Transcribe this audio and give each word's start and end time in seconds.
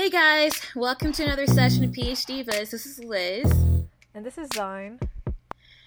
Hey 0.00 0.08
guys, 0.08 0.58
welcome 0.74 1.12
to 1.12 1.24
another 1.24 1.46
session 1.46 1.84
of 1.84 1.90
PhD 1.90 2.46
Buzz. 2.46 2.70
This 2.70 2.86
is 2.86 3.04
Liz. 3.04 3.52
And 4.14 4.24
this 4.24 4.38
is 4.38 4.48
Zine. 4.48 4.98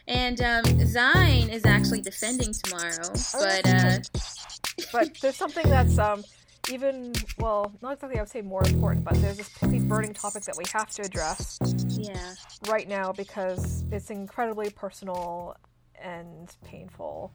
And 0.08 0.40
um, 0.40 0.64
Zine 0.66 1.52
is 1.52 1.66
actually 1.66 2.02
defending 2.02 2.54
tomorrow, 2.54 3.10
but 3.34 3.68
uh, 3.68 3.98
But 4.94 5.18
there's 5.20 5.36
something 5.36 5.68
that's 5.68 5.98
um 5.98 6.24
even 6.70 7.14
well, 7.40 7.74
not 7.82 7.94
exactly 7.94 8.20
I 8.20 8.22
would 8.22 8.30
say 8.30 8.44
more 8.44 8.64
important, 8.64 9.04
but 9.04 9.16
there's 9.16 9.38
this 9.38 9.50
pretty 9.50 9.80
burning 9.80 10.14
topic 10.14 10.44
that 10.44 10.58
we 10.58 10.66
have 10.72 10.92
to 10.92 11.02
address 11.02 11.58
yeah, 11.90 12.36
right 12.70 12.88
now 12.88 13.14
because 13.14 13.84
it's 13.92 14.12
incredibly 14.12 14.70
personal 14.70 15.56
and 16.00 16.56
painful. 16.64 17.32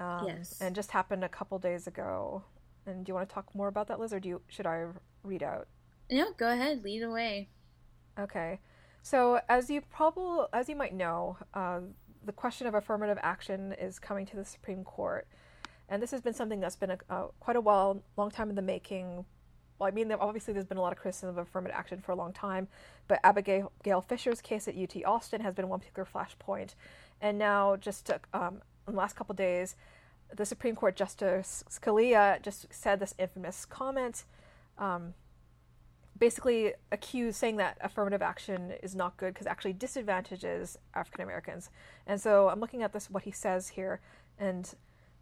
Um, 0.00 0.26
Yes. 0.26 0.58
And 0.60 0.74
just 0.74 0.90
happened 0.90 1.22
a 1.22 1.28
couple 1.28 1.60
days 1.60 1.86
ago. 1.86 2.42
And 2.86 3.04
do 3.04 3.10
you 3.10 3.14
want 3.14 3.28
to 3.28 3.32
talk 3.32 3.54
more 3.54 3.68
about 3.68 3.86
that, 3.86 4.00
Liz, 4.00 4.12
or 4.12 4.18
do 4.18 4.28
you 4.28 4.40
should 4.48 4.66
I 4.66 4.86
read 5.22 5.44
out? 5.44 5.68
No, 6.10 6.32
go 6.36 6.50
ahead, 6.50 6.84
lead 6.84 7.02
away. 7.02 7.48
Okay. 8.18 8.60
So, 9.02 9.40
as 9.48 9.70
you 9.70 9.82
probably, 9.82 10.46
as 10.52 10.68
you 10.68 10.76
might 10.76 10.94
know, 10.94 11.36
uh, 11.54 11.80
the 12.24 12.32
question 12.32 12.66
of 12.66 12.74
affirmative 12.74 13.18
action 13.22 13.72
is 13.80 13.98
coming 13.98 14.26
to 14.26 14.36
the 14.36 14.44
Supreme 14.44 14.82
Court, 14.82 15.28
and 15.88 16.02
this 16.02 16.10
has 16.10 16.20
been 16.20 16.34
something 16.34 16.58
that's 16.58 16.76
been 16.76 16.90
a, 16.90 17.26
quite 17.38 17.56
a 17.56 17.60
while, 17.60 18.02
long 18.16 18.30
time 18.30 18.50
in 18.50 18.56
the 18.56 18.62
making. 18.62 19.24
Well, 19.78 19.86
I 19.88 19.90
mean, 19.92 20.10
obviously, 20.10 20.54
there's 20.54 20.66
been 20.66 20.78
a 20.78 20.82
lot 20.82 20.92
of 20.92 20.98
criticism 20.98 21.28
of 21.28 21.38
affirmative 21.38 21.76
action 21.76 22.00
for 22.00 22.12
a 22.12 22.16
long 22.16 22.32
time, 22.32 22.66
but 23.06 23.20
Abigail 23.22 23.70
Gail 23.84 24.00
Fisher's 24.00 24.40
case 24.40 24.66
at 24.66 24.76
UT 24.76 24.96
Austin 25.04 25.40
has 25.42 25.54
been 25.54 25.68
one 25.68 25.78
particular 25.78 26.08
flashpoint, 26.12 26.74
and 27.20 27.38
now 27.38 27.76
just 27.76 28.06
to, 28.06 28.20
um, 28.34 28.60
in 28.88 28.94
the 28.94 28.98
last 28.98 29.14
couple 29.14 29.34
days, 29.34 29.76
the 30.34 30.44
Supreme 30.44 30.74
Court 30.74 30.96
Justice 30.96 31.62
Scalia 31.70 32.42
just 32.42 32.66
said 32.72 32.98
this 32.98 33.14
infamous 33.18 33.64
comment 33.64 34.24
basically 36.18 36.72
accused 36.92 37.36
saying 37.36 37.56
that 37.56 37.76
affirmative 37.80 38.22
action 38.22 38.72
is 38.82 38.94
not 38.94 39.16
good 39.16 39.34
because 39.34 39.46
actually 39.46 39.72
disadvantages 39.72 40.78
African 40.94 41.22
Americans. 41.22 41.70
And 42.06 42.20
so 42.20 42.48
I'm 42.48 42.60
looking 42.60 42.82
at 42.82 42.92
this 42.92 43.10
what 43.10 43.24
he 43.24 43.30
says 43.30 43.68
here 43.68 44.00
and 44.38 44.74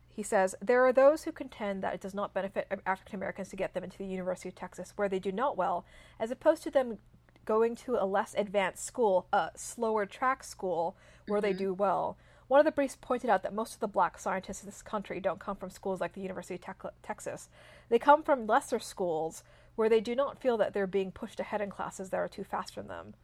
he 0.08 0.22
says 0.22 0.54
there 0.62 0.84
are 0.84 0.92
those 0.92 1.24
who 1.24 1.32
contend 1.32 1.82
that 1.82 1.94
it 1.94 2.00
does 2.00 2.14
not 2.14 2.34
benefit 2.34 2.66
African 2.86 3.16
Americans 3.16 3.48
to 3.48 3.56
get 3.56 3.74
them 3.74 3.82
into 3.82 3.98
the 3.98 4.06
University 4.06 4.48
of 4.48 4.54
Texas 4.54 4.92
where 4.96 5.08
they 5.08 5.18
do 5.18 5.32
not 5.32 5.56
well 5.56 5.84
as 6.20 6.30
opposed 6.30 6.62
to 6.62 6.70
them 6.70 6.98
going 7.44 7.74
to 7.76 8.02
a 8.02 8.06
less 8.06 8.34
advanced 8.36 8.84
school, 8.84 9.26
a 9.32 9.50
slower 9.54 10.06
track 10.06 10.42
school 10.42 10.96
where 11.26 11.40
they 11.40 11.50
mm-hmm. 11.50 11.58
do 11.58 11.74
well. 11.74 12.16
One 12.48 12.60
of 12.60 12.66
the 12.66 12.72
briefs 12.72 12.96
pointed 13.00 13.30
out 13.30 13.42
that 13.42 13.54
most 13.54 13.74
of 13.74 13.80
the 13.80 13.88
black 13.88 14.18
scientists 14.18 14.62
in 14.62 14.68
this 14.68 14.82
country 14.82 15.18
don't 15.18 15.40
come 15.40 15.56
from 15.56 15.70
schools 15.70 16.00
like 16.00 16.12
the 16.12 16.20
University 16.20 16.54
of 16.54 16.60
Tec- 16.60 16.94
Texas. 17.02 17.48
They 17.88 17.98
come 17.98 18.22
from 18.22 18.46
lesser 18.46 18.78
schools 18.78 19.42
where 19.76 19.88
they 19.88 20.00
do 20.00 20.14
not 20.14 20.40
feel 20.40 20.56
that 20.58 20.72
they're 20.72 20.86
being 20.86 21.10
pushed 21.10 21.40
ahead 21.40 21.60
in 21.60 21.70
classes 21.70 22.10
that 22.10 22.16
are 22.16 22.28
too 22.28 22.44
fast 22.44 22.74
for 22.74 22.82
them. 22.82 23.14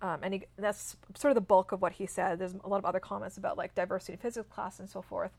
Um, 0.00 0.20
and 0.22 0.34
he, 0.34 0.42
that's 0.56 0.96
sort 1.16 1.30
of 1.30 1.34
the 1.34 1.40
bulk 1.40 1.72
of 1.72 1.82
what 1.82 1.92
he 1.92 2.06
said. 2.06 2.38
There's 2.38 2.54
a 2.54 2.68
lot 2.68 2.78
of 2.78 2.84
other 2.84 3.00
comments 3.00 3.36
about 3.36 3.58
like 3.58 3.74
diversity 3.74 4.12
in 4.12 4.18
physics 4.18 4.48
class 4.48 4.78
and 4.78 4.88
so 4.88 5.02
forth. 5.02 5.32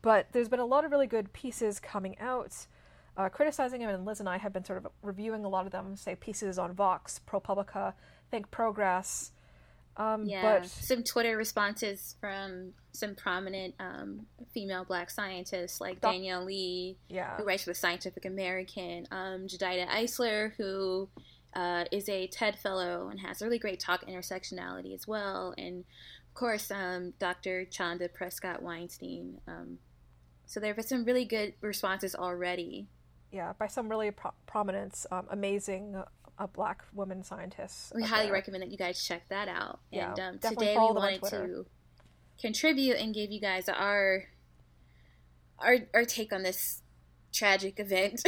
But 0.00 0.28
there's 0.32 0.48
been 0.48 0.60
a 0.60 0.66
lot 0.66 0.84
of 0.84 0.90
really 0.90 1.06
good 1.06 1.32
pieces 1.32 1.80
coming 1.80 2.18
out 2.18 2.66
uh, 3.18 3.28
criticizing 3.28 3.80
him, 3.80 3.90
and 3.90 4.06
Liz 4.06 4.20
and 4.20 4.28
I 4.28 4.38
have 4.38 4.52
been 4.52 4.64
sort 4.64 4.78
of 4.78 4.86
reviewing 5.02 5.44
a 5.44 5.48
lot 5.48 5.66
of 5.66 5.72
them, 5.72 5.96
say 5.96 6.14
pieces 6.14 6.56
on 6.56 6.72
Vox, 6.72 7.20
ProPublica, 7.28 7.94
Think 8.30 8.50
Progress. 8.52 9.32
Um, 9.98 10.24
Yeah, 10.24 10.42
But 10.60 10.68
some 10.68 11.02
Twitter 11.02 11.36
responses 11.36 12.14
from 12.20 12.72
some 12.92 13.14
prominent 13.14 13.74
um, 13.80 14.26
female 14.54 14.84
black 14.84 15.10
scientists 15.10 15.80
like 15.80 16.00
Doc- 16.00 16.12
Danielle 16.12 16.44
Lee, 16.44 16.96
yeah, 17.08 17.36
who 17.36 17.44
writes 17.44 17.64
for 17.64 17.70
the 17.70 17.74
Scientific 17.74 18.24
American, 18.24 19.06
um, 19.10 19.46
Jedidah 19.46 19.88
Isler, 19.88 20.52
who 20.56 21.08
uh, 21.54 21.84
is 21.90 22.08
a 22.08 22.26
TED 22.28 22.58
Fellow 22.58 23.08
and 23.08 23.18
has 23.20 23.42
a 23.42 23.44
really 23.44 23.58
great 23.58 23.80
talk 23.80 24.06
intersectionality 24.06 24.94
as 24.94 25.06
well, 25.08 25.54
and 25.58 25.84
of 26.28 26.34
course, 26.34 26.70
um, 26.70 27.12
Dr. 27.18 27.64
Chanda 27.64 28.08
Prescod 28.08 28.62
Weinstein. 28.62 29.40
Um, 29.48 29.78
so 30.46 30.60
there 30.60 30.68
have 30.70 30.76
been 30.76 30.86
some 30.86 31.04
really 31.04 31.24
good 31.24 31.54
responses 31.60 32.14
already. 32.14 32.86
yeah, 33.32 33.52
by 33.58 33.66
some 33.66 33.88
really 33.88 34.10
pro- 34.10 34.32
prominent, 34.46 35.04
um, 35.10 35.26
amazing 35.30 36.02
uh, 36.38 36.46
black 36.46 36.84
woman 36.94 37.22
scientist. 37.22 37.92
We 37.94 38.02
highly 38.02 38.26
there. 38.26 38.32
recommend 38.32 38.62
that 38.62 38.70
you 38.70 38.78
guys 38.78 39.02
check 39.02 39.28
that 39.28 39.48
out. 39.48 39.80
Yeah, 39.90 40.10
and 40.12 40.20
um, 40.20 40.38
today 40.38 40.70
we 40.70 40.74
follow 40.74 40.94
them 40.94 41.02
on 41.02 41.18
wanted 41.20 41.30
to 41.30 41.66
contribute 42.40 42.96
and 42.96 43.14
give 43.14 43.30
you 43.30 43.40
guys 43.40 43.68
our 43.68 44.24
our 45.58 45.78
our 45.94 46.04
take 46.04 46.32
on 46.32 46.42
this 46.42 46.82
tragic 47.32 47.80
event, 47.80 48.22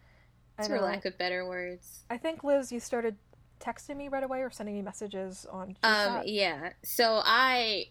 for 0.66 0.80
lack 0.80 1.04
of 1.04 1.16
better 1.16 1.46
words. 1.46 2.04
I 2.10 2.18
think 2.18 2.42
Liz, 2.42 2.72
you 2.72 2.80
started 2.80 3.16
texting 3.60 3.96
me 3.96 4.08
right 4.08 4.24
away 4.24 4.40
or 4.40 4.50
sending 4.50 4.74
me 4.74 4.82
messages 4.82 5.46
on 5.50 5.76
Um, 5.82 6.22
yeah. 6.24 6.72
So 6.84 7.20
I, 7.24 7.86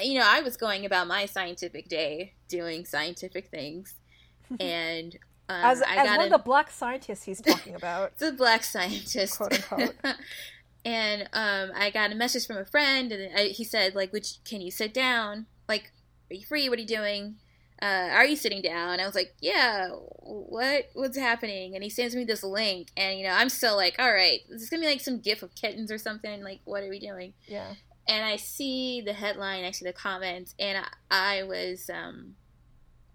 you 0.00 0.18
know, 0.18 0.24
I 0.26 0.40
was 0.40 0.56
going 0.56 0.86
about 0.86 1.06
my 1.06 1.26
scientific 1.26 1.88
day, 1.88 2.34
doing 2.48 2.84
scientific 2.84 3.48
things, 3.48 3.96
and 4.60 5.16
um, 5.48 5.64
as 5.64 5.82
as 5.82 6.06
one 6.06 6.20
of 6.20 6.30
the 6.30 6.38
black 6.38 6.70
scientists 6.70 7.22
he's 7.24 7.40
talking 7.40 7.74
about. 7.74 8.16
the 8.18 8.32
black 8.32 8.64
scientist, 8.64 9.36
Quote, 9.36 9.54
unquote. 9.54 9.94
and 10.84 11.22
um, 11.32 11.70
I 11.76 11.90
got 11.90 12.12
a 12.12 12.14
message 12.14 12.46
from 12.46 12.56
a 12.58 12.64
friend, 12.64 13.10
and 13.12 13.36
I, 13.38 13.44
he 13.48 13.64
said, 13.64 13.94
like, 13.94 14.12
"Would 14.12 14.26
you- 14.26 14.38
can 14.44 14.60
you 14.60 14.70
sit 14.70 14.92
down? 14.94 15.46
Like, 15.68 15.92
are 16.30 16.34
you 16.34 16.44
free? 16.46 16.68
What 16.68 16.78
are 16.78 16.82
you 16.82 16.88
doing? 16.88 17.36
Uh, 17.80 18.08
are 18.12 18.24
you 18.24 18.36
sitting 18.36 18.60
down?" 18.62 19.00
I 19.00 19.06
was 19.06 19.14
like, 19.14 19.34
"Yeah. 19.40 19.88
What? 19.90 20.90
What's 20.94 21.16
happening?" 21.16 21.74
And 21.74 21.82
he 21.84 21.90
sends 21.90 22.14
me 22.14 22.24
this 22.24 22.42
link, 22.42 22.88
and 22.96 23.18
you 23.18 23.24
know, 23.26 23.32
I'm 23.32 23.48
still 23.48 23.76
like, 23.76 23.96
"All 23.98 24.12
right, 24.12 24.40
this 24.48 24.62
is 24.62 24.70
gonna 24.70 24.82
be 24.82 24.88
like 24.88 25.00
some 25.00 25.20
gif 25.20 25.42
of 25.42 25.54
kittens 25.54 25.90
or 25.90 25.98
something. 25.98 26.42
Like, 26.42 26.60
what 26.64 26.82
are 26.82 26.88
we 26.90 26.98
doing?" 26.98 27.34
yeah, 27.46 27.74
and 28.06 28.24
I 28.24 28.36
see 28.36 29.00
the 29.00 29.12
headline, 29.12 29.64
I 29.64 29.70
see 29.70 29.84
the 29.84 29.92
comments, 29.92 30.54
and 30.58 30.84
I, 31.10 31.38
I 31.38 31.42
was, 31.44 31.90
um, 31.92 32.34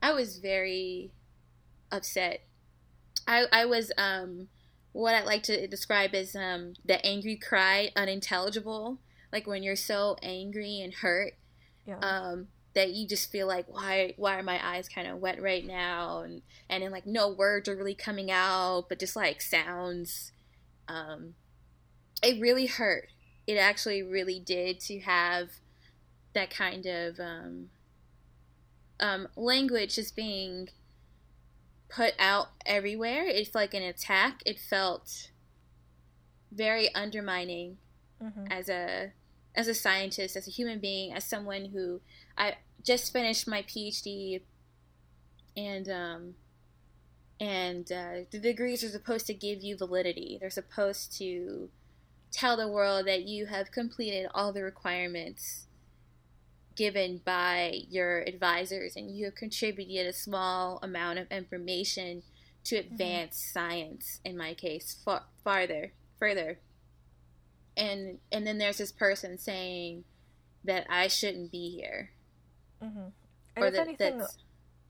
I 0.01 0.13
was 0.13 0.37
very 0.37 1.11
upset. 1.93 2.41
I, 3.27 3.45
I 3.51 3.65
was, 3.65 3.91
um, 3.97 4.47
what 4.91 5.15
I 5.15 5.23
like 5.23 5.43
to 5.43 5.67
describe 5.67 6.13
as 6.13 6.35
um, 6.35 6.73
the 6.83 7.03
angry 7.05 7.35
cry, 7.35 7.91
unintelligible. 7.95 8.99
Like 9.31 9.47
when 9.47 9.63
you're 9.63 9.75
so 9.75 10.17
angry 10.21 10.81
and 10.81 10.93
hurt, 10.93 11.33
yeah. 11.85 11.99
um, 11.99 12.47
that 12.75 12.91
you 12.91 13.07
just 13.07 13.31
feel 13.31 13.47
like, 13.47 13.65
why, 13.67 14.13
why 14.17 14.37
are 14.37 14.43
my 14.43 14.59
eyes 14.65 14.89
kind 14.89 15.07
of 15.07 15.17
wet 15.17 15.41
right 15.41 15.65
now? 15.65 16.21
And 16.21 16.41
and 16.69 16.83
then 16.83 16.91
like 16.91 17.05
no 17.05 17.29
words 17.29 17.69
are 17.69 17.75
really 17.75 17.95
coming 17.95 18.29
out, 18.31 18.85
but 18.89 18.99
just 18.99 19.15
like 19.15 19.41
sounds. 19.41 20.31
Um, 20.87 21.35
it 22.21 22.39
really 22.39 22.67
hurt. 22.67 23.09
It 23.47 23.57
actually 23.57 24.03
really 24.03 24.39
did 24.39 24.79
to 24.81 24.99
have 24.99 25.49
that 26.33 26.49
kind 26.49 26.85
of 26.85 27.19
um, 27.19 27.69
um, 28.99 29.27
language 29.35 29.95
just 29.95 30.15
being 30.15 30.69
put 31.95 32.13
out 32.19 32.49
everywhere. 32.65 33.23
It's 33.25 33.53
like 33.53 33.73
an 33.73 33.83
attack. 33.83 34.41
It 34.45 34.59
felt 34.59 35.29
very 36.51 36.93
undermining 36.93 37.77
hmm 38.21 38.45
as 38.49 38.69
a 38.69 39.11
as 39.55 39.67
a 39.67 39.73
scientist, 39.73 40.35
as 40.35 40.47
a 40.47 40.51
human 40.51 40.79
being, 40.79 41.13
as 41.13 41.23
someone 41.23 41.65
who 41.65 42.01
I 42.37 42.55
just 42.83 43.13
finished 43.13 43.47
my 43.47 43.61
PhD, 43.63 44.41
and 45.55 45.89
um, 45.89 46.35
and 47.39 47.91
uh, 47.91 48.25
the 48.31 48.39
degrees 48.39 48.83
are 48.83 48.89
supposed 48.89 49.27
to 49.27 49.33
give 49.33 49.61
you 49.61 49.77
validity. 49.77 50.37
They're 50.39 50.49
supposed 50.49 51.15
to 51.19 51.69
tell 52.31 52.57
the 52.57 52.67
world 52.67 53.05
that 53.05 53.23
you 53.23 53.45
have 53.45 53.71
completed 53.71 54.27
all 54.33 54.51
the 54.51 54.63
requirements 54.63 55.67
given 56.75 57.21
by 57.25 57.81
your 57.89 58.21
advisors, 58.21 58.95
and 58.95 59.15
you 59.15 59.25
have 59.25 59.35
contributed 59.35 60.07
a 60.07 60.13
small 60.13 60.79
amount 60.83 61.19
of 61.19 61.31
information 61.31 62.23
to 62.65 62.77
advance 62.77 63.37
science. 63.53 64.19
In 64.25 64.37
my 64.37 64.53
case, 64.53 64.97
far, 65.03 65.23
farther, 65.43 65.93
further 66.19 66.59
and 67.75 68.19
and 68.31 68.45
then 68.45 68.57
there's 68.57 68.77
this 68.77 68.91
person 68.91 69.37
saying 69.37 70.03
that 70.63 70.85
I 70.89 71.07
shouldn't 71.07 71.51
be 71.51 71.69
here, 71.69 72.11
hmm 72.81 73.07
or 73.59 73.67
And 73.67 73.67
if 73.67 73.77
that 73.77 73.87
anything, 73.87 74.19
that's 74.19 74.37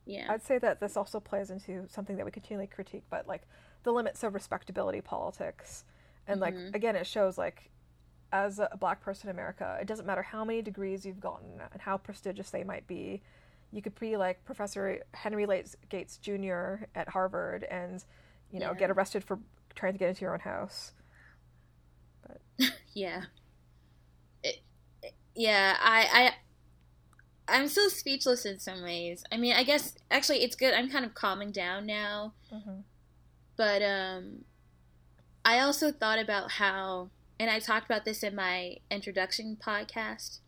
yeah, 0.06 0.28
I'd 0.30 0.44
say 0.44 0.60
that 0.60 0.82
this 0.82 0.98
also 0.98 1.20
plays 1.20 1.52
into 1.52 1.88
something 1.90 2.18
that 2.18 2.26
we 2.26 2.32
continually 2.32 2.68
critique, 2.68 3.06
but 3.10 3.28
like 3.28 3.44
the 3.84 3.94
limits 3.94 4.24
of 4.24 4.34
respectability 4.36 5.02
politics. 5.02 5.86
And 6.28 6.40
like 6.42 6.56
Mhm. 6.56 6.74
again, 6.74 6.96
it 6.96 7.08
shows 7.08 7.38
like 7.38 7.72
as 8.34 8.60
a 8.60 8.78
black 8.80 9.02
person 9.02 9.30
in 9.30 9.36
America, 9.36 9.78
it 9.82 9.88
doesn't 9.88 10.08
matter 10.08 10.24
how 10.24 10.44
many 10.46 10.62
degrees 10.62 11.06
you've 11.06 11.22
gotten 11.22 11.62
and 11.72 11.82
how 11.84 11.98
prestigious 11.98 12.52
they 12.52 12.66
might 12.66 12.88
be. 12.88 13.22
You 13.72 13.82
could 13.82 14.00
be 14.00 14.18
like 14.18 14.44
Professor 14.46 15.00
Henry 15.14 15.48
Gates 15.90 16.18
Jr. 16.18 16.86
at 16.96 17.10
Harvard 17.10 17.66
and 17.66 18.04
you 18.52 18.60
know 18.60 18.74
Yeah. 18.74 18.80
get 18.80 18.92
arrested 18.92 19.24
for 19.24 19.40
trying 19.76 19.94
to 19.94 20.00
get 20.00 20.10
into 20.10 20.22
your 20.24 20.34
own 20.34 20.42
house. 20.42 20.94
But 22.28 22.42
yeah, 22.94 23.24
it, 24.44 24.62
it- 25.02 25.16
yeah. 25.36 25.78
I 25.82 26.34
I 27.48 27.56
I'm 27.60 27.68
so 27.68 27.88
speechless 27.90 28.46
in 28.46 28.60
some 28.60 28.84
ways. 28.84 29.24
I 29.32 29.38
mean, 29.38 29.54
I 29.54 29.64
guess 29.64 29.96
actually 30.12 30.44
it's 30.44 30.56
good. 30.56 30.74
I'm 30.74 30.90
kind 30.90 31.06
of 31.06 31.14
calming 31.14 31.52
down 31.52 31.86
now, 31.86 32.34
hmm 32.52 32.80
but 33.56 33.82
um, 33.84 34.46
I 35.46 35.60
also 35.60 35.92
thought 35.92 36.20
about 36.20 36.52
how, 36.54 37.10
and 37.44 37.52
I 37.52 37.60
talked 37.60 37.86
about 37.86 38.06
this 38.06 38.24
in 38.24 38.36
my 38.36 38.78
introduction 38.90 39.58
podcast 39.62 40.40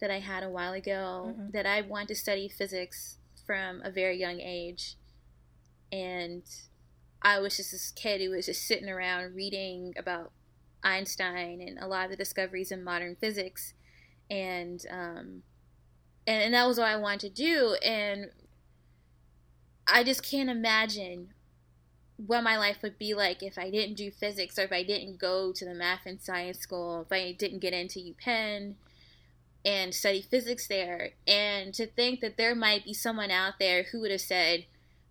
that 0.00 0.12
I 0.12 0.20
had 0.20 0.44
a 0.44 0.48
while 0.48 0.72
ago, 0.72 1.34
Mhm. 1.36 1.50
that 1.50 1.66
I 1.66 1.80
wanted 1.80 2.06
to 2.06 2.14
study 2.14 2.48
physics 2.48 3.18
from 3.44 3.82
a 3.82 3.90
very 3.90 4.16
young 4.16 4.38
age. 4.38 4.94
And 5.90 6.44
I 7.20 7.40
was 7.40 7.56
just 7.56 7.72
this 7.72 7.90
kid 7.90 8.20
who 8.20 8.30
was 8.30 8.46
just 8.46 8.62
sitting 8.62 8.88
around 8.88 9.34
reading 9.34 9.92
about 9.96 10.30
Einstein 10.84 11.60
and 11.60 11.80
a 11.80 11.88
lot 11.88 12.04
of 12.04 12.10
the 12.12 12.16
discoveries 12.16 12.70
in 12.70 12.84
modern 12.84 13.16
physics. 13.16 13.74
And, 14.30 14.86
um, 14.88 15.42
and, 16.28 16.42
and 16.44 16.54
that 16.54 16.68
was 16.68 16.78
what 16.78 16.86
I 16.86 16.96
wanted 16.96 17.34
to 17.34 17.42
do. 17.42 17.74
And 17.82 18.30
I 19.88 20.04
just 20.04 20.22
can't 20.22 20.48
imagine 20.48 21.34
what 22.16 22.44
my 22.44 22.56
life 22.56 22.78
would 22.82 22.98
be 22.98 23.12
like 23.14 23.42
if 23.42 23.58
I 23.58 23.70
didn't 23.70 23.96
do 23.96 24.10
physics 24.10 24.58
or 24.58 24.62
if 24.62 24.72
I 24.72 24.82
didn't 24.84 25.18
go 25.18 25.52
to 25.52 25.64
the 25.64 25.74
math 25.74 26.06
and 26.06 26.20
science 26.20 26.58
school, 26.58 27.02
if 27.02 27.12
I 27.12 27.32
didn't 27.32 27.58
get 27.58 27.72
into 27.72 27.98
UPenn 27.98 28.74
and 29.64 29.94
study 29.94 30.22
physics 30.22 30.66
there. 30.66 31.10
And 31.26 31.74
to 31.74 31.86
think 31.86 32.20
that 32.20 32.36
there 32.36 32.54
might 32.54 32.84
be 32.84 32.94
someone 32.94 33.30
out 33.30 33.54
there 33.58 33.84
who 33.84 34.00
would 34.00 34.10
have 34.10 34.20
said, 34.20 34.66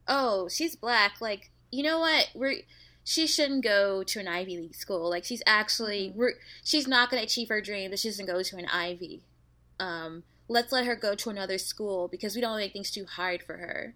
"Oh, 0.07 0.47
she's 0.47 0.75
black. 0.75 1.19
Like, 1.19 1.49
you 1.71 1.83
know 1.83 1.99
what? 1.99 2.29
We're 2.33 2.61
she 3.05 3.27
shouldn't 3.27 3.65
go 3.65 4.01
to 4.03 4.19
an 4.19 4.29
Ivy 4.29 4.57
League 4.57 4.75
school. 4.75 5.09
Like, 5.09 5.25
she's 5.25 5.43
actually 5.45 6.09
Mhm. 6.11 6.15
we're 6.15 6.33
she's 6.63 6.87
not 6.87 7.09
going 7.09 7.19
to 7.19 7.25
achieve 7.25 7.49
her 7.49 7.61
dream. 7.61 7.91
That 7.91 7.99
she 7.99 8.09
doesn't 8.09 8.27
go 8.27 8.41
to 8.41 8.57
an 8.57 8.67
Ivy. 8.67 9.23
Um, 9.79 10.23
let's 10.47 10.71
let 10.71 10.85
her 10.85 10.95
go 10.95 11.15
to 11.15 11.29
another 11.29 11.57
school 11.57 12.07
because 12.07 12.35
we 12.35 12.41
don't 12.41 12.57
make 12.57 12.71
things 12.73 12.91
too 12.91 13.05
hard 13.05 13.43
for 13.43 13.57
her." 13.57 13.95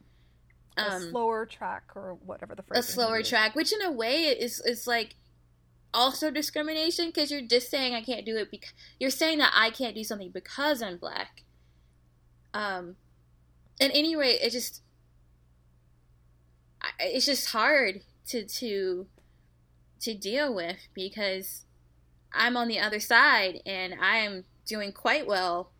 A 0.77 0.91
Um, 0.93 1.09
slower 1.09 1.45
track 1.45 1.83
or 1.95 2.13
whatever 2.25 2.55
the 2.55 2.63
phrase. 2.63 2.87
a 2.87 2.91
slower 2.91 3.23
track, 3.23 3.55
which 3.55 3.73
in 3.73 3.81
a 3.81 3.91
way 3.91 4.23
is 4.25 4.59
is 4.61 4.87
like 4.87 5.15
also 5.93 6.29
discrimination 6.29 7.07
because 7.07 7.31
you're 7.31 7.41
just 7.41 7.69
saying 7.71 7.93
I 7.95 8.01
can't 8.01 8.25
do 8.25 8.35
it 8.37 8.51
because 8.51 8.73
you're 8.99 9.09
saying 9.09 9.39
that 9.39 9.51
I 9.55 9.69
can't 9.71 9.95
do 9.95 10.03
something 10.03 10.31
because 10.31 10.81
I'm 10.81 10.97
black. 10.97 11.43
Um, 12.53 12.95
at 13.79 13.91
any 13.93 14.15
rate, 14.15 14.39
it 14.41 14.51
just 14.51 14.81
it's 16.99 17.25
just 17.25 17.49
hard 17.49 18.01
to 18.27 18.45
to 18.45 19.07
to 20.01 20.13
deal 20.13 20.53
with 20.53 20.77
because 20.93 21.65
I'm 22.33 22.55
on 22.57 22.67
the 22.67 22.79
other 22.79 22.99
side 22.99 23.61
and 23.65 23.95
I 23.99 24.17
am 24.17 24.43
doing 24.65 24.91
quite 24.91 25.25
well, 25.25 25.71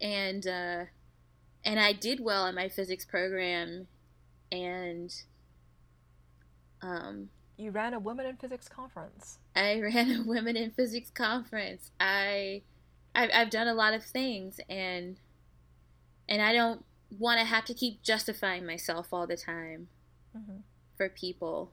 and 0.00 0.46
uh, 0.46 0.84
and 1.64 1.80
I 1.80 1.92
did 1.92 2.20
well 2.20 2.46
in 2.46 2.54
my 2.54 2.68
physics 2.68 3.04
program 3.04 3.86
and 4.52 5.12
um, 6.82 7.30
You 7.56 7.70
ran 7.70 7.94
a 7.94 7.98
women 8.00 8.26
in 8.26 8.36
physics 8.36 8.68
conference. 8.68 9.38
I 9.56 9.80
ran 9.82 10.10
a 10.10 10.22
women 10.24 10.56
in 10.56 10.70
physics 10.72 11.10
conference. 11.10 11.90
I, 12.00 12.62
I've, 13.14 13.30
I've 13.34 13.50
done 13.50 13.68
a 13.68 13.74
lot 13.74 13.94
of 13.94 14.04
things, 14.04 14.60
and 14.68 15.18
and 16.28 16.42
I 16.42 16.52
don't 16.52 16.84
want 17.18 17.40
to 17.40 17.46
have 17.46 17.64
to 17.66 17.74
keep 17.74 18.02
justifying 18.02 18.66
myself 18.66 19.08
all 19.12 19.26
the 19.26 19.36
time 19.36 19.88
hmm 20.34 20.62
for 20.96 21.08
people. 21.08 21.72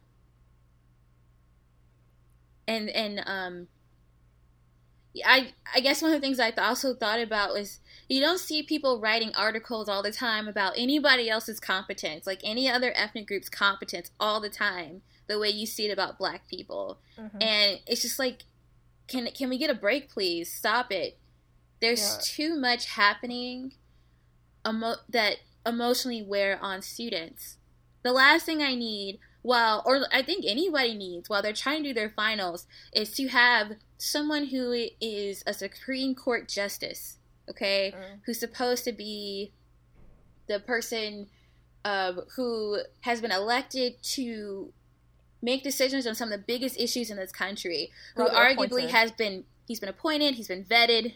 And 2.68 2.90
and 2.90 3.22
um, 3.26 3.68
I 5.26 5.54
I 5.74 5.80
guess 5.80 6.02
one 6.02 6.12
of 6.14 6.22
the 6.22 6.26
things 6.26 6.40
I 6.40 6.52
th- 6.52 6.60
also 6.60 6.94
thought 6.94 7.20
about 7.20 7.54
was 7.54 7.80
you 8.08 8.22
don't 8.22 8.40
see 8.40 8.64
people 8.64 9.00
writing 9.00 9.32
articles 9.36 9.90
all 9.90 10.02
the 10.04 10.12
time 10.12 10.48
about 10.48 10.74
anybody 10.78 11.30
else's 11.30 11.60
competence, 11.60 12.26
like 12.28 12.40
any 12.44 12.70
other 12.70 12.92
ethnic 12.96 13.28
group's 13.28 13.50
competence, 13.50 14.12
all 14.20 14.40
the 14.40 14.50
time, 14.50 15.02
the 15.28 15.40
way 15.40 15.50
you 15.50 15.66
see 15.66 15.88
it 15.88 15.92
about 15.92 16.18
Black 16.18 16.48
people. 16.48 17.00
hmm 17.18 17.28
And 17.42 17.80
it's 17.88 18.02
just 18.02 18.20
like, 18.20 18.44
can 19.08 19.28
can 19.32 19.50
we 19.50 19.58
get 19.58 19.70
a 19.70 19.76
break, 19.76 20.10
please? 20.10 20.52
Stop 20.52 20.92
it. 20.92 21.18
There's 21.82 22.02
Yeah. 22.02 22.20
too 22.24 22.56
much 22.60 22.86
happening, 22.88 23.74
emo- 24.68 25.02
that 25.10 25.38
emotionally 25.66 26.22
wear 26.22 26.60
on 26.62 26.82
students. 26.82 27.58
The 28.04 28.12
last 28.12 28.46
thing 28.46 28.62
I 28.62 28.76
need, 28.76 29.20
while 29.42 29.82
or 29.86 30.06
I 30.12 30.22
think 30.22 30.46
anybody 30.48 30.94
needs 30.96 31.30
while 31.30 31.42
they're 31.42 31.54
trying 31.54 31.84
to 31.84 31.90
do 31.90 31.94
their 31.94 32.10
finals, 32.10 32.68
is 32.94 33.12
to 33.12 33.28
have 33.30 33.74
someone 33.98 34.48
who 34.48 34.88
is 35.02 35.44
a 35.48 35.54
Supreme 35.54 36.16
Court 36.16 36.48
justice, 36.48 37.18
okay, 37.50 37.94
Mm. 37.96 38.20
who's 38.26 38.40
supposed 38.40 38.84
to 38.86 38.92
be 38.92 39.54
the 40.48 40.60
person 40.60 41.28
uh, 41.86 42.14
who 42.36 42.80
has 43.02 43.22
been 43.22 43.32
elected 43.32 44.02
to 44.04 44.74
make 45.42 45.64
decisions 45.64 46.06
on 46.06 46.14
some 46.14 46.32
of 46.32 46.38
the 46.38 46.46
biggest 46.46 46.78
issues 46.78 47.10
in 47.10 47.16
this 47.16 47.32
country, 47.32 47.90
who 48.16 48.24
Rather 48.24 48.36
arguably 48.36 48.66
appointed. 48.66 48.90
has 48.92 49.12
been 49.14 49.46
he's 49.66 49.80
been 49.80 49.88
appointed, 49.90 50.36
he's 50.36 50.50
been 50.50 50.66
vetted 50.66 51.14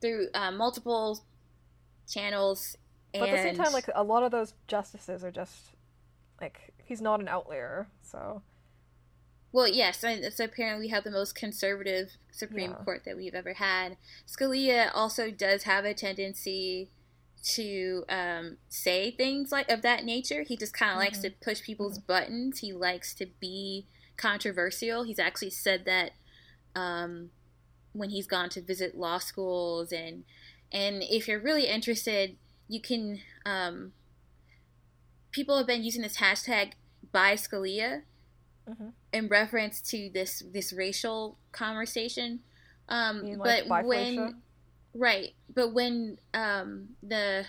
through 0.00 0.28
uh, 0.34 0.50
multiple 0.50 1.24
channels. 2.10 2.76
But 3.12 3.28
at 3.28 3.36
the 3.36 3.42
same 3.42 3.56
time, 3.56 3.72
like 3.72 3.88
a 3.94 4.02
lot 4.02 4.24
of 4.24 4.32
those 4.32 4.54
justices 4.66 5.22
are 5.22 5.30
just 5.30 5.68
like 6.40 6.73
he's 6.86 7.00
not 7.00 7.20
an 7.20 7.28
outlier. 7.28 7.88
So 8.02 8.42
Well, 9.52 9.68
yes, 9.68 10.02
and 10.02 10.24
it's 10.24 10.40
apparently 10.40 10.86
we 10.86 10.90
have 10.90 11.04
the 11.04 11.10
most 11.10 11.34
conservative 11.34 12.12
Supreme 12.32 12.70
Yeah. 12.70 12.84
Court 12.84 13.02
that 13.04 13.16
we've 13.16 13.34
ever 13.34 13.54
had. 13.54 13.96
Scalia 14.26 14.90
also 14.94 15.30
does 15.30 15.62
have 15.64 15.84
a 15.84 15.94
tendency 15.94 16.90
to 17.44 18.04
um, 18.08 18.56
say 18.68 19.10
things 19.10 19.52
like 19.52 19.70
of 19.70 19.82
that 19.82 20.04
nature. 20.04 20.42
He 20.42 20.56
just 20.56 20.72
kind 20.72 20.92
of 20.92 20.98
likes 20.98 21.18
to 21.18 21.30
push 21.30 21.62
people's 21.62 21.98
buttons. 21.98 22.60
He 22.60 22.72
likes 22.72 23.14
to 23.14 23.26
be 23.38 23.86
controversial. 24.16 25.02
He's 25.02 25.18
actually 25.18 25.50
said 25.50 25.84
that 25.84 26.12
um, 26.74 27.30
when 27.92 28.10
he's 28.10 28.26
gone 28.26 28.48
to 28.50 28.62
visit 28.62 28.96
law 28.96 29.18
schools 29.18 29.92
and 29.92 30.24
and 30.72 31.04
if 31.04 31.28
you're 31.28 31.40
really 31.40 31.66
interested, 31.66 32.36
you 32.66 32.80
can. 32.80 33.20
Um, 33.46 33.92
people 35.34 35.58
have 35.58 35.66
been 35.66 35.82
using 35.82 36.00
this 36.00 36.18
hashtag 36.18 36.72
by 37.12 37.34
Scalia 37.34 38.02
mhm. 38.68 38.92
in 39.12 39.28
reference 39.28 39.80
to 39.82 40.08
this 40.14 40.42
this 40.52 40.72
racial 40.72 41.36
conversation. 41.52 42.40
Um, 42.88 43.38
but 43.38 43.66
like, 43.66 43.84
when 43.84 44.36
right, 44.94 45.34
but 45.52 45.74
when 45.74 46.18
um, 46.32 46.90
the 47.02 47.46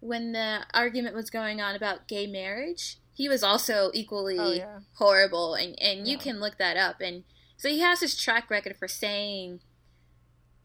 when 0.00 0.32
the 0.32 0.60
argument 0.72 1.14
was 1.14 1.28
going 1.28 1.60
on 1.60 1.74
about 1.74 2.06
gay 2.06 2.26
marriage, 2.26 2.98
he 3.12 3.28
was 3.28 3.42
also 3.42 3.90
equally 3.92 4.38
oh 4.38 4.52
yeah, 4.52 4.78
horrible, 4.94 5.54
and 5.54 5.76
and 5.82 6.06
you 6.06 6.16
can 6.16 6.38
look 6.40 6.58
that 6.58 6.76
up. 6.76 7.00
And 7.00 7.24
so 7.56 7.68
he 7.68 7.80
has 7.80 8.00
his 8.00 8.16
track 8.16 8.50
record 8.50 8.76
for 8.76 8.86
saying 8.86 9.60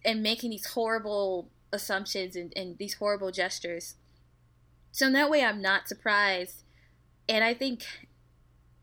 and 0.05 0.21
making 0.21 0.51
these 0.51 0.67
horrible 0.67 1.49
assumptions 1.71 2.35
and, 2.35 2.53
and 2.55 2.77
these 2.77 2.95
horrible 2.95 3.31
gestures. 3.31 3.95
So 4.93 5.07
in 5.07 5.13
that 5.13 5.29
way, 5.29 5.43
I'm 5.43 5.61
not 5.61 5.89
surprised, 5.89 6.63
and 7.29 7.43
I 7.43 7.53
think 7.53 7.85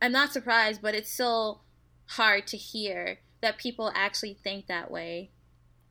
I'm 0.02 0.12
not 0.12 0.32
surprised, 0.32 0.82
but 0.82 0.94
it's 0.94 1.10
still 1.12 1.64
hard 2.06 2.46
to 2.48 2.56
hear 2.58 3.20
that 3.40 3.58
people 3.58 3.90
actually 3.94 4.34
think 4.34 4.66
that 4.66 4.90
way. 4.90 5.32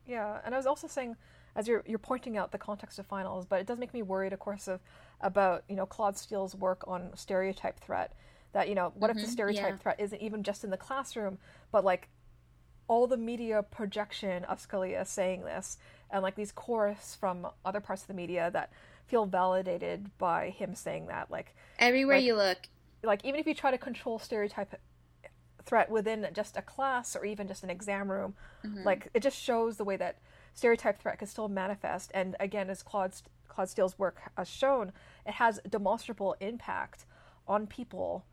yeah. 0.05 0.39
And 0.45 0.53
I 0.53 0.57
was 0.57 0.65
also 0.65 0.87
saying, 0.87 1.15
as 1.55 1.67
you're 1.67 1.83
you're 1.85 1.99
pointing 1.99 2.37
out 2.37 2.51
the 2.51 2.57
context 2.57 2.99
of 2.99 3.05
finals, 3.05 3.45
but 3.45 3.59
it 3.59 3.67
does 3.67 3.77
make 3.79 3.93
me 3.93 4.01
worried, 4.01 4.33
of 4.33 4.39
course, 4.39 4.67
of 4.67 4.79
about 5.21 5.63
you 5.69 5.75
know 5.75 5.85
Claude 5.85 6.17
Steele's 6.17 6.55
work 6.55 6.83
on 6.87 7.11
stereotype 7.15 7.79
threat. 7.79 8.13
That 8.53 8.67
you 8.69 8.75
know, 8.75 8.91
what 8.95 9.11
if 9.11 9.19
the 9.19 9.27
Mhm, 9.27 9.27
stereotype 9.27 9.77
yeah. 9.77 9.79
threat 9.79 9.99
isn't 9.99 10.21
even 10.21 10.43
just 10.43 10.63
in 10.63 10.69
the 10.69 10.77
classroom, 10.77 11.37
but 11.71 11.83
like 11.85 12.09
all 12.87 13.07
the 13.07 13.17
media 13.17 13.63
projection 13.63 14.43
of 14.45 14.59
Scalia 14.65 15.05
saying 15.07 15.43
this, 15.43 15.77
and 16.11 16.23
like 16.23 16.35
these 16.35 16.51
chorus 16.53 17.17
from 17.19 17.47
other 17.65 17.81
parts 17.81 18.03
of 18.03 18.07
the 18.07 18.15
media 18.15 18.49
that 18.53 18.71
feel 19.09 19.25
validated 19.25 20.15
by 20.17 20.49
him 20.51 20.75
saying 20.75 21.07
that, 21.07 21.29
like 21.31 21.55
Everywhere 21.79 22.17
Like- 22.17 22.25
you 22.25 22.35
look, 22.35 22.57
like 23.03 23.25
even 23.25 23.39
if 23.39 23.47
you 23.47 23.55
try 23.55 23.71
to 23.71 23.77
control 23.77 24.19
stereotype 24.19 24.75
threat 25.65 25.89
within 25.89 26.27
just 26.33 26.55
a 26.57 26.61
class 26.61 27.15
or 27.15 27.25
even 27.25 27.47
just 27.47 27.63
an 27.63 27.69
exam 27.69 28.09
room 28.11 28.33
Mhm. 28.63 28.83
like 28.85 29.09
it 29.13 29.21
just 29.21 29.37
shows 29.37 29.77
the 29.77 29.83
way 29.83 29.95
that 29.97 30.17
stereotype 30.53 30.99
threat 30.99 31.19
can 31.19 31.27
still 31.27 31.47
manifest 31.47 32.09
and 32.13 32.35
again 32.39 32.69
as 32.71 32.81
claude 32.81 33.13
claude 33.47 33.69
steele's 33.69 33.99
work 33.99 34.19
has 34.35 34.47
shown 34.49 34.91
it 35.27 35.33
has 35.33 35.59
demonstrable 35.69 36.35
impact 36.39 37.05
on 37.47 37.67
people 37.67 38.25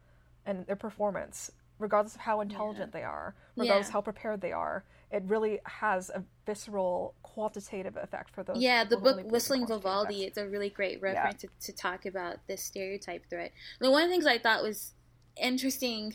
and 0.46 0.66
their 0.66 0.76
performance 0.76 1.50
regardless 1.78 2.14
of 2.14 2.22
how 2.22 2.40
intelligent 2.40 2.92
they 2.92 3.02
are 3.04 3.34
regardless 3.54 3.86
Yeah. 3.86 3.90
of 3.90 3.92
how 3.92 4.00
prepared 4.00 4.40
they 4.40 4.52
are 4.52 4.84
it 5.10 5.22
really 5.26 5.60
has 5.64 6.10
a 6.10 6.24
visceral 6.44 7.14
quantitative 7.22 7.96
effect 7.96 8.34
for 8.34 8.42
those 8.42 8.58
yeah, 8.58 8.84
the 8.84 8.96
book 8.96 9.12
only 9.12 9.12
believe 9.12 9.26
in 9.26 9.32
Whistling 9.32 9.66
Vivaldi, 9.66 10.22
effects. 10.22 10.28
it's 10.28 10.38
a 10.38 10.48
really 10.48 10.70
great 10.70 11.00
reference 11.00 11.42
to, 11.42 11.48
to 11.60 11.72
talk 11.72 12.06
about 12.06 12.38
this 12.48 12.62
stereotype 12.62 13.28
threat. 13.30 13.52
And 13.80 13.90
one 13.92 14.02
of 14.02 14.08
the 14.08 14.12
things 14.14 14.26
I 14.26 14.38
thought 14.38 14.62
was 14.62 14.92
interesting 15.40 16.14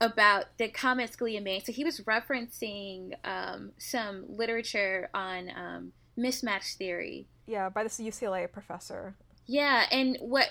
about 0.00 0.46
the 0.56 0.68
comments 0.68 1.16
Scalia 1.16 1.42
made, 1.42 1.64
so 1.64 1.72
he 1.72 1.84
was 1.84 2.00
referencing 2.00 3.12
um, 3.24 3.72
some 3.78 4.24
literature 4.28 5.10
on 5.12 5.50
um, 5.54 5.92
mismatch 6.18 6.76
theory. 6.76 7.28
yeah 7.46 7.68
by 7.68 7.82
this 7.82 7.98
ucla 8.00 8.50
professor 8.50 9.14
Yeah, 9.46 9.84
and 9.90 10.16
what 10.20 10.48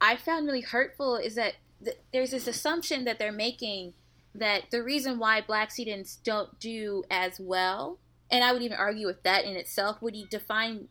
I 0.00 0.16
found 0.16 0.46
really 0.46 0.60
hurtful 0.60 1.16
is 1.16 1.34
that 1.34 1.54
th- 1.84 1.98
there's 2.12 2.30
this 2.30 2.46
assumption 2.46 3.04
that 3.04 3.18
they're 3.18 3.32
making 3.32 3.94
that 4.34 4.70
the 4.70 4.82
reason 4.82 5.18
why 5.18 5.40
black 5.40 5.70
students 5.70 6.16
don't 6.16 6.58
do 6.58 7.04
as 7.10 7.40
well, 7.40 7.98
and 8.30 8.44
I 8.44 8.52
would 8.52 8.62
even 8.62 8.76
argue 8.76 9.06
with 9.06 9.22
that 9.24 9.44
in 9.44 9.56
itself, 9.56 10.00
would 10.00 10.14
he 10.14 10.26
define 10.30 10.88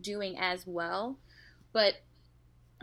doing 0.00 0.38
as 0.38 0.66
well? 0.66 1.18
But 1.72 1.94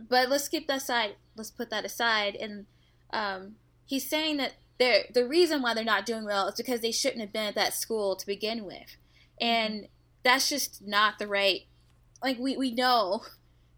but 0.10 0.30
let's 0.30 0.48
keep 0.48 0.68
that 0.68 0.78
aside. 0.78 1.16
Let's 1.36 1.52
put 1.52 1.70
that 1.70 1.86
aside. 1.86 2.36
And 2.36 2.66
um, 3.12 3.56
he's 3.86 4.10
saying 4.10 4.38
that 4.38 4.54
they're, 4.78 5.04
the 5.14 5.26
reason 5.26 5.62
why 5.62 5.74
they're 5.74 5.86
not 5.86 6.06
doing 6.06 6.26
well 6.26 6.48
is 6.48 6.56
because 6.56 6.82
they 6.82 6.92
shouldn't 6.92 7.22
have 7.22 7.32
been 7.32 7.46
at 7.46 7.56
that 7.56 7.74
school 7.74 8.16
to 8.16 8.26
begin 8.26 8.66
with, 8.66 8.98
and 9.40 9.88
that's 10.24 10.50
just 10.50 10.86
not 10.86 11.18
the 11.20 11.28
right. 11.28 11.62
Like 12.22 12.40
we 12.40 12.58
we 12.58 12.72
know 12.72 13.24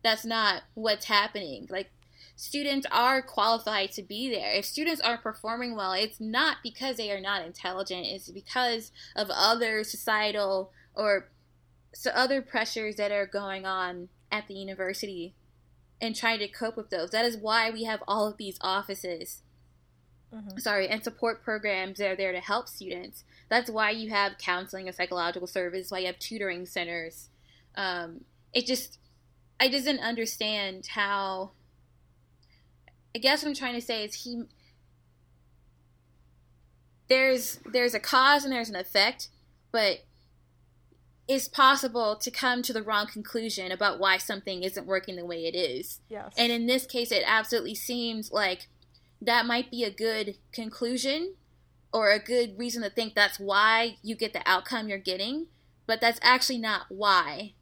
that's 0.04 0.26
not 0.26 0.64
what's 0.74 1.06
happening. 1.06 1.68
Like 1.70 1.90
students 2.38 2.86
are 2.92 3.22
qualified 3.22 3.92
to 3.92 4.04
be 4.04 4.30
there. 4.30 4.54
If 4.54 4.64
students 4.64 5.02
are 5.02 5.18
performing 5.18 5.76
well, 5.76 5.92
it's 5.94 6.22
not 6.22 6.58
because 6.64 6.96
they 6.96 7.12
are 7.12 7.20
not 7.20 7.46
intelligent, 7.46 8.06
it's 8.06 8.30
because 8.30 8.92
of 9.16 9.30
other 9.30 9.84
societal 9.84 10.72
or 10.96 11.30
so 11.94 12.12
other 12.12 12.42
pressures 12.42 12.96
that 12.98 13.12
are 13.12 13.26
going 13.26 13.66
on 13.66 14.10
at 14.32 14.48
the 14.48 14.54
university 14.54 15.34
and 16.00 16.16
trying 16.16 16.38
to 16.40 16.48
cope 16.48 16.78
with 16.78 16.92
those. 16.92 17.10
That 17.10 17.26
is 17.26 17.38
why 17.38 17.72
we 17.72 17.86
have 17.86 18.04
all 18.08 18.28
of 18.28 18.38
these 18.38 18.60
offices. 18.62 19.42
Mm-hmm. 20.32 20.60
Sorry, 20.60 20.88
and 20.88 21.04
support 21.04 21.44
programs 21.44 21.98
that 21.98 22.12
are 22.12 22.16
there 22.16 22.34
to 22.34 22.40
help 22.40 22.68
students. 22.68 23.24
That's 23.50 23.72
why 23.72 23.92
you 23.92 24.12
have 24.12 24.38
counseling 24.38 24.88
and 24.88 24.96
psychological 24.96 25.48
service, 25.48 25.90
why 25.90 26.00
you 26.00 26.08
have 26.08 26.20
tutoring 26.20 26.68
centers. 26.68 27.30
Um, 27.74 28.26
it 28.54 28.68
just, 28.68 29.00
I 29.60 29.70
doesn't 29.70 30.00
understand 30.00 30.88
how 30.88 31.52
I 33.18 33.20
guess 33.20 33.42
what 33.42 33.50
I'm 33.50 33.56
trying 33.56 33.74
to 33.74 33.82
say 33.82 34.06
is 34.06 34.14
he 34.14 34.44
there's 37.08 37.60
there's 37.66 37.96
a 37.96 38.00
cause 38.00 38.44
and 38.44 38.54
there's 38.54 38.70
an 38.70 38.76
effect, 38.76 39.30
but 39.72 40.06
it's 41.28 41.48
possible 41.48 42.16
to 42.16 42.30
come 42.30 42.62
to 42.62 42.72
the 42.72 42.84
wrong 42.84 43.08
conclusion 43.08 43.72
about 43.72 44.00
why 44.00 44.18
something 44.18 44.62
isn't 44.62 44.86
working 44.86 45.16
the 45.16 45.26
way 45.26 45.48
it 45.48 45.56
is. 45.56 46.00
Yes. 46.10 46.32
And 46.38 46.52
in 46.52 46.68
this 46.68 46.86
case 46.86 47.12
it 47.12 47.24
absolutely 47.26 47.74
seems 47.74 48.32
like 48.32 48.68
that 49.20 49.48
might 49.48 49.72
be 49.72 49.84
a 49.84 49.90
good 49.90 50.38
conclusion 50.52 51.34
or 51.92 52.12
a 52.12 52.20
good 52.20 52.60
reason 52.60 52.84
to 52.84 52.90
think 52.92 53.16
that's 53.16 53.40
why 53.40 53.98
you 54.04 54.16
get 54.16 54.34
the 54.34 54.48
outcome 54.48 54.90
you're 54.90 55.00
getting, 55.00 55.48
but 55.88 56.00
that's 56.00 56.20
actually 56.22 56.60
not 56.60 56.84
why. 56.90 57.54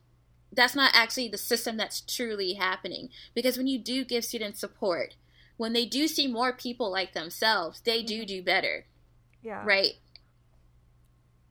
That's 0.52 0.76
not 0.76 0.92
actually 0.94 1.30
the 1.30 1.38
system 1.38 1.78
that's 1.78 2.02
truly 2.02 2.56
happening. 2.56 3.08
Because 3.34 3.56
when 3.58 3.68
you 3.68 3.80
do 3.80 4.04
give 4.04 4.26
students 4.26 4.60
support, 4.60 5.16
when 5.58 5.74
they 5.74 5.86
do 5.86 6.08
see 6.08 6.28
more 6.28 6.54
people 6.54 6.92
like 6.92 7.14
themselves, 7.14 7.82
they 7.82 8.04
do 8.04 8.20
mm-hmm. 8.20 8.26
do 8.26 8.44
better. 8.44 8.86
Yeah. 9.42 9.64
Right. 9.66 9.94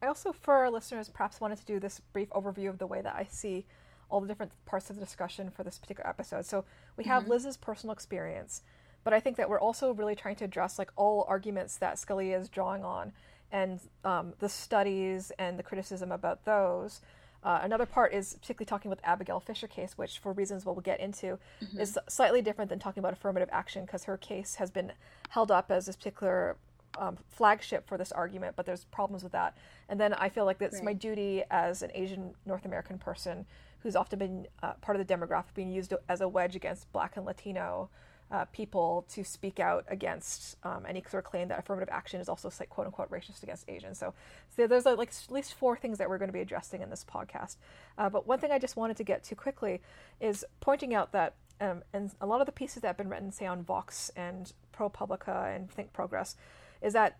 I 0.03 0.07
also, 0.07 0.33
for 0.33 0.55
our 0.55 0.71
listeners, 0.71 1.09
perhaps 1.09 1.41
wanted 1.41 1.59
to 1.59 1.65
do 1.65 1.81
this 1.81 2.01
brief 2.13 2.29
overview 2.31 2.69
of 2.69 2.79
the 2.79 2.87
way 2.87 3.01
that 3.01 3.15
I 3.15 3.27
see 3.31 3.65
all 4.11 4.21
the 4.21 4.29
different 4.29 4.53
parts 4.67 4.91
of 4.91 4.97
the 4.97 5.05
discussion 5.05 5.51
for 5.51 5.65
this 5.65 5.79
particular 5.79 6.09
episode. 6.09 6.45
So 6.45 6.65
we 6.97 7.05
have 7.05 7.23
mm-hmm. 7.23 7.33
Liz's 7.33 7.57
personal 7.57 7.93
experience, 7.93 8.63
but 9.03 9.15
I 9.15 9.21
think 9.21 9.37
that 9.37 9.49
we're 9.49 9.61
also 9.61 9.93
really 9.93 10.15
trying 10.15 10.37
to 10.37 10.45
address 10.45 10.79
like 10.79 10.91
all 10.97 11.25
arguments 11.29 11.79
that 11.79 11.97
Scalia 11.97 12.39
is 12.39 12.49
drawing 12.49 12.85
on 12.85 13.13
and 13.51 13.81
um, 14.05 14.35
the 14.41 14.49
studies 14.49 15.33
and 15.39 15.59
the 15.59 15.63
criticism 15.63 16.13
about 16.13 16.45
those. 16.45 17.01
Uh, 17.45 17.61
another 17.63 17.85
part 17.85 18.15
is 18.15 18.35
particularly 18.41 18.67
talking 18.67 18.91
about 18.91 19.03
the 19.03 19.09
Abigail 19.09 19.39
Fisher 19.39 19.69
case, 19.69 19.99
which, 19.99 20.19
for 20.19 20.33
reasons 20.33 20.65
we'll 20.65 20.75
get 20.77 20.99
into, 20.99 21.39
mm-hmm. 21.63 21.79
is 21.79 21.99
slightly 22.09 22.41
different 22.41 22.71
than 22.71 22.79
talking 22.79 23.01
about 23.01 23.13
affirmative 23.13 23.51
action 23.53 23.85
because 23.85 24.05
her 24.05 24.17
case 24.17 24.55
has 24.55 24.71
been 24.71 24.93
held 25.29 25.51
up 25.51 25.71
as 25.71 25.85
this 25.87 25.97
particular 25.97 26.57
um, 26.99 27.19
flagship 27.29 27.87
for 27.87 27.99
this 27.99 28.13
argument, 28.13 28.57
but 28.57 28.65
there's 28.65 28.85
problems 28.85 29.23
with 29.23 29.33
that. 29.33 29.57
And 29.89 30.01
then 30.01 30.15
I 30.15 30.29
feel 30.29 30.47
like 30.47 30.61
it's 30.63 30.77
right. 30.77 30.85
my 30.85 30.93
duty 30.95 31.43
as 31.51 31.83
an 31.83 31.91
Asian 31.95 32.35
North 32.47 32.65
American 32.65 32.99
person 32.99 33.45
who's 33.81 33.97
often 33.97 34.19
been 34.19 34.47
uh, 34.63 34.73
part 34.75 34.99
of 34.99 35.07
the 35.07 35.15
demographic 35.15 35.55
being 35.55 35.71
used 35.71 35.93
as 36.09 36.23
a 36.23 36.29
wedge 36.29 36.57
against 36.57 36.91
Black 36.93 37.17
and 37.17 37.27
Latino 37.27 37.91
uh, 38.35 38.45
people 38.47 39.07
to 39.09 39.23
speak 39.23 39.61
out 39.61 39.85
against 39.87 40.57
um, 40.65 40.85
any 40.89 41.01
sort 41.09 41.25
of 41.25 41.31
claim 41.31 41.47
that 41.47 41.61
affirmative 41.61 41.89
action 41.93 42.21
is 42.21 42.29
also 42.29 42.51
like 42.59 42.69
quote 42.69 42.87
unquote 42.87 43.09
racist 43.11 43.45
against 43.45 43.69
Asians. 43.69 43.97
So, 43.97 44.13
so 44.57 44.67
there's 44.67 44.87
like 44.87 45.09
at 45.09 45.31
least 45.31 45.55
four 45.55 45.77
things 45.77 45.99
that 45.99 46.09
we're 46.09 46.19
going 46.19 46.31
to 46.31 46.33
be 46.33 46.41
addressing 46.41 46.83
in 46.83 46.91
this 46.91 47.05
podcast. 47.05 47.57
Uh, 47.97 48.11
but 48.11 48.27
one 48.27 48.41
thing 48.41 48.51
I 48.51 48.59
just 48.59 48.77
wanted 48.77 48.97
to 48.97 49.05
get 49.05 49.23
to 49.25 49.37
quickly 49.37 49.81
is 50.21 50.45
pointing 50.59 50.95
out 50.95 51.13
that 51.13 51.37
um, 51.61 51.85
and 51.93 52.11
a 52.21 52.27
lot 52.27 52.41
of 52.41 52.47
the 52.47 52.53
pieces 52.53 52.83
that 52.83 52.89
have 52.89 52.97
been 52.97 53.09
written, 53.09 53.31
say 53.31 53.47
on 53.47 53.63
Vox 53.63 54.11
and 54.17 54.53
ProPublica 54.77 55.55
and 55.55 55.71
Think 55.71 55.93
Progress, 55.93 56.35
is 56.83 56.93
that 56.95 57.19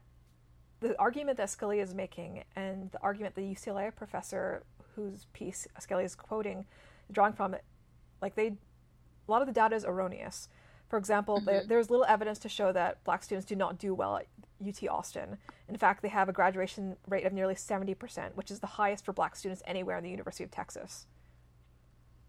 the 0.81 0.99
argument 0.99 1.37
that 1.37 1.49
Scalia 1.49 1.81
is 1.81 1.95
making 1.95 2.43
and 2.57 2.91
the 2.91 3.01
argument 3.01 3.37
the 3.37 3.43
UCLA 3.43 3.95
professor 3.95 4.65
whose 4.97 5.27
piece 5.33 5.69
Scalia 5.81 6.05
is 6.05 6.17
quoting, 6.17 6.67
drawing 7.13 7.35
from, 7.35 7.55
like 8.21 8.35
they, 8.35 8.49
a 8.49 9.31
lot 9.31 9.43
of 9.43 9.47
the 9.47 9.55
data 9.55 9.77
is 9.77 9.85
erroneous. 9.85 10.49
For 10.89 10.99
example, 10.99 11.37
mm-hmm. 11.37 11.47
there, 11.47 11.65
there's 11.67 11.91
little 11.91 12.07
evidence 12.07 12.39
to 12.41 12.49
show 12.49 12.73
that 12.73 13.03
black 13.05 13.23
students 13.23 13.47
do 13.47 13.57
not 13.57 13.79
do 13.79 13.95
well 13.95 14.17
at 14.17 14.27
UT 14.67 14.89
Austin. 14.89 15.39
In 15.69 15.77
fact, 15.77 16.03
they 16.03 16.09
have 16.09 16.29
a 16.29 16.33
graduation 16.33 16.97
rate 17.09 17.25
of 17.25 17.33
nearly 17.33 17.55
70%, 17.55 18.35
which 18.35 18.51
is 18.51 18.61
the 18.61 18.67
highest 18.67 19.05
for 19.05 19.13
black 19.13 19.37
students 19.37 19.63
anywhere 19.67 19.97
in 19.97 20.05
the 20.05 20.11
University 20.11 20.45
of 20.45 20.51
Texas. 20.51 21.07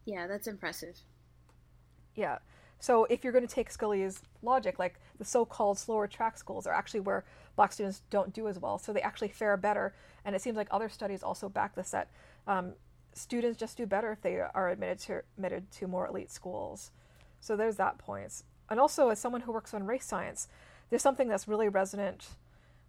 Yeah, 0.05 0.27
that's 0.27 0.47
impressive. 0.47 0.97
Yeah. 2.15 2.39
So 2.79 3.05
if 3.05 3.24
you're 3.24 3.33
going 3.33 3.47
to 3.47 3.53
take 3.53 3.71
Scalia's 3.71 4.21
logic, 4.41 4.79
like 4.79 5.00
the 5.17 5.25
so-called 5.25 5.79
slower 5.79 6.07
track 6.07 6.38
schools 6.38 6.67
are 6.67 6.74
actually 6.74 7.00
where 7.00 7.25
black 7.55 7.74
students 7.74 8.01
don't 8.09 8.33
do 8.33 8.47
as 8.47 8.59
well, 8.59 8.77
so 8.77 8.93
they 8.93 9.01
actually 9.01 9.29
fare 9.29 9.57
better. 9.57 9.95
And 10.24 10.35
it 10.35 10.41
seems 10.41 10.57
like 10.57 10.67
other 10.71 10.89
studies 10.89 11.24
also 11.24 11.50
back 11.50 11.75
this 11.75 11.91
that 11.91 12.09
um, 12.47 12.74
students 13.13 13.57
just 13.57 13.77
do 13.77 13.85
better 13.85 14.12
if 14.12 14.21
they 14.21 14.39
are 14.39 14.69
admitted 14.69 15.00
to 15.00 15.24
admitted 15.38 15.71
to 15.71 15.88
more 15.88 16.07
elite 16.07 16.31
schools. 16.31 16.91
So 17.45 17.55
there's 17.55 17.75
that 17.75 17.99
point. 17.99 18.41
And 18.71 18.79
also, 18.79 19.09
as 19.09 19.19
someone 19.19 19.41
who 19.41 19.51
works 19.51 19.71
on 19.75 19.85
race 19.85 20.05
science, 20.05 20.47
there's 20.89 21.03
something 21.03 21.27
that's 21.27 21.47
really 21.47 21.69
resonant 21.69 22.29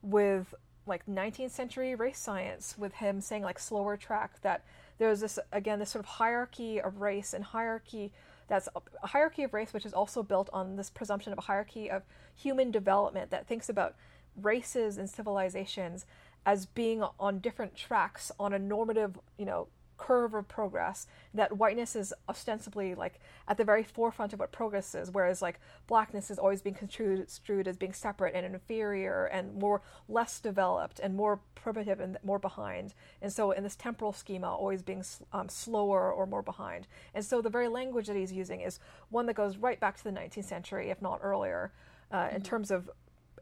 with 0.01 0.55
like 0.87 1.05
19th 1.05 1.51
century 1.51 1.95
race 1.95 2.19
science, 2.19 2.75
with 2.79 2.95
him 2.95 3.21
saying 3.21 3.43
like 3.43 3.59
slower 3.59 3.99
track 3.99 4.41
that 4.41 4.65
there's 4.97 5.21
this 5.21 5.39
again 5.53 5.79
this 5.79 5.91
sort 5.91 6.03
of 6.03 6.09
hierarchy 6.09 6.81
of 6.81 7.03
race 7.03 7.35
and 7.35 7.45
hierarchy 7.45 8.13
that's 8.49 8.67
a 9.03 9.07
hierarchy 9.09 9.43
of 9.43 9.53
race 9.53 9.75
which 9.75 9.85
is 9.85 9.93
also 9.93 10.23
built 10.23 10.49
on 10.55 10.77
this 10.77 10.89
presumption 10.89 11.35
of 11.35 11.39
a 11.39 11.43
hierarchy 11.43 11.91
of 11.91 12.03
human 12.35 12.71
development 12.71 13.31
that 13.31 13.47
thinks 13.47 13.69
about 13.69 13.95
races 14.41 14.97
and 14.97 15.11
civilizations 15.11 16.07
as 16.47 16.65
being 16.65 17.05
on 17.21 17.41
different 17.41 17.77
tracks 17.77 18.33
on 18.41 18.55
a 18.55 18.59
normative 18.59 19.19
you 19.37 19.45
know 19.45 19.69
curve 19.99 20.35
of 20.35 20.47
progress 20.49 21.07
that 21.35 21.57
whiteness 21.57 21.97
is 21.97 22.13
ostensibly 22.29 22.95
like 22.95 23.21
at 23.49 23.57
the 23.57 23.65
very 23.65 23.83
forefront 23.83 24.33
of 24.33 24.39
what 24.39 24.53
progress 24.53 24.95
is 24.95 25.11
whereas 25.11 25.41
like 25.43 25.59
blackness 25.87 26.31
is 26.31 26.39
always 26.39 26.63
being 26.63 26.75
construed 26.75 27.69
as 27.69 27.77
being 27.77 27.93
separate 27.93 28.35
and 28.35 28.47
inferior 28.47 29.27
and 29.27 29.55
more 29.59 29.83
less 30.09 30.41
developed 30.41 30.99
and 31.01 31.15
more 31.15 31.41
primitive 31.55 31.99
and 31.99 32.17
more 32.23 32.39
behind. 32.39 32.95
And 33.21 33.33
so 33.33 33.51
in 33.51 33.65
this 33.65 33.77
temporal 33.77 34.13
schema 34.13 34.49
always 34.49 34.83
being 34.83 35.05
um, 35.33 35.49
slower 35.49 36.13
or 36.13 36.27
more 36.27 36.43
behind. 36.43 36.87
And 37.15 37.25
so 37.25 37.43
the 37.43 37.51
very 37.51 37.69
language 37.69 38.07
that 38.07 38.17
he's 38.17 38.33
using 38.33 38.61
is 38.61 38.79
one 39.11 39.27
that 39.27 39.35
goes 39.35 39.57
right 39.57 39.81
back 39.81 39.97
to 39.97 40.05
the 40.05 40.11
19th 40.11 40.45
century 40.45 40.91
if 40.91 41.03
not 41.03 41.21
earlier 41.23 41.73
uh, 42.13 42.17
mm-hmm. 42.17 42.37
in 42.37 42.43
terms 42.43 42.71
of 42.71 42.91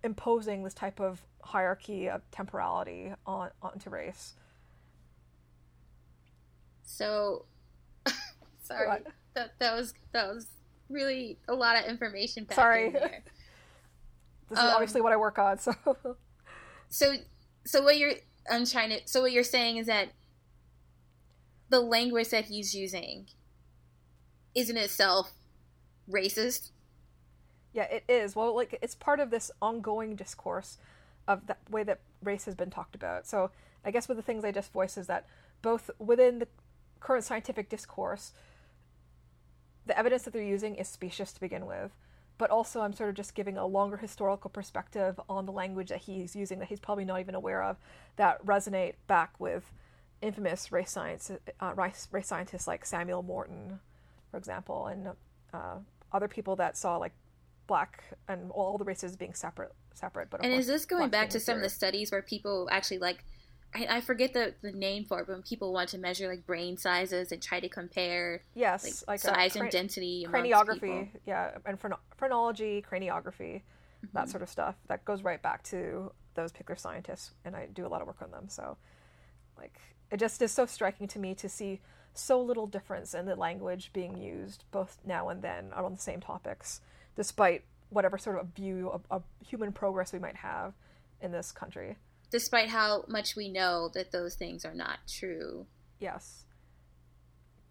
imposing 0.03 0.63
this 0.65 0.75
type 0.75 1.01
of 1.01 1.23
hierarchy 1.43 2.09
of 2.09 2.23
temporality 2.31 3.13
on 3.27 3.51
onto 3.63 3.91
race 3.91 4.35
so, 6.85 7.47
sorry, 8.63 8.89
what? 8.89 9.07
that 9.35 9.59
that 9.59 9.77
was 9.77 9.95
that 10.13 10.29
was 10.29 10.47
really 10.89 11.39
a 11.49 11.55
lot 11.55 11.77
of 11.77 11.85
information. 11.87 12.47
sorry, 12.53 12.91
this 12.91 13.03
is 14.53 14.59
um, 14.59 14.67
obviously 14.73 15.01
what 15.01 15.13
I 15.13 15.17
work 15.17 15.39
on. 15.39 15.59
So, 15.59 15.75
so, 16.89 17.15
so 17.65 17.83
what 17.83 17.99
you're 17.99 18.15
I'm 18.51 18.67
trying 18.67 18.91
to. 18.91 19.01
So 19.07 19.23
what 19.23 19.33
you're 19.33 19.43
saying 19.45 19.79
is 19.79 19.87
that 19.87 20.09
the 21.71 21.81
language 21.81 22.29
that 22.29 22.47
he's 22.47 22.75
using 22.75 23.27
is 24.55 24.71
in 24.71 24.77
itself 24.77 25.33
racist. 26.09 26.71
Yeah, 27.73 27.85
it 27.85 28.05
is. 28.09 28.37
Well, 28.37 28.55
like 28.55 28.79
it's 28.83 28.95
part 28.95 29.19
of 29.19 29.31
this 29.31 29.51
ongoing 29.61 30.15
discourse 30.15 30.79
of 31.27 31.47
the 31.47 31.57
way 31.71 31.83
that 31.83 32.01
race 32.23 32.45
has 32.45 32.55
been 32.55 32.71
talked 32.71 32.95
about. 32.95 33.27
So 33.27 33.51
I 33.85 33.91
guess 33.91 34.09
with 34.09 34.17
the 34.17 34.23
things 34.23 34.45
I 34.45 34.53
just 34.53 34.73
voiced 34.73 34.99
is 34.99 35.07
that 35.07 35.27
both 35.63 35.91
within 35.99 36.39
the 36.39 36.49
current 37.05 37.23
scientific 37.23 37.69
discourse, 37.69 38.33
the 39.87 39.97
evidence 39.97 40.23
that 40.23 40.33
they're 40.33 40.43
using 40.43 40.75
is 40.75 40.89
specious 40.89 41.33
to 41.35 41.41
begin 41.41 41.67
with. 41.67 41.93
But 42.37 42.51
also, 42.51 42.81
I'm 42.81 42.95
sort 42.95 43.11
of 43.11 43.15
just 43.15 43.35
giving 43.37 43.57
a 43.57 43.67
longer 43.67 43.99
historical 43.99 44.51
perspective 44.51 45.21
on 45.29 45.47
the 45.47 45.53
language 45.53 45.91
that 45.91 46.01
he's 46.01 46.35
using 46.35 46.59
that 46.59 46.69
he's 46.69 46.81
probably 46.81 47.05
not 47.05 47.21
even 47.21 47.37
aware 47.37 47.63
of 47.63 47.77
that 48.17 48.45
resonate 48.45 48.95
back 49.07 49.39
with 49.39 49.73
infamous 50.21 50.73
race 50.73 50.91
science 50.91 51.31
uh, 51.61 51.73
race, 51.77 52.09
race 52.11 52.27
scientists 52.27 52.67
like 52.67 52.85
Samuel 52.85 53.23
Morton, 53.23 53.79
for 54.31 54.39
example, 54.39 54.87
and 54.87 55.11
uh, 55.53 55.77
other 56.11 56.27
people 56.27 56.57
that 56.57 56.77
saw 56.77 56.97
like 56.97 57.13
black 57.67 58.03
and 58.27 58.51
all 58.51 58.79
the 58.79 58.85
races 58.85 59.17
being 59.17 59.33
separate 59.33 59.73
separate 59.95 60.29
but 60.29 60.45
and 60.45 60.53
is 60.53 60.67
this 60.67 60.85
going 60.85 61.09
back 61.09 61.31
to 61.31 61.41
some 61.41 61.57
of 61.57 61.63
the 61.63 61.69
studies 61.71 62.11
where 62.11 62.21
people 62.21 62.69
actually 62.71 62.99
like 62.99 63.25
I, 63.75 63.97
I, 63.97 64.01
forget 64.01 64.33
the, 64.33 64.55
the 64.63 64.71
name 64.73 65.05
for 65.05 65.21
it, 65.21 65.27
but 65.27 65.33
when 65.33 65.43
people 65.43 65.73
want 65.73 65.89
to 65.91 65.99
measure 65.99 66.29
like 66.29 66.47
brain 66.47 66.77
sizes 66.77 67.33
and 67.33 67.43
try 67.43 67.59
to 67.59 67.69
compare 67.69 68.43
yes, 68.55 69.05
like, 69.07 69.09
like 69.09 69.21
size 69.21 69.57
and 69.57 69.69
density, 69.71 70.27
craniography, 70.31 71.09
yeah, 71.27 71.51
and 71.67 71.79
phrenology, 72.17 72.85
craniography, 72.89 73.63
mm-hmm. 73.63 74.07
that 74.13 74.29
sort 74.29 74.43
of 74.43 74.49
stuff. 74.49 74.77
That 74.87 75.05
goes 75.05 75.23
right 75.23 75.43
back 75.43 75.65
to 75.65 76.13
those 76.35 76.53
particular 76.53 76.77
scientists, 76.77 77.33
and 77.45 77.57
I 77.57 77.67
do 77.73 77.85
a 77.85 77.89
lot 77.89 78.01
of 78.01 78.07
work 78.07 78.23
on 78.23 78.31
them. 78.31 78.49
So, 78.49 78.77
like, 79.59 79.81
it 80.11 80.19
just 80.19 80.41
is 80.41 80.53
so 80.53 80.67
striking 80.67 81.09
to 81.09 81.19
me 81.19 81.35
to 81.35 81.49
see 81.49 81.81
so 82.15 82.41
little 82.41 82.69
difference 82.69 83.13
in 83.13 83.27
the 83.27 83.35
language 83.35 83.91
being 83.93 84.17
used 84.17 84.63
both 84.71 84.99
now 85.05 85.31
and 85.31 85.43
then 85.43 85.73
on 85.73 85.93
the 85.93 86.01
same 86.01 86.21
topics, 86.21 86.81
despite 87.17 87.65
whatever 87.91 88.19
sort 88.19 88.39
of 88.39 88.47
view 88.55 88.89
of, 88.91 89.03
of 89.11 89.25
human 89.45 89.73
progress 89.73 90.13
we 90.13 90.21
might 90.21 90.37
have 90.37 90.75
in 91.21 91.33
this 91.33 91.51
country 91.51 91.97
despite 92.35 92.69
how 92.69 93.05
much 93.07 93.37
we 93.37 93.49
know 93.49 93.89
that 93.95 94.11
those 94.11 94.35
things 94.35 94.65
are 94.65 94.75
not 94.75 94.99
true. 95.07 95.67
Yes. 96.01 96.47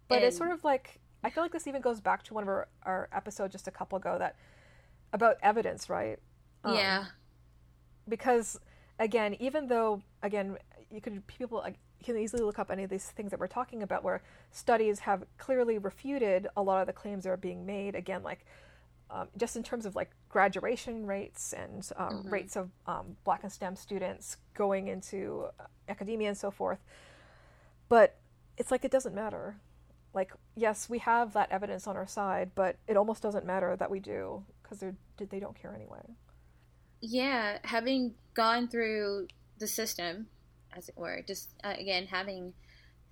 But 0.08 0.16
and... 0.16 0.24
it's 0.24 0.38
sort 0.38 0.52
of 0.52 0.64
like 0.64 1.00
I 1.22 1.28
feel 1.28 1.44
like 1.44 1.52
this 1.52 1.66
even 1.66 1.82
goes 1.82 2.00
back 2.00 2.22
to 2.24 2.34
one 2.34 2.44
of 2.44 2.48
our, 2.48 2.68
our 2.82 3.10
episodes 3.12 3.52
just 3.52 3.68
a 3.68 3.70
couple 3.70 3.98
ago 3.98 4.16
that 4.18 4.36
about 5.12 5.36
evidence, 5.42 5.90
right? 5.90 6.18
Um, 6.64 6.76
yeah. 6.76 7.04
Because 8.08 8.58
again, 8.98 9.36
even 9.38 9.66
though 9.68 10.00
again 10.22 10.56
you 10.90 11.02
could 11.02 11.26
people 11.26 11.58
like, 11.58 11.76
can 12.02 12.16
easily 12.16 12.42
look 12.42 12.58
up 12.58 12.70
any 12.70 12.84
of 12.84 12.90
these 12.90 13.04
things 13.10 13.32
that 13.32 13.40
we're 13.40 13.46
talking 13.46 13.82
about 13.82 14.02
where 14.02 14.22
studies 14.50 15.00
have 15.00 15.24
clearly 15.36 15.76
refuted 15.76 16.48
a 16.56 16.62
lot 16.62 16.80
of 16.80 16.86
the 16.86 16.94
claims 16.94 17.24
that 17.24 17.30
are 17.30 17.36
being 17.36 17.66
made. 17.66 17.94
Again, 17.94 18.22
like 18.22 18.46
um, 19.10 19.28
just 19.36 19.56
in 19.56 19.62
terms 19.62 19.86
of 19.86 19.94
like 19.94 20.10
graduation 20.28 21.06
rates 21.06 21.52
and 21.52 21.88
um, 21.96 22.08
mm-hmm. 22.08 22.30
rates 22.30 22.56
of 22.56 22.70
um, 22.86 23.16
Black 23.24 23.42
and 23.42 23.52
STEM 23.52 23.76
students 23.76 24.36
going 24.54 24.88
into 24.88 25.46
uh, 25.60 25.64
academia 25.88 26.28
and 26.28 26.36
so 26.36 26.50
forth. 26.50 26.78
But 27.88 28.16
it's 28.56 28.70
like 28.70 28.84
it 28.84 28.90
doesn't 28.90 29.14
matter. 29.14 29.56
Like, 30.14 30.32
yes, 30.56 30.88
we 30.88 30.98
have 31.00 31.32
that 31.34 31.50
evidence 31.50 31.86
on 31.86 31.96
our 31.96 32.06
side, 32.06 32.52
but 32.54 32.76
it 32.86 32.96
almost 32.96 33.22
doesn't 33.22 33.44
matter 33.44 33.76
that 33.76 33.90
we 33.90 34.00
do 34.00 34.44
because 34.62 34.80
they 34.80 34.92
they 35.24 35.40
don't 35.40 35.60
care 35.60 35.74
anyway. 35.74 36.02
Yeah, 37.00 37.58
having 37.62 38.14
gone 38.32 38.68
through 38.68 39.28
the 39.58 39.66
system, 39.66 40.28
as 40.76 40.88
it 40.88 40.96
were, 40.96 41.22
just 41.26 41.50
uh, 41.62 41.74
again 41.78 42.06
having 42.06 42.54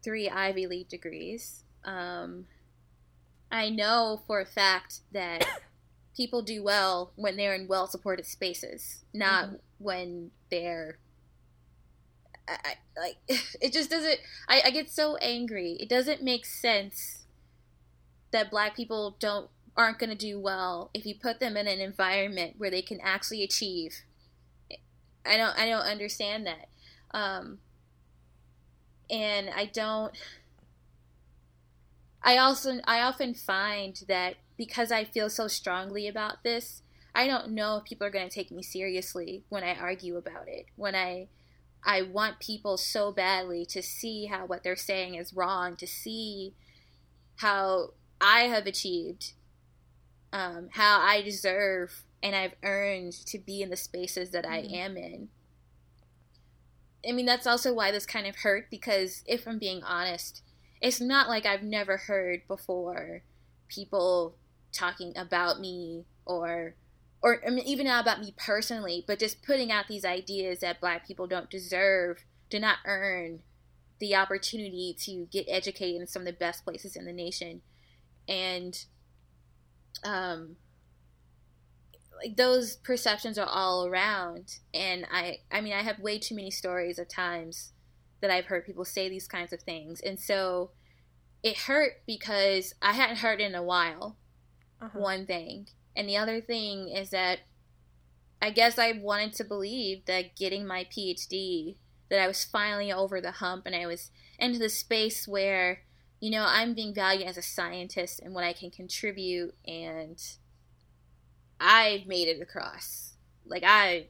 three 0.02 0.28
Ivy 0.28 0.66
League 0.66 0.88
degrees, 0.88 1.64
um, 1.84 2.46
I 3.50 3.68
know 3.68 4.22
for 4.26 4.40
a 4.40 4.46
fact 4.46 5.00
that 5.12 5.46
people 6.16 6.42
do 6.42 6.62
well 6.62 7.12
when 7.16 7.36
they're 7.36 7.54
in 7.54 7.66
well 7.66 7.86
supported 7.86 8.26
spaces, 8.26 9.04
not 9.12 9.46
mm-hmm. 9.46 9.56
when 9.78 10.30
they're 10.50 10.98
I, 12.48 12.56
I, 12.64 13.00
like 13.00 13.16
it 13.60 13.72
just 13.72 13.90
doesn't 13.90 14.18
I, 14.48 14.62
I 14.66 14.70
get 14.70 14.90
so 14.90 15.16
angry. 15.16 15.76
It 15.80 15.88
doesn't 15.88 16.22
make 16.22 16.44
sense 16.46 17.24
that 18.32 18.50
black 18.50 18.76
people 18.76 19.16
don't 19.18 19.48
aren't 19.76 19.98
going 19.98 20.10
to 20.10 20.16
do 20.16 20.38
well 20.38 20.90
if 20.92 21.06
you 21.06 21.14
put 21.14 21.40
them 21.40 21.56
in 21.56 21.66
an 21.66 21.80
environment 21.80 22.54
where 22.58 22.70
they 22.70 22.82
can 22.82 23.00
actually 23.02 23.42
achieve. 23.42 24.02
I 25.24 25.36
don't 25.36 25.58
I 25.58 25.66
don't 25.66 25.82
understand 25.82 26.46
that. 26.46 26.68
Um, 27.12 27.58
and 29.10 29.50
I 29.54 29.66
don't 29.66 30.14
I 32.24 32.36
also 32.36 32.80
I 32.84 33.00
often 33.00 33.34
find 33.34 34.00
that 34.08 34.36
because 34.56 34.92
I 34.92 35.04
feel 35.04 35.28
so 35.28 35.48
strongly 35.48 36.06
about 36.06 36.44
this, 36.44 36.82
I 37.14 37.26
don't 37.26 37.50
know 37.50 37.78
if 37.78 37.84
people 37.84 38.06
are 38.06 38.10
going 38.10 38.28
to 38.28 38.34
take 38.34 38.50
me 38.50 38.62
seriously 38.62 39.44
when 39.48 39.64
I 39.64 39.74
argue 39.74 40.16
about 40.16 40.48
it. 40.48 40.66
When 40.76 40.94
I 40.94 41.28
I 41.84 42.02
want 42.02 42.38
people 42.38 42.76
so 42.76 43.10
badly 43.10 43.66
to 43.66 43.82
see 43.82 44.26
how 44.26 44.46
what 44.46 44.62
they're 44.62 44.76
saying 44.76 45.16
is 45.16 45.34
wrong, 45.34 45.76
to 45.76 45.86
see 45.86 46.54
how 47.36 47.90
I 48.20 48.42
have 48.42 48.66
achieved, 48.66 49.32
um, 50.32 50.68
how 50.72 51.00
I 51.00 51.22
deserve 51.22 52.04
and 52.22 52.36
I've 52.36 52.54
earned 52.62 53.12
to 53.26 53.38
be 53.38 53.62
in 53.62 53.70
the 53.70 53.76
spaces 53.76 54.30
that 54.30 54.46
I 54.46 54.62
mm-hmm. 54.62 54.74
am 54.74 54.96
in. 54.96 55.28
I 57.06 57.10
mean, 57.10 57.26
that's 57.26 57.48
also 57.48 57.74
why 57.74 57.90
this 57.90 58.06
kind 58.06 58.28
of 58.28 58.36
hurt 58.36 58.70
because 58.70 59.24
if 59.26 59.48
I'm 59.48 59.58
being 59.58 59.82
honest, 59.82 60.42
it's 60.82 61.00
not 61.00 61.28
like 61.28 61.46
I've 61.46 61.62
never 61.62 61.96
heard 61.96 62.42
before 62.48 63.22
people 63.68 64.36
talking 64.72 65.16
about 65.16 65.60
me 65.60 66.04
or 66.26 66.74
or 67.22 67.40
I 67.46 67.50
mean, 67.50 67.64
even 67.66 67.86
about 67.86 68.20
me 68.20 68.34
personally, 68.36 69.04
but 69.06 69.20
just 69.20 69.44
putting 69.44 69.70
out 69.70 69.86
these 69.86 70.04
ideas 70.04 70.58
that 70.58 70.80
black 70.80 71.06
people 71.06 71.28
don't 71.28 71.48
deserve, 71.48 72.24
do 72.50 72.58
not 72.58 72.78
earn 72.84 73.40
the 74.00 74.16
opportunity 74.16 74.96
to 74.98 75.28
get 75.30 75.46
educated 75.48 76.00
in 76.00 76.08
some 76.08 76.22
of 76.22 76.26
the 76.26 76.32
best 76.32 76.64
places 76.64 76.96
in 76.96 77.04
the 77.04 77.12
nation. 77.12 77.62
And 78.28 78.84
um 80.02 80.56
like 82.16 82.36
those 82.36 82.76
perceptions 82.76 83.38
are 83.38 83.48
all 83.48 83.86
around 83.86 84.58
and 84.74 85.06
I 85.12 85.38
I 85.50 85.60
mean 85.60 85.72
I 85.72 85.82
have 85.82 85.98
way 86.00 86.18
too 86.18 86.34
many 86.34 86.50
stories 86.50 86.98
of 86.98 87.08
times 87.08 87.71
that 88.22 88.30
I've 88.30 88.46
heard 88.46 88.64
people 88.64 88.86
say 88.86 89.08
these 89.10 89.28
kinds 89.28 89.52
of 89.52 89.60
things. 89.60 90.00
And 90.00 90.18
so 90.18 90.70
it 91.42 91.58
hurt 91.58 92.02
because 92.06 92.72
I 92.80 92.92
hadn't 92.92 93.18
heard 93.18 93.40
in 93.40 93.54
a 93.54 93.62
while 93.62 94.16
uh-huh. 94.80 94.98
one 94.98 95.26
thing. 95.26 95.66
And 95.94 96.08
the 96.08 96.16
other 96.16 96.40
thing 96.40 96.88
is 96.88 97.10
that 97.10 97.40
I 98.40 98.50
guess 98.50 98.78
I 98.78 98.92
wanted 98.92 99.34
to 99.34 99.44
believe 99.44 100.06
that 100.06 100.36
getting 100.36 100.66
my 100.66 100.84
PhD, 100.84 101.76
that 102.08 102.20
I 102.20 102.26
was 102.26 102.44
finally 102.44 102.92
over 102.92 103.20
the 103.20 103.32
hump 103.32 103.66
and 103.66 103.74
I 103.74 103.86
was 103.86 104.10
into 104.38 104.58
the 104.58 104.68
space 104.68 105.28
where, 105.28 105.82
you 106.20 106.30
know, 106.30 106.44
I'm 106.48 106.74
being 106.74 106.94
valued 106.94 107.26
as 107.26 107.36
a 107.36 107.42
scientist 107.42 108.20
and 108.20 108.34
what 108.34 108.44
I 108.44 108.52
can 108.52 108.70
contribute 108.70 109.54
and 109.66 110.18
I've 111.60 112.06
made 112.06 112.28
it 112.28 112.40
across. 112.40 113.14
Like 113.44 113.64
I 113.64 114.08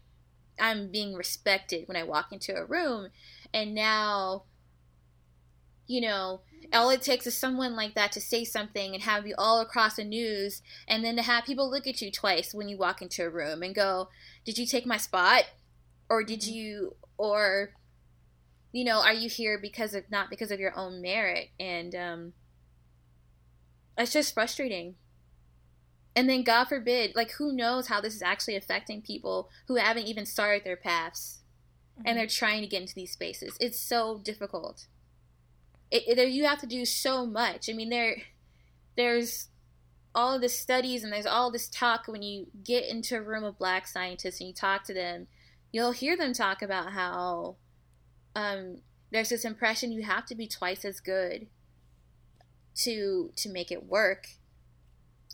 I'm 0.59 0.91
being 0.91 1.15
respected 1.15 1.89
when 1.89 1.97
I 1.97 2.03
walk 2.03 2.33
into 2.33 2.55
a 2.55 2.65
room 2.65 3.09
and 3.53 3.75
now 3.75 4.45
you 5.93 6.01
know, 6.01 6.41
all 6.73 6.91
it 6.91 7.03
takes 7.03 7.27
is 7.27 7.37
someone 7.37 7.77
like 7.77 7.95
that 7.95 8.13
to 8.13 8.21
say 8.21 8.45
something 8.45 8.95
and 8.95 9.03
have 9.03 9.27
you 9.27 9.35
all 9.37 9.61
across 9.61 9.97
the 9.97 10.05
news 10.05 10.63
and 10.89 11.05
then 11.05 11.17
to 11.17 11.23
have 11.23 11.45
people 11.45 11.71
look 11.71 11.87
at 11.87 12.01
you 12.01 12.11
twice 12.11 12.55
when 12.55 12.69
you 12.69 12.79
walk 12.79 13.03
into 13.03 13.25
a 13.25 13.31
room 13.31 13.63
and 13.63 13.75
go 13.75 14.09
did 14.45 14.59
you 14.59 14.67
take 14.67 14.87
my 14.87 14.97
spot? 14.97 15.45
Or 16.09 16.25
did 16.25 16.41
mm-hmm. 16.41 16.55
you 16.55 16.97
or 17.19 17.75
you 18.73 18.85
know 18.85 19.03
are 19.03 19.13
you 19.13 19.29
here 19.29 19.59
because 19.61 19.95
of 19.95 20.05
not 20.11 20.31
because 20.31 20.51
of 20.51 20.61
your 20.61 20.77
own 20.77 21.03
merit? 21.03 21.49
And 21.61 21.95
um 21.95 22.33
it's 23.99 24.13
just 24.13 24.33
frustrating. 24.33 24.95
And 26.17 26.29
then 26.29 26.43
god 26.43 26.67
forbid 26.67 27.15
like 27.15 27.33
who 27.33 27.53
knows 27.53 27.89
how 27.89 28.01
this 28.01 28.15
is 28.15 28.23
actually 28.23 28.57
affecting 28.57 29.03
people 29.03 29.51
who 29.69 29.77
haven't 29.77 30.07
even 30.07 30.25
started 30.25 30.65
their 30.65 30.77
paths 30.77 31.42
and 32.05 32.19
they're 32.19 32.27
trying 32.27 32.63
to 32.63 32.69
get 32.69 32.83
into 32.83 32.95
these 32.95 33.13
spaces. 33.13 33.57
It's 33.61 33.79
so 33.79 34.19
difficult. 34.19 34.87
It, 35.91 36.19
it, 36.19 36.29
you 36.31 36.45
have 36.45 36.61
to 36.61 36.67
do 36.67 36.85
so 36.85 37.27
much. 37.27 37.69
I 37.69 37.73
mean, 37.75 37.91
there, 37.91 38.17
there's 38.97 39.49
all 40.15 40.35
of 40.35 40.41
the 40.41 40.49
studies 40.49 41.05
and 41.05 41.13
there's 41.13 41.27
all 41.27 41.51
this 41.51 41.69
talk. 41.69 42.07
When 42.07 42.23
you 42.23 42.47
get 42.65 42.89
into 42.89 43.17
a 43.17 43.23
room 43.23 43.45
of 43.45 43.59
black 43.59 43.87
scientists 43.87 44.41
and 44.41 44.49
you 44.49 44.55
talk 44.55 44.85
to 44.85 44.95
them, 44.95 45.27
you'll 45.73 45.93
hear 45.93 46.17
them 46.17 46.33
talk 46.33 46.63
about 46.63 46.93
how 46.93 47.57
um, 48.35 48.79
there's 49.11 49.31
this 49.31 49.45
impression 49.45 49.93
you 49.93 50.03
have 50.03 50.27
to 50.27 50.35
be 50.35 50.47
twice 50.47 50.85
as 50.85 51.01
good 51.01 51.47
to 52.75 53.31
to 53.37 53.51
make 53.51 53.71
it 53.71 53.85
work, 53.85 54.29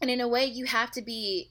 and 0.03 0.11
in 0.11 0.21
a 0.21 0.27
way, 0.27 0.45
you 0.45 0.65
have 0.65 0.91
to 0.91 1.03
be 1.03 1.51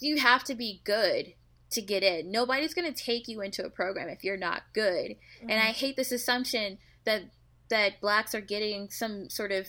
you 0.00 0.16
have 0.16 0.42
to 0.44 0.54
be 0.54 0.80
good 0.84 1.34
to 1.70 1.82
get 1.82 2.02
in. 2.02 2.30
Nobody's 2.30 2.74
going 2.74 2.92
to 2.92 3.04
take 3.04 3.28
you 3.28 3.40
into 3.40 3.64
a 3.64 3.70
program 3.70 4.08
if 4.08 4.22
you're 4.22 4.36
not 4.36 4.62
good. 4.72 5.16
Mm-hmm. 5.40 5.50
And 5.50 5.60
I 5.60 5.72
hate 5.72 5.96
this 5.96 6.12
assumption 6.12 6.78
that 7.04 7.22
that 7.68 8.00
blacks 8.00 8.34
are 8.34 8.40
getting 8.40 8.90
some 8.90 9.28
sort 9.28 9.50
of 9.50 9.66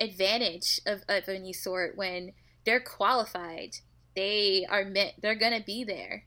advantage 0.00 0.80
of, 0.86 1.02
of 1.08 1.28
any 1.28 1.52
sort 1.52 1.96
when 1.96 2.32
they're 2.64 2.80
qualified. 2.80 3.76
They 4.16 4.66
are 4.68 4.84
meant, 4.84 5.14
they're 5.20 5.34
going 5.34 5.58
to 5.58 5.64
be 5.64 5.84
there. 5.84 6.24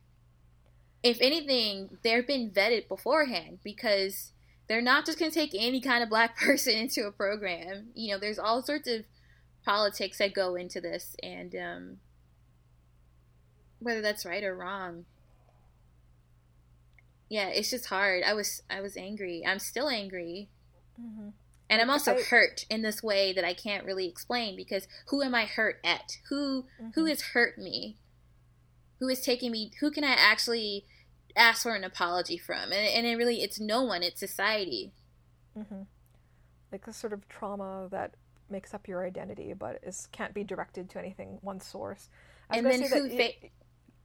If 1.04 1.18
anything, 1.20 1.98
they've 2.04 2.26
been 2.26 2.52
vetted 2.52 2.88
beforehand 2.88 3.60
because 3.64 4.34
they're 4.68 4.82
not 4.82 5.06
just 5.06 5.18
going 5.20 5.32
to 5.32 5.38
take 5.38 5.56
any 5.58 5.82
kind 5.82 6.04
of 6.04 6.10
black 6.10 6.38
person 6.40 6.74
into 6.74 7.08
a 7.08 7.12
program. 7.12 7.88
You 7.96 8.14
know, 8.14 8.20
there's 8.20 8.40
all 8.40 8.62
sorts 8.62 8.88
of 8.88 9.06
politics 9.66 10.20
that 10.20 10.34
go 10.34 10.56
into 10.56 10.80
this, 10.80 11.16
and 11.22 11.56
um, 11.56 11.98
whether 13.82 14.02
that's 14.02 14.26
right 14.26 14.44
or 14.44 14.56
wrong, 14.56 15.06
yeah, 17.32 17.48
it's 17.48 17.70
just 17.70 17.86
hard. 17.86 18.24
I 18.24 18.34
was 18.34 18.62
I 18.70 18.82
was 18.82 18.98
angry. 18.98 19.44
I'm 19.48 19.60
still 19.60 19.90
angry. 19.90 20.50
Mm-hmm. 21.02 21.30
And 21.70 21.82
I'm 21.82 21.90
also 21.90 22.18
I, 22.18 22.22
hurt 22.22 22.66
in 22.70 22.82
this 22.82 23.02
way 23.02 23.32
that 23.32 23.46
I 23.46 23.54
can't 23.54 23.86
really 23.86 24.06
explain 24.06 24.58
because 24.58 24.86
who 25.08 25.22
am 25.22 25.34
I 25.34 25.46
hurt 25.46 25.80
at? 25.82 26.18
Who 26.28 26.64
mm-hmm. 26.64 26.90
who 26.94 27.06
has 27.06 27.22
hurt 27.22 27.58
me? 27.58 27.96
Who 29.00 29.08
is 29.08 29.22
taking 29.22 29.52
me? 29.52 29.72
Who 29.80 29.92
can 29.92 30.04
I 30.04 30.12
actually 30.12 30.86
ask 31.36 31.64
for 31.64 31.74
an 31.74 31.86
apology 31.86 32.38
from? 32.38 32.74
And, 32.74 32.74
and 32.74 33.08
it 33.08 33.16
really, 33.16 33.42
it's 33.42 33.62
no 33.62 33.82
one. 33.82 34.04
It's 34.04 34.20
society. 34.20 34.92
Mm-hmm. 35.58 35.84
Like 36.72 36.86
a 36.88 36.94
sort 36.94 37.14
of 37.14 37.28
trauma 37.30 37.88
that 37.92 38.16
makes 38.50 38.74
up 38.74 38.90
your 38.90 39.06
identity, 39.06 39.54
but 39.54 39.80
is 39.84 40.10
can't 40.12 40.34
be 40.34 40.44
directed 40.44 40.90
to 40.90 41.00
anything 41.00 41.40
one 41.42 41.62
source. 41.62 42.10
and 42.50 42.66
then 42.66 42.82
who? 42.82 43.10
Fa- 43.10 43.48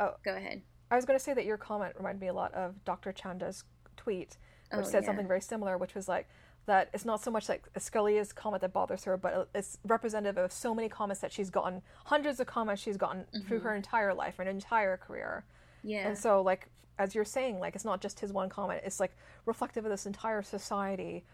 oh, 0.00 0.14
go 0.24 0.34
ahead. 0.34 0.62
I 0.90 0.96
was 0.96 1.04
going 1.04 1.18
to 1.18 1.24
say 1.24 1.34
that 1.34 1.44
your 1.44 1.56
comment 1.56 1.94
reminded 1.96 2.20
me 2.20 2.28
a 2.28 2.32
lot 2.32 2.54
of 2.54 2.84
Dr. 2.84 3.12
Chanda's 3.12 3.64
tweet, 3.96 4.36
which 4.72 4.86
oh, 4.86 4.88
said 4.88 5.02
yeah. 5.02 5.06
something 5.06 5.26
very 5.26 5.40
similar, 5.40 5.78
which 5.78 5.94
was 5.94 6.08
like 6.08 6.28
that 6.66 6.90
it's 6.92 7.04
not 7.04 7.22
so 7.22 7.30
much 7.30 7.48
like 7.48 7.64
Scalia's 7.78 8.32
comment 8.32 8.60
that 8.60 8.72
bothers 8.72 9.04
her, 9.04 9.16
but 9.16 9.48
it's 9.54 9.78
representative 9.86 10.36
of 10.36 10.52
so 10.52 10.74
many 10.74 10.88
comments 10.88 11.20
that 11.20 11.32
she's 11.32 11.48
gotten, 11.48 11.80
hundreds 12.04 12.40
of 12.40 12.46
comments 12.46 12.82
she's 12.82 12.96
gotten 12.96 13.20
mm-hmm. 13.20 13.46
through 13.46 13.60
her 13.60 13.74
entire 13.74 14.12
life, 14.12 14.36
her 14.36 14.42
entire 14.44 14.96
career. 14.96 15.44
Yeah. 15.82 16.08
And 16.08 16.18
so, 16.18 16.42
like, 16.42 16.68
as 16.98 17.14
you're 17.14 17.24
saying, 17.24 17.60
like, 17.60 17.76
it's 17.76 17.84
not 17.84 18.00
just 18.00 18.18
his 18.18 18.32
one 18.32 18.48
comment, 18.48 18.82
it's 18.84 18.98
like 18.98 19.16
reflective 19.44 19.84
of 19.84 19.90
this 19.90 20.06
entire 20.06 20.42
society 20.42 21.24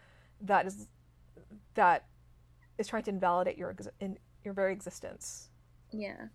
that 0.41 0.67
is, 0.67 0.87
that 1.73 2.05
is 2.77 2.87
trying 2.87 3.03
to 3.03 3.09
invalidate 3.09 3.57
your, 3.57 3.75
in, 3.99 4.17
your 4.43 4.53
very 4.53 4.71
existence. 4.71 5.49
Yeah. 5.91 6.27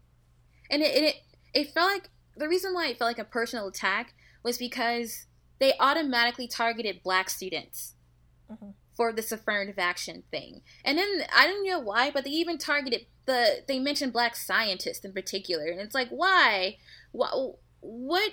And 0.70 0.82
it, 0.82 1.02
it, 1.02 1.14
it 1.54 1.70
felt 1.70 1.92
like, 1.92 2.10
the 2.38 2.48
reason 2.48 2.74
why 2.74 2.88
it 2.88 2.98
felt 2.98 3.08
like 3.08 3.18
a 3.18 3.24
personal 3.24 3.68
attack 3.68 4.14
was 4.42 4.58
because 4.58 5.26
they 5.58 5.74
automatically 5.80 6.48
targeted 6.48 7.02
black 7.02 7.28
students. 7.28 7.94
Mm-hmm 8.50 8.70
for 8.98 9.12
this 9.12 9.30
affirmative 9.30 9.78
action 9.78 10.24
thing. 10.32 10.60
And 10.84 10.98
then 10.98 11.22
I 11.32 11.46
don't 11.46 11.64
know 11.64 11.78
why, 11.78 12.10
but 12.10 12.24
they 12.24 12.30
even 12.30 12.58
targeted 12.58 13.06
the 13.26 13.62
they 13.68 13.78
mentioned 13.78 14.12
black 14.12 14.34
scientists 14.34 15.04
in 15.04 15.12
particular, 15.12 15.66
and 15.66 15.80
it's 15.80 15.94
like 15.94 16.08
why? 16.08 16.78
What? 17.12 17.58
What? 17.80 18.32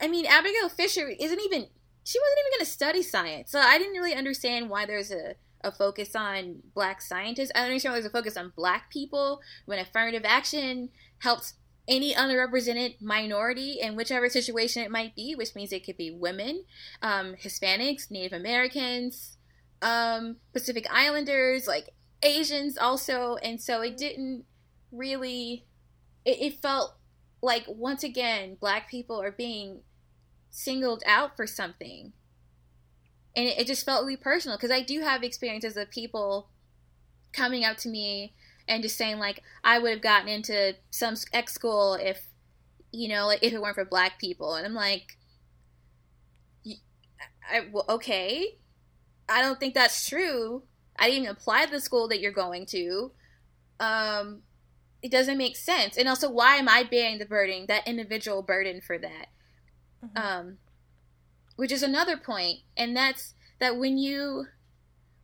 I 0.00 0.08
mean, 0.08 0.24
Abigail 0.24 0.70
Fisher 0.70 1.08
isn't 1.08 1.40
even 1.40 1.66
she 2.04 2.18
wasn't 2.18 2.38
even 2.40 2.52
going 2.52 2.64
to 2.64 2.72
study 2.72 3.02
science, 3.02 3.52
so 3.52 3.60
I 3.60 3.76
didn't 3.76 3.92
really 3.92 4.14
understand 4.14 4.70
why 4.70 4.86
there's 4.86 5.12
a 5.12 5.34
a 5.62 5.70
focus 5.70 6.16
on 6.16 6.62
black 6.74 7.02
scientists. 7.02 7.52
I 7.54 7.58
don't 7.58 7.68
understand 7.68 7.92
why 7.92 8.00
there's 8.00 8.10
a 8.10 8.16
focus 8.16 8.38
on 8.38 8.54
black 8.56 8.90
people 8.90 9.40
when 9.66 9.78
affirmative 9.78 10.22
action 10.24 10.88
helps 11.18 11.54
any 11.88 12.14
underrepresented 12.14 13.00
minority 13.00 13.78
in 13.80 13.96
whichever 13.96 14.28
situation 14.28 14.82
it 14.82 14.90
might 14.90 15.14
be, 15.14 15.34
which 15.34 15.54
means 15.54 15.72
it 15.72 15.84
could 15.84 15.96
be 15.96 16.10
women, 16.10 16.64
um, 17.02 17.34
Hispanics, 17.34 18.10
Native 18.10 18.32
Americans, 18.32 19.36
um, 19.82 20.36
Pacific 20.52 20.86
Islanders, 20.90 21.66
like 21.66 21.90
Asians 22.22 22.76
also, 22.76 23.36
and 23.36 23.60
so 23.60 23.82
it 23.82 23.96
didn't 23.96 24.44
really. 24.90 25.66
It, 26.24 26.38
it 26.40 26.62
felt 26.62 26.96
like 27.40 27.64
once 27.68 28.02
again, 28.02 28.56
black 28.60 28.90
people 28.90 29.20
are 29.20 29.30
being 29.30 29.82
singled 30.50 31.02
out 31.06 31.36
for 31.36 31.46
something, 31.46 32.12
and 33.36 33.46
it, 33.46 33.58
it 33.58 33.66
just 33.66 33.84
felt 33.84 34.04
really 34.04 34.16
personal 34.16 34.56
because 34.56 34.72
I 34.72 34.82
do 34.82 35.02
have 35.02 35.22
experiences 35.22 35.76
of 35.76 35.90
people 35.90 36.48
coming 37.32 37.64
up 37.64 37.76
to 37.76 37.88
me 37.88 38.34
and 38.68 38.82
just 38.82 38.96
saying 38.96 39.18
like 39.18 39.42
I 39.64 39.78
would 39.78 39.92
have 39.92 40.02
gotten 40.02 40.28
into 40.28 40.76
some 40.90 41.14
X 41.32 41.52
school 41.52 41.94
if 41.94 42.26
you 42.92 43.08
know 43.08 43.26
like 43.26 43.42
if 43.42 43.52
it 43.52 43.60
weren't 43.60 43.74
for 43.74 43.84
black 43.84 44.18
people, 44.18 44.54
and 44.54 44.66
I'm 44.66 44.74
like. 44.74 45.16
I, 47.48 47.66
well, 47.70 47.84
okay, 47.88 48.56
I 49.28 49.42
don't 49.42 49.60
think 49.60 49.74
that's 49.74 50.08
true. 50.08 50.64
I 50.98 51.10
didn't 51.10 51.28
apply 51.28 51.66
to 51.66 51.70
the 51.70 51.80
school 51.80 52.08
that 52.08 52.20
you're 52.20 52.32
going 52.32 52.66
to. 52.66 53.12
Um, 53.78 54.42
it 55.02 55.10
doesn't 55.10 55.38
make 55.38 55.56
sense. 55.56 55.96
And 55.96 56.08
also, 56.08 56.30
why 56.30 56.56
am 56.56 56.68
I 56.68 56.82
bearing 56.82 57.18
the 57.18 57.26
burden, 57.26 57.66
that 57.68 57.86
individual 57.86 58.42
burden 58.42 58.80
for 58.80 58.98
that? 58.98 59.26
Mm-hmm. 60.04 60.18
Um, 60.18 60.58
which 61.56 61.72
is 61.72 61.82
another 61.82 62.16
point, 62.16 62.60
and 62.76 62.96
that's 62.96 63.34
that 63.60 63.76
when 63.76 63.98
you 63.98 64.46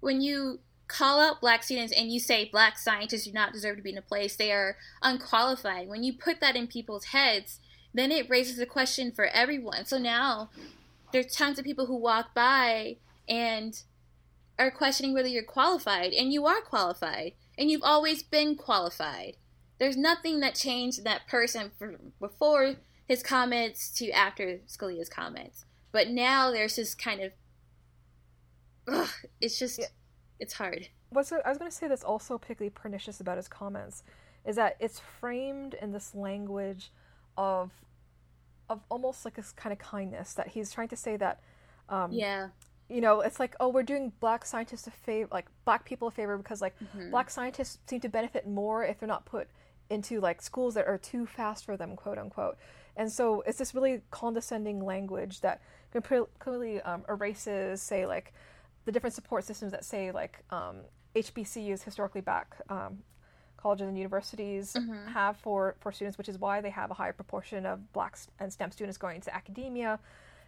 when 0.00 0.20
you 0.20 0.60
call 0.92 1.20
out 1.20 1.40
black 1.40 1.62
students 1.62 1.92
and 1.96 2.12
you 2.12 2.20
say 2.20 2.48
black 2.50 2.78
scientists 2.78 3.24
do 3.24 3.32
not 3.32 3.52
deserve 3.52 3.76
to 3.76 3.82
be 3.82 3.90
in 3.90 3.98
a 3.98 4.02
place, 4.02 4.36
they 4.36 4.52
are 4.52 4.76
unqualified. 5.02 5.88
When 5.88 6.02
you 6.02 6.12
put 6.12 6.40
that 6.40 6.56
in 6.56 6.66
people's 6.66 7.06
heads, 7.06 7.60
then 7.94 8.12
it 8.12 8.28
raises 8.28 8.58
a 8.58 8.66
question 8.66 9.12
for 9.12 9.26
everyone. 9.26 9.86
So 9.86 9.98
now 9.98 10.50
there's 11.12 11.34
tons 11.34 11.58
of 11.58 11.64
people 11.64 11.86
who 11.86 11.96
walk 11.96 12.34
by 12.34 12.96
and 13.28 13.82
are 14.58 14.70
questioning 14.70 15.14
whether 15.14 15.28
you're 15.28 15.42
qualified, 15.42 16.12
and 16.12 16.32
you 16.32 16.46
are 16.46 16.60
qualified, 16.60 17.32
and 17.56 17.70
you've 17.70 17.82
always 17.82 18.22
been 18.22 18.54
qualified. 18.54 19.36
There's 19.78 19.96
nothing 19.96 20.40
that 20.40 20.54
changed 20.54 21.04
that 21.04 21.26
person 21.26 21.72
from 21.78 22.12
before 22.20 22.74
his 23.08 23.22
comments 23.22 23.90
to 23.98 24.10
after 24.10 24.60
Scalia's 24.68 25.08
comments. 25.08 25.64
But 25.90 26.08
now 26.08 26.50
there's 26.50 26.76
this 26.76 26.94
kind 26.94 27.20
of, 27.22 27.32
ugh, 28.86 29.08
it's 29.40 29.58
just, 29.58 29.78
yeah. 29.78 29.86
It's 30.42 30.54
hard. 30.54 30.88
What's 31.10 31.30
I 31.30 31.48
was 31.48 31.58
going 31.58 31.70
to 31.70 31.76
say 31.76 31.86
that's 31.86 32.02
also 32.02 32.36
particularly 32.36 32.70
pernicious 32.70 33.20
about 33.20 33.36
his 33.36 33.46
comments 33.46 34.02
is 34.44 34.56
that 34.56 34.76
it's 34.80 34.98
framed 34.98 35.74
in 35.80 35.92
this 35.92 36.14
language 36.16 36.90
of, 37.36 37.70
of 38.68 38.80
almost 38.88 39.24
like 39.24 39.34
this 39.34 39.52
kind 39.52 39.72
of 39.72 39.78
kindness 39.78 40.34
that 40.34 40.48
he's 40.48 40.72
trying 40.72 40.88
to 40.88 40.96
say 40.96 41.16
that, 41.16 41.40
um, 41.88 42.10
yeah, 42.10 42.48
you 42.88 43.00
know, 43.00 43.20
it's 43.20 43.38
like, 43.38 43.54
oh, 43.60 43.68
we're 43.68 43.84
doing 43.84 44.12
black 44.18 44.44
scientists 44.44 44.88
a 44.88 44.90
favor, 44.90 45.28
like 45.30 45.46
black 45.64 45.84
people 45.84 46.08
a 46.08 46.10
favor 46.10 46.36
because 46.36 46.60
like 46.60 46.74
mm-hmm. 46.80 47.10
black 47.10 47.30
scientists 47.30 47.78
seem 47.86 48.00
to 48.00 48.08
benefit 48.08 48.48
more 48.48 48.84
if 48.84 48.98
they're 48.98 49.06
not 49.06 49.24
put 49.24 49.46
into 49.90 50.20
like 50.20 50.42
schools 50.42 50.74
that 50.74 50.88
are 50.88 50.98
too 50.98 51.24
fast 51.24 51.64
for 51.64 51.76
them, 51.76 51.94
quote 51.94 52.18
unquote. 52.18 52.56
And 52.96 53.12
so 53.12 53.42
it's 53.46 53.58
this 53.58 53.74
really 53.74 54.00
condescending 54.10 54.84
language 54.84 55.40
that 55.42 55.62
completely 55.92 56.80
um, 56.82 57.04
erases, 57.08 57.80
say, 57.80 58.06
like 58.06 58.34
the 58.84 58.92
different 58.92 59.14
support 59.14 59.44
systems 59.44 59.72
that 59.72 59.84
say 59.84 60.10
like 60.10 60.42
um, 60.50 60.78
HBCUs, 61.14 61.82
historically 61.82 62.20
black 62.20 62.56
um, 62.68 62.98
colleges 63.56 63.88
and 63.88 63.96
universities, 63.96 64.74
mm-hmm. 64.74 65.08
have 65.08 65.36
for 65.36 65.76
for 65.80 65.92
students, 65.92 66.18
which 66.18 66.28
is 66.28 66.38
why 66.38 66.60
they 66.60 66.70
have 66.70 66.90
a 66.90 66.94
higher 66.94 67.12
proportion 67.12 67.66
of 67.66 67.92
black 67.92 68.18
and 68.38 68.52
STEM 68.52 68.70
students 68.70 68.98
going 68.98 69.16
into 69.16 69.34
academia. 69.34 69.98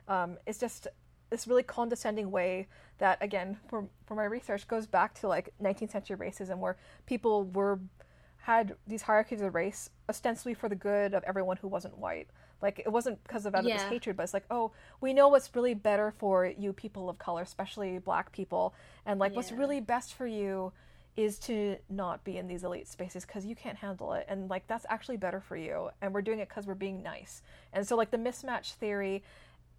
Um, 0.08 0.36
it's 0.46 0.58
just 0.58 0.88
this 1.30 1.46
really 1.46 1.62
condescending 1.62 2.30
way 2.30 2.68
that 2.98 3.18
again 3.20 3.56
for 3.68 3.86
for 4.06 4.14
my 4.14 4.24
research 4.24 4.68
goes 4.68 4.86
back 4.86 5.14
to 5.14 5.28
like 5.28 5.52
19th 5.62 5.90
century 5.90 6.16
racism 6.16 6.58
where 6.58 6.76
people 7.06 7.44
were 7.46 7.80
had 8.38 8.76
these 8.86 9.02
hierarchies 9.02 9.40
of 9.40 9.54
race 9.54 9.90
ostensibly 10.08 10.54
for 10.54 10.68
the 10.68 10.76
good 10.76 11.14
of 11.14 11.24
everyone 11.24 11.56
who 11.56 11.68
wasn't 11.68 11.96
white 11.98 12.28
like 12.64 12.80
it 12.80 12.88
wasn't 12.90 13.22
because 13.22 13.46
of 13.46 13.54
yeah. 13.62 13.74
this 13.74 13.82
hatred 13.84 14.16
but 14.16 14.24
it's 14.24 14.34
like 14.34 14.46
oh 14.50 14.72
we 15.00 15.12
know 15.12 15.28
what's 15.28 15.54
really 15.54 15.74
better 15.74 16.12
for 16.18 16.46
you 16.46 16.72
people 16.72 17.08
of 17.08 17.18
color 17.18 17.42
especially 17.42 17.98
black 17.98 18.32
people 18.32 18.74
and 19.06 19.20
like 19.20 19.32
yeah. 19.32 19.36
what's 19.36 19.52
really 19.52 19.80
best 19.80 20.14
for 20.14 20.26
you 20.26 20.72
is 21.16 21.38
to 21.38 21.76
not 21.88 22.24
be 22.24 22.38
in 22.38 22.48
these 22.48 22.64
elite 22.64 22.88
spaces 22.88 23.24
because 23.24 23.46
you 23.46 23.54
can't 23.54 23.76
handle 23.76 24.14
it 24.14 24.26
and 24.28 24.50
like 24.50 24.66
that's 24.66 24.84
actually 24.88 25.16
better 25.16 25.40
for 25.40 25.56
you 25.56 25.88
and 26.02 26.12
we're 26.12 26.22
doing 26.22 26.40
it 26.40 26.48
because 26.48 26.66
we're 26.66 26.74
being 26.74 27.02
nice 27.02 27.42
and 27.72 27.86
so 27.86 27.94
like 27.94 28.10
the 28.10 28.16
mismatch 28.16 28.72
theory 28.72 29.22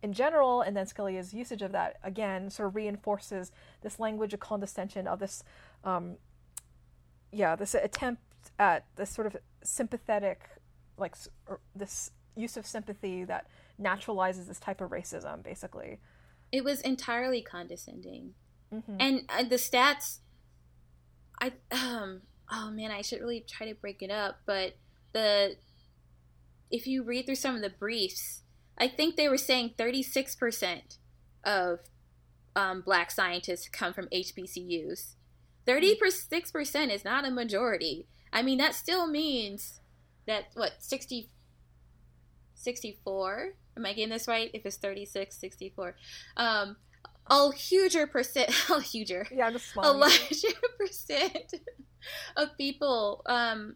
in 0.06 0.14
general, 0.14 0.62
and 0.62 0.78
then 0.78 0.86
Scalia's 0.86 1.34
usage 1.34 1.64
of 1.64 1.72
that 1.72 1.98
again 2.04 2.52
sort 2.52 2.68
of 2.68 2.76
reinforces 2.76 3.52
this 3.82 4.00
language 4.00 4.36
of 4.36 4.40
condescension 4.40 5.08
of 5.08 5.20
this, 5.20 5.44
um, 5.84 6.18
yeah, 7.32 7.56
this 7.56 7.74
attempt 7.74 8.22
at 8.60 8.86
this 8.98 9.10
sort 9.10 9.26
of 9.26 9.36
sympathetic, 9.64 10.48
like 10.98 11.16
this 11.76 12.12
use 12.36 12.58
of 12.58 12.66
sympathy 12.66 13.24
that 13.24 13.48
naturalizes 13.82 14.48
this 14.48 14.60
type 14.60 14.82
of 14.82 14.92
racism, 14.92 15.44
basically. 15.44 16.00
It 16.52 16.64
was 16.64 16.82
entirely 16.82 17.42
condescending, 17.42 18.34
mm-hmm. 18.74 18.98
and 19.00 19.22
uh, 19.30 19.44
the 19.44 19.56
stats. 19.56 20.20
I 21.42 21.54
um 21.72 22.22
oh 22.52 22.72
man, 22.72 22.92
I 22.92 23.02
should 23.02 23.20
really 23.20 23.46
try 23.48 23.68
to 23.68 23.76
break 23.76 24.02
it 24.02 24.12
up, 24.12 24.40
but 24.46 24.76
the 25.14 25.58
if 26.72 26.88
you 26.88 27.04
read 27.04 27.26
through 27.26 27.36
some 27.36 27.56
of 27.56 27.62
the 27.62 27.70
briefs 27.70 28.42
I 28.78 28.88
think 28.88 29.16
they 29.16 29.30
were 29.30 29.38
saying 29.38 29.76
36% 29.78 30.98
of 31.44 31.80
um, 32.56 32.82
black 32.82 33.12
scientists 33.12 33.70
come 33.70 33.94
from 33.94 34.08
HBCUs. 34.08 35.16
36% 35.66 36.94
is 36.94 37.06
not 37.06 37.26
a 37.26 37.32
majority. 37.32 38.08
I 38.32 38.42
mean, 38.42 38.58
that 38.58 38.76
still 38.76 39.08
means 39.08 39.80
that, 40.28 40.46
what, 40.54 40.74
60, 40.80 41.30
64? 42.56 43.54
Am 43.78 43.86
I 43.86 43.94
getting 43.94 44.10
this 44.10 44.28
right? 44.28 44.50
If 44.54 44.66
it's 44.66 44.78
36, 44.78 45.38
64. 45.38 45.96
Um, 46.38 46.78
a 47.28 47.54
huger 47.54 48.08
percent, 48.08 48.52
a 48.70 48.82
huger, 48.82 49.28
yeah, 49.32 49.52
just 49.52 49.76
a 49.76 49.92
larger 49.92 50.48
percent 50.78 51.54
of 52.38 52.58
people 52.58 53.22
um, 53.26 53.76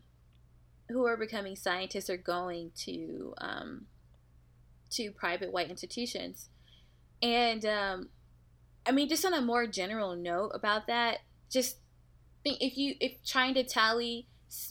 who 0.90 1.06
are 1.06 1.18
becoming 1.18 1.56
scientists 1.56 2.10
are 2.10 2.18
going 2.18 2.72
to 2.76 3.34
um, 3.40 3.86
to 4.92 5.12
private 5.12 5.52
white 5.52 5.70
institutions. 5.70 6.50
And 7.22 7.66
um, 7.66 8.10
I 8.86 8.92
mean, 8.92 9.10
just 9.10 9.26
on 9.26 9.34
a 9.34 9.42
more 9.42 9.68
general 9.68 10.16
note 10.16 10.52
about 10.54 10.88
that, 10.88 11.20
just 11.50 11.78
think 12.44 12.62
if 12.62 12.78
you 12.78 12.96
if 13.00 13.24
trying 13.26 13.54
to 13.56 13.64
tally 13.64 14.28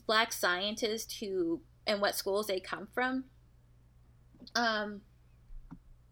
black 0.07 0.33
scientists 0.33 1.18
who 1.18 1.61
and 1.87 2.01
what 2.01 2.14
schools 2.14 2.47
they 2.47 2.61
come 2.61 2.88
from 2.92 3.25
um 4.55 5.01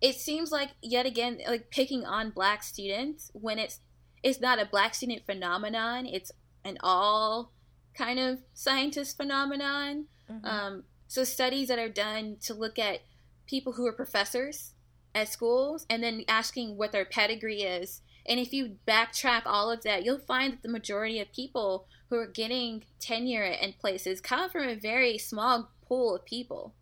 it 0.01 0.14
seems 0.14 0.53
like 0.53 0.70
yet 0.83 1.07
again 1.07 1.38
like 1.49 1.70
picking 1.70 2.05
on 2.05 2.31
black 2.31 2.62
students 2.62 3.31
when 3.33 3.59
it's 3.59 3.81
it's 4.22 4.40
not 4.40 4.61
a 4.61 4.66
black 4.66 4.94
student 4.94 5.25
phenomenon 5.25 6.07
it's 6.07 6.33
an 6.64 6.77
all 6.83 7.53
kind 7.96 8.18
of 8.18 8.40
scientist 8.55 9.16
phenomenon. 9.16 10.07
Mm-hmm. 10.31 10.44
um, 10.44 10.85
so 11.07 11.22
studies 11.22 11.68
that 11.68 11.79
are 11.79 11.88
done 11.88 12.37
to 12.42 12.53
look 12.53 12.81
at 12.81 13.03
people 13.46 13.75
who 13.75 13.87
are 13.87 13.92
professors 13.92 14.72
at 15.14 15.29
schools 15.29 15.87
and 15.88 16.03
then 16.03 16.25
asking 16.27 16.77
what 16.77 16.90
their 16.90 17.05
pedigree 17.05 17.62
is. 17.62 18.03
And 18.29 18.40
if 18.40 18.53
you 18.53 18.79
backtrack 18.88 19.42
all 19.46 19.70
of 19.70 19.85
that 19.85 20.05
you'll 20.05 20.18
find 20.18 20.55
that 20.55 20.62
the 20.62 20.68
majority 20.68 21.20
of 21.20 21.33
people 21.33 21.87
who 22.11 22.16
are 22.16 22.27
getting 22.27 22.85
tenure 22.99 23.44
in 23.44 23.75
places 23.75 24.20
come 24.20 24.51
from 24.51 24.68
a 24.68 24.75
very 24.75 25.16
small 25.16 25.70
pool 25.87 26.16
of 26.16 26.25
people. 26.25 26.75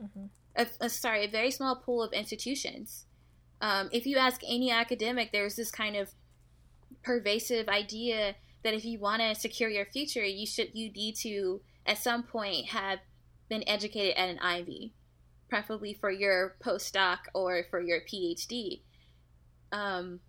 Mm-hmm 0.00 0.26
a, 0.56 0.66
a 0.80 0.88
sorry, 0.88 1.24
a 1.24 1.30
very 1.30 1.50
small 1.50 1.76
pool 1.76 2.02
of 2.02 2.12
institutions. 2.12 3.06
Um, 3.60 3.88
if 3.92 4.06
you 4.06 4.16
ask 4.16 4.40
any 4.46 4.70
academic, 4.70 5.32
there's 5.32 5.56
this 5.56 5.70
kind 5.70 5.96
of 5.96 6.10
pervasive 7.02 7.68
idea 7.68 8.36
that 8.62 8.74
if 8.74 8.84
you 8.84 8.98
want 8.98 9.22
to 9.22 9.34
secure 9.34 9.68
your 9.68 9.84
future, 9.84 10.24
you 10.24 10.46
should 10.46 10.70
you 10.74 10.90
need 10.90 11.16
to 11.16 11.60
at 11.86 11.98
some 11.98 12.22
point 12.22 12.66
have 12.66 13.00
been 13.48 13.64
educated 13.66 14.16
at 14.16 14.30
an 14.30 14.38
Ivy, 14.38 14.94
preferably 15.48 15.94
for 15.94 16.10
your 16.10 16.56
postdoc 16.64 17.18
or 17.34 17.64
for 17.70 17.80
your 17.80 18.00
PhD. 18.00 18.80
Um, 19.70 20.20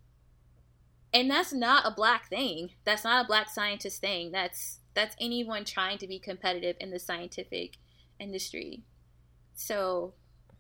and 1.14 1.32
that's 1.32 1.54
not 1.54 1.86
a 1.86 1.96
black 1.96 2.30
thing. 2.30 2.72
That's 2.84 3.06
not 3.06 3.24
a 3.24 3.28
black 3.28 3.50
scientist 3.50 4.02
thing. 4.02 4.32
That's 4.32 4.80
that's 4.94 5.16
anyone 5.20 5.66
trying 5.66 5.98
to 6.00 6.08
be 6.08 6.20
competitive 6.20 6.76
in 6.80 6.92
the 6.92 7.00
scientific 7.00 7.78
industry. 8.20 8.84
So, 9.56 10.14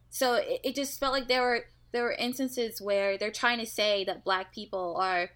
so 0.09 0.35
it, 0.35 0.61
it 0.63 0.75
just 0.75 0.99
felt 0.99 1.13
like 1.13 1.27
there 1.27 1.41
were 1.41 1.65
there 1.91 2.03
were 2.03 2.13
instances 2.13 2.81
where 2.81 3.17
they're 3.17 3.31
trying 3.31 3.59
to 3.59 3.65
say 3.65 4.03
that 4.03 4.25
black 4.25 4.53
people 4.53 4.97
are 4.99 5.29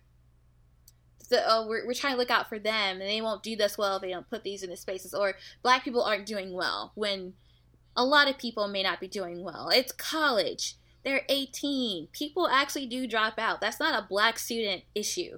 the, 1.30 1.42
oh, 1.48 1.68
we're, 1.68 1.86
we're 1.86 1.94
trying 1.94 2.14
to 2.14 2.20
look 2.20 2.32
out 2.32 2.50
for 2.50 2.60
them 2.60 3.00
and 3.00 3.10
they 3.10 3.22
won't 3.22 3.44
do 3.44 3.56
this 3.56 3.78
well 3.78 3.96
if 3.96 4.02
they 4.02 4.10
don't 4.10 4.30
put 4.30 4.44
these 4.44 4.64
in 4.64 4.70
the 4.70 4.76
spaces 4.76 5.14
or 5.14 5.36
black 5.62 5.84
people 5.84 6.04
aren't 6.04 6.26
doing 6.26 6.52
well 6.54 6.92
when 6.96 7.34
a 7.96 8.04
lot 8.04 8.30
of 8.30 8.38
people 8.38 8.68
may 8.68 8.84
not 8.84 9.00
be 9.00 9.08
doing 9.08 9.44
well. 9.44 9.70
It's 9.70 9.92
college. 9.92 10.76
They're 11.04 11.22
18 11.30 12.08
people 12.12 12.48
actually 12.48 12.88
do 12.88 13.08
drop 13.08 13.40
out. 13.40 13.62
That's 13.62 13.80
not 13.80 13.98
a 13.98 14.08
black 14.08 14.38
student 14.38 14.84
issue 14.94 15.38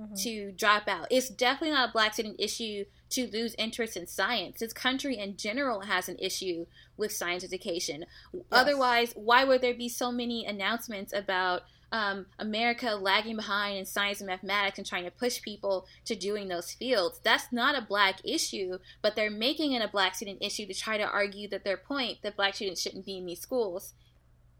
mm-hmm. 0.00 0.14
to 0.14 0.52
drop 0.52 0.88
out. 0.88 1.08
It's 1.10 1.28
definitely 1.28 1.74
not 1.74 1.90
a 1.90 1.92
black 1.92 2.14
student 2.14 2.36
issue 2.38 2.84
to 3.10 3.28
lose 3.28 3.54
interest 3.58 3.96
in 3.96 4.06
science. 4.06 4.60
This 4.60 4.72
country 4.72 5.16
in 5.16 5.36
general 5.36 5.82
has 5.82 6.08
an 6.08 6.18
issue 6.18 6.66
with 6.96 7.12
science 7.12 7.44
education. 7.44 8.04
Yes. 8.32 8.42
Otherwise, 8.50 9.12
why 9.14 9.44
would 9.44 9.60
there 9.60 9.74
be 9.74 9.88
so 9.88 10.10
many 10.10 10.44
announcements 10.44 11.12
about 11.12 11.62
um, 11.92 12.26
America 12.38 12.96
lagging 12.96 13.36
behind 13.36 13.78
in 13.78 13.86
science 13.86 14.20
and 14.20 14.26
mathematics 14.26 14.78
and 14.78 14.86
trying 14.86 15.04
to 15.04 15.10
push 15.10 15.40
people 15.40 15.86
to 16.04 16.16
doing 16.16 16.48
those 16.48 16.72
fields? 16.72 17.20
That's 17.22 17.52
not 17.52 17.78
a 17.78 17.86
black 17.86 18.20
issue, 18.24 18.78
but 19.02 19.14
they're 19.14 19.30
making 19.30 19.72
it 19.72 19.82
a 19.82 19.88
black 19.88 20.16
student 20.16 20.38
issue 20.42 20.66
to 20.66 20.74
try 20.74 20.98
to 20.98 21.04
argue 21.04 21.48
that 21.48 21.64
their 21.64 21.76
point 21.76 22.18
that 22.22 22.36
black 22.36 22.56
students 22.56 22.80
shouldn't 22.80 23.06
be 23.06 23.18
in 23.18 23.26
these 23.26 23.40
schools. 23.40 23.94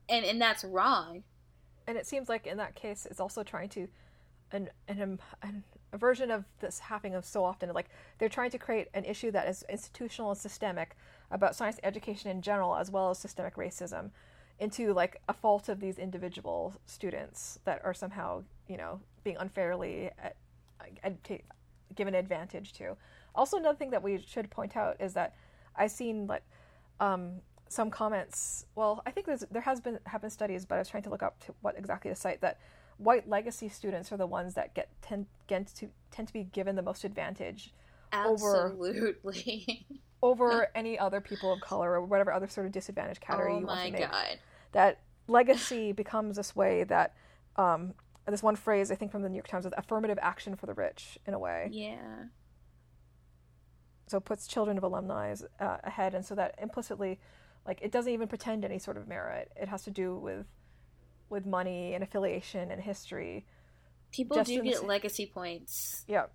And, 0.08 0.24
and 0.24 0.40
that's 0.40 0.62
wrong. 0.62 1.24
And 1.88 1.96
it 1.96 2.06
seems 2.06 2.28
like 2.28 2.46
in 2.46 2.58
that 2.58 2.76
case, 2.76 3.06
it's 3.10 3.20
also 3.20 3.42
trying 3.42 3.70
to 3.70 3.88
an, 4.52 4.70
an, 4.88 5.18
an 5.42 5.64
a 5.96 5.98
version 5.98 6.30
of 6.30 6.44
this 6.60 6.78
happening 6.78 7.14
of 7.14 7.24
so 7.24 7.44
often. 7.44 7.72
Like 7.72 7.88
they're 8.18 8.28
trying 8.28 8.50
to 8.50 8.58
create 8.58 8.88
an 8.94 9.04
issue 9.04 9.30
that 9.32 9.48
is 9.48 9.64
institutional 9.68 10.30
and 10.30 10.38
systemic 10.38 10.96
about 11.30 11.56
science 11.56 11.80
education 11.82 12.30
in 12.30 12.42
general, 12.42 12.76
as 12.76 12.90
well 12.90 13.10
as 13.10 13.18
systemic 13.18 13.56
racism, 13.56 14.10
into 14.60 14.92
like 14.92 15.20
a 15.28 15.32
fault 15.32 15.68
of 15.68 15.80
these 15.80 15.98
individual 15.98 16.74
students 16.84 17.58
that 17.64 17.80
are 17.84 17.94
somehow 17.94 18.44
you 18.68 18.76
know 18.76 19.00
being 19.24 19.36
unfairly 19.40 20.10
at, 20.22 20.36
at, 21.02 21.14
given 21.96 22.14
advantage 22.14 22.72
to. 22.74 22.96
Also, 23.34 23.56
another 23.56 23.76
thing 23.76 23.90
that 23.90 24.02
we 24.02 24.18
should 24.18 24.48
point 24.50 24.76
out 24.76 24.96
is 25.00 25.14
that 25.14 25.34
I've 25.74 25.90
seen 25.90 26.26
like 26.26 26.44
um, 27.00 27.40
some 27.68 27.90
comments. 27.90 28.66
Well, 28.74 29.02
I 29.06 29.10
think 29.10 29.26
there 29.50 29.62
has 29.62 29.80
been 29.80 29.98
have 30.04 30.20
been 30.20 30.30
studies, 30.30 30.66
but 30.66 30.76
I 30.76 30.78
was 30.78 30.88
trying 30.88 31.04
to 31.04 31.10
look 31.10 31.22
up 31.22 31.40
to 31.46 31.54
what 31.62 31.76
exactly 31.78 32.10
the 32.10 32.16
site 32.16 32.42
that 32.42 32.58
white 32.98 33.28
legacy 33.28 33.68
students 33.68 34.10
are 34.12 34.16
the 34.16 34.26
ones 34.26 34.54
that 34.54 34.74
get 34.74 34.88
tend, 35.02 35.26
get 35.46 35.66
to 35.66 35.88
tend 36.10 36.28
to 36.28 36.32
be 36.32 36.44
given 36.44 36.76
the 36.76 36.82
most 36.82 37.04
advantage 37.04 37.72
Absolutely. 38.12 39.14
over 39.24 39.34
over 40.22 40.68
any 40.74 40.98
other 40.98 41.20
people 41.20 41.52
of 41.52 41.60
color 41.60 41.92
or 41.92 42.04
whatever 42.04 42.32
other 42.32 42.48
sort 42.48 42.66
of 42.66 42.72
disadvantaged 42.72 43.20
category 43.20 43.52
oh 43.52 43.60
you 43.60 43.66
want 43.66 43.84
to 43.84 43.92
make. 43.92 44.10
God. 44.10 44.38
That 44.72 45.00
legacy 45.28 45.92
becomes 45.92 46.36
this 46.36 46.56
way 46.56 46.84
that 46.84 47.14
um, 47.56 47.94
this 48.26 48.42
one 48.42 48.56
phrase 48.56 48.90
I 48.90 48.94
think 48.94 49.12
from 49.12 49.22
the 49.22 49.28
New 49.28 49.36
York 49.36 49.48
Times 49.48 49.66
is 49.66 49.72
affirmative 49.76 50.18
action 50.20 50.56
for 50.56 50.66
the 50.66 50.74
rich 50.74 51.18
in 51.26 51.34
a 51.34 51.38
way. 51.38 51.68
Yeah. 51.70 52.24
So 54.08 54.18
it 54.18 54.24
puts 54.24 54.46
children 54.46 54.78
of 54.78 54.84
alumni 54.84 55.34
uh, 55.58 55.78
ahead, 55.82 56.14
and 56.14 56.24
so 56.24 56.34
that 56.36 56.54
implicitly, 56.62 57.18
like 57.66 57.80
it 57.82 57.90
doesn't 57.90 58.12
even 58.12 58.28
pretend 58.28 58.64
any 58.64 58.78
sort 58.78 58.96
of 58.96 59.08
merit. 59.08 59.50
It 59.56 59.68
has 59.68 59.82
to 59.82 59.90
do 59.90 60.16
with 60.16 60.46
with 61.28 61.46
money 61.46 61.94
and 61.94 62.02
affiliation 62.02 62.70
and 62.70 62.82
history. 62.82 63.44
People 64.12 64.42
do 64.42 64.62
get 64.62 64.86
legacy 64.86 65.26
points. 65.26 66.04
Yeah. 66.06 66.26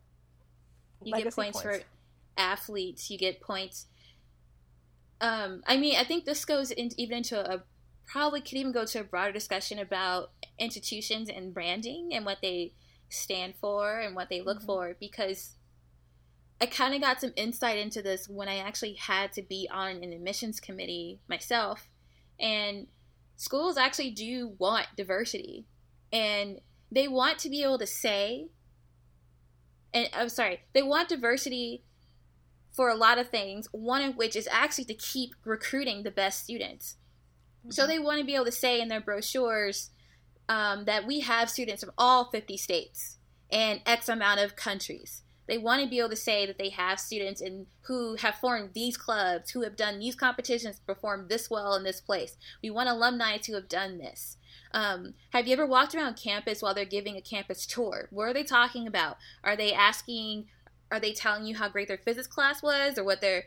You 1.04 1.14
legacy 1.14 1.24
get 1.24 1.36
points, 1.36 1.62
points, 1.62 1.78
for 1.80 1.84
athletes. 2.38 3.10
You 3.10 3.18
get 3.18 3.42
points. 3.42 3.88
Um, 5.20 5.64
I 5.66 5.78
mean, 5.78 5.96
I 5.98 6.04
think 6.04 6.26
this 6.26 6.46
goes 6.46 6.72
in, 6.72 6.90
even 7.00 7.18
into 7.18 7.40
a 7.40 7.64
probably 8.06 8.42
could 8.42 8.56
even 8.56 8.74
go 8.74 8.86
to 8.86 9.00
a 9.00 9.04
broader 9.04 9.32
discussion 9.32 9.80
about 9.80 10.32
institutions 10.60 11.30
and 11.30 11.54
branding 11.54 12.10
and 12.12 12.26
what 12.26 12.40
they 12.42 12.74
stand 13.10 13.54
for 13.60 14.00
and 14.00 14.16
what 14.16 14.30
they 14.30 14.42
look 14.42 14.58
mm-hmm. 14.58 14.66
for 14.66 14.98
because 15.00 15.56
I 16.60 16.66
kind 16.66 16.94
of 16.94 17.02
got 17.02 17.22
some 17.22 17.34
insight 17.36 17.78
into 17.78 18.02
this 18.02 18.28
when 18.28 18.48
I 18.48 18.58
actually 18.58 18.94
had 18.94 19.32
to 19.34 19.42
be 19.42 19.68
on 19.72 20.04
an 20.04 20.14
admissions 20.14 20.60
committee 20.60 21.20
myself 21.28 21.90
and 22.40 22.88
schools 23.42 23.76
actually 23.76 24.12
do 24.12 24.54
want 24.60 24.86
diversity 24.96 25.66
and 26.14 26.62
they 26.92 27.08
want 27.08 27.40
to 27.40 27.50
be 27.50 27.64
able 27.64 27.80
to 27.80 27.88
say 27.88 28.46
and 29.92 30.08
I'm 30.14 30.30
sorry, 30.30 30.62
they 30.74 30.84
want 30.84 31.10
diversity 31.10 31.84
for 32.72 32.90
a 32.90 32.96
lot 32.96 33.18
of 33.18 33.30
things, 33.30 33.68
one 33.72 34.04
of 34.04 34.16
which 34.16 34.36
is 34.36 34.48
actually 34.52 34.86
to 34.86 34.94
keep 34.94 35.32
recruiting 35.44 36.04
the 36.04 36.12
best 36.12 36.44
students. 36.44 36.98
Mm-hmm. 37.62 37.72
So 37.72 37.88
they 37.88 37.98
want 37.98 38.20
to 38.20 38.26
be 38.26 38.36
able 38.36 38.46
to 38.46 38.52
say 38.52 38.80
in 38.80 38.90
their 38.90 39.02
brochures 39.02 39.90
um, 40.48 40.86
that 40.86 41.08
we 41.08 41.22
have 41.22 41.50
students 41.50 41.84
from 41.84 41.94
all 41.98 42.30
50 42.30 42.56
states 42.58 43.18
and 43.52 43.82
X 43.88 44.08
amount 44.08 44.40
of 44.40 44.56
countries. 44.56 45.21
They 45.48 45.58
want 45.58 45.84
to 45.84 45.90
be 45.90 46.00
able 46.00 46.10
to 46.10 46.16
say 46.16 46.46
that 46.46 46.58
they 46.58 46.70
have 46.70 47.00
students 47.00 47.42
and 47.42 47.66
who 47.82 48.16
have 48.16 48.36
formed 48.36 48.72
these 48.74 48.96
clubs, 48.96 49.52
who 49.52 49.64
have 49.64 49.76
done 49.76 50.00
these 50.00 50.16
competitions, 50.16 50.80
performed 50.80 51.30
this 51.30 51.50
well 51.50 51.76
in 51.76 51.84
this 51.84 52.00
place. 52.00 52.38
We 52.64 52.70
want 52.70 52.90
alumni 52.90 53.38
to 53.38 53.54
have 53.56 53.68
done 53.68 53.98
this. 53.98 54.38
Um, 54.74 55.16
have 55.32 55.48
you 55.48 55.54
ever 55.54 55.66
walked 55.66 55.94
around 55.94 56.16
campus 56.16 56.62
while 56.62 56.74
they're 56.74 56.86
giving 56.86 57.18
a 57.18 57.22
campus 57.22 57.66
tour? 57.66 58.08
What 58.12 58.30
are 58.30 58.34
they 58.34 58.44
talking 58.44 58.88
about? 58.88 59.18
Are 59.44 59.56
they 59.56 59.74
asking? 59.74 60.46
Are 60.90 61.00
they 61.00 61.14
telling 61.14 61.46
you 61.46 61.56
how 61.56 61.70
great 61.70 61.88
their 61.88 61.98
physics 61.98 62.28
class 62.28 62.62
was, 62.62 62.98
or 62.98 63.04
what 63.04 63.22
their 63.22 63.46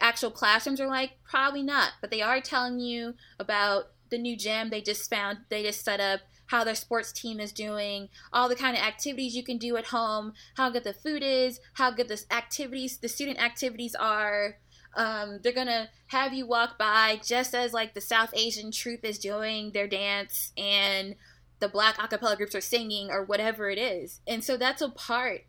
actual 0.00 0.30
classrooms 0.30 0.80
are 0.80 0.88
like? 0.88 1.12
Probably 1.24 1.62
not. 1.62 1.92
But 2.00 2.10
they 2.10 2.20
are 2.22 2.40
telling 2.40 2.80
you 2.80 3.14
about 3.38 3.92
the 4.10 4.18
new 4.18 4.36
gym 4.36 4.70
they 4.70 4.80
just 4.80 5.08
found. 5.08 5.38
They 5.48 5.62
just 5.62 5.84
set 5.84 6.00
up 6.00 6.20
how 6.46 6.64
their 6.64 6.74
sports 6.74 7.12
team 7.12 7.40
is 7.40 7.52
doing, 7.52 8.08
all 8.32 8.48
the 8.48 8.54
kind 8.54 8.76
of 8.76 8.82
activities 8.82 9.34
you 9.34 9.42
can 9.42 9.58
do 9.58 9.76
at 9.76 9.86
home, 9.86 10.32
how 10.56 10.70
good 10.70 10.84
the 10.84 10.92
food 10.92 11.22
is, 11.22 11.60
how 11.74 11.90
good 11.90 12.08
the 12.08 12.22
activities, 12.30 12.98
the 12.98 13.08
student 13.08 13.38
activities 13.38 13.94
are. 13.94 14.58
Um, 14.94 15.40
they're 15.42 15.52
gonna 15.52 15.90
have 16.08 16.32
you 16.32 16.46
walk 16.46 16.78
by 16.78 17.20
just 17.24 17.54
as 17.54 17.72
like 17.72 17.94
the 17.94 18.00
South 18.00 18.30
Asian 18.34 18.70
troupe 18.70 19.04
is 19.04 19.18
doing 19.18 19.72
their 19.72 19.86
dance 19.86 20.52
and 20.56 21.16
the 21.58 21.68
black 21.68 21.96
acapella 21.96 22.36
groups 22.36 22.54
are 22.54 22.60
singing 22.60 23.10
or 23.10 23.24
whatever 23.24 23.68
it 23.68 23.78
is. 23.78 24.20
And 24.26 24.42
so 24.42 24.56
that's 24.56 24.82
a 24.82 24.88
part 24.88 25.42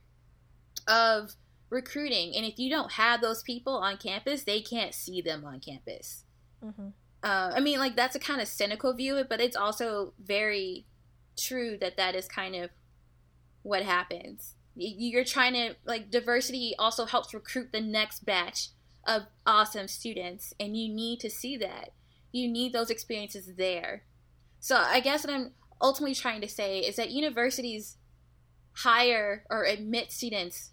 of 0.88 1.36
recruiting. 1.70 2.36
And 2.36 2.46
if 2.46 2.60
you 2.60 2.70
don't 2.70 2.94
have 2.94 3.22
those 3.22 3.44
people 3.44 3.78
on 3.78 3.98
campus, 3.98 4.44
they 4.44 4.62
can't 4.62 4.94
see 4.94 5.22
them 5.22 5.46
on 5.46 5.60
campus. 5.60 6.24
Mm-hmm 6.64 6.90
uh, 7.24 7.52
I 7.56 7.60
mean, 7.60 7.80
like 7.80 7.96
that's 7.96 8.16
a 8.16 8.20
kind 8.20 8.42
of 8.42 8.48
cynical 8.48 8.94
view 8.94 9.14
of 9.14 9.22
it, 9.22 9.30
but 9.30 9.42
it's 9.42 9.56
also 9.56 10.14
very 10.24 10.86
true 11.38 11.78
that 11.80 11.98
that 11.98 12.16
is 12.16 12.28
kind 12.28 12.56
of 12.56 12.70
what 13.64 13.84
happens. 13.84 14.56
You're 14.76 15.24
trying 15.24 15.54
to 15.54 15.76
like 15.86 16.12
diversity 16.12 16.76
also 16.78 17.06
helps 17.06 17.34
recruit 17.34 17.72
the 17.72 17.82
next 17.82 18.26
batch 18.26 18.70
of 19.06 19.24
awesome 19.46 19.88
students, 19.88 20.54
and 20.60 20.78
you 20.78 20.94
need 20.94 21.20
to 21.22 21.30
see 21.30 21.58
that. 21.58 21.94
You 22.32 22.48
need 22.48 22.74
those 22.74 22.90
experiences 22.90 23.54
there. 23.58 24.04
So 24.60 24.76
I 24.76 25.00
guess 25.00 25.26
what 25.26 25.34
I'm 25.34 25.54
ultimately 25.82 26.16
trying 26.16 26.42
to 26.42 26.48
say 26.48 26.80
is 26.80 26.98
that 26.98 27.10
universities 27.12 27.98
hire 28.78 29.44
or 29.50 29.64
admit 29.64 30.12
students 30.12 30.72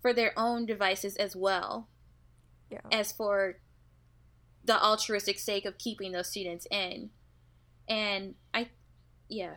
for 0.00 0.12
their 0.12 0.32
own 0.38 0.64
devices 0.66 1.16
as 1.16 1.34
well 1.36 1.88
Yeah. 2.70 2.80
as 2.92 3.12
for 3.12 3.60
the 4.64 4.82
altruistic 4.82 5.38
sake 5.38 5.64
of 5.64 5.78
keeping 5.78 6.12
those 6.12 6.28
students 6.28 6.66
in. 6.70 7.10
And 7.88 8.34
I, 8.52 8.68
yeah, 9.28 9.54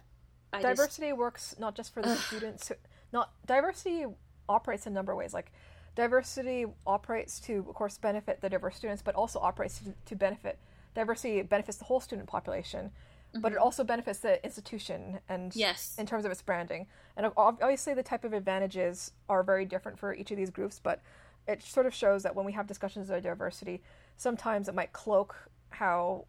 I 0.52 0.62
just, 0.62 0.76
diversity 0.76 1.14
works 1.14 1.56
not 1.60 1.76
just 1.76 1.94
for 1.94 2.02
the 2.02 2.16
students. 2.16 2.68
Who, 2.68 2.76
not 3.14 3.32
diversity 3.46 4.06
operates 4.50 4.86
in 4.86 4.94
a 4.94 4.96
number 4.96 5.12
of 5.12 5.18
ways. 5.18 5.34
Like 5.34 5.52
diversity 5.96 6.66
operates 6.86 7.40
to, 7.42 7.66
of 7.68 7.76
course, 7.76 7.98
benefit 7.98 8.42
the 8.42 8.50
diverse 8.50 8.76
students, 8.76 9.02
but 9.02 9.16
also 9.16 9.40
operates 9.40 9.80
to, 9.80 9.94
to 10.06 10.16
benefit 10.16 10.60
diversity 10.96 11.42
benefits 11.44 11.78
the 11.78 11.86
whole 11.86 12.00
student 12.00 12.28
population. 12.28 12.92
But 13.34 13.52
it 13.52 13.56
mm-hmm. 13.56 13.64
also 13.64 13.84
benefits 13.84 14.20
the 14.20 14.44
institution 14.44 15.20
and 15.28 15.56
Yes. 15.56 15.96
in 16.00 16.06
terms 16.06 16.26
of 16.26 16.32
its 16.32 16.42
branding. 16.42 16.88
And 17.18 17.30
obviously, 17.36 17.94
the 17.94 18.02
type 18.02 18.24
of 18.24 18.34
advantages 18.34 19.12
are 19.28 19.44
very 19.44 19.66
different 19.66 20.00
for 20.00 20.14
each 20.14 20.32
of 20.32 20.38
these 20.38 20.50
groups. 20.50 20.80
But 20.82 21.02
it 21.48 21.62
sort 21.62 21.86
of 21.86 21.94
shows 21.94 22.24
that 22.24 22.36
when 22.36 22.46
we 22.46 22.54
have 22.54 22.68
discussions 22.68 23.10
about 23.10 23.24
diversity, 23.24 23.84
sometimes 24.18 24.68
it 24.68 24.76
might 24.76 24.92
cloak 24.92 25.36
how, 25.70 26.26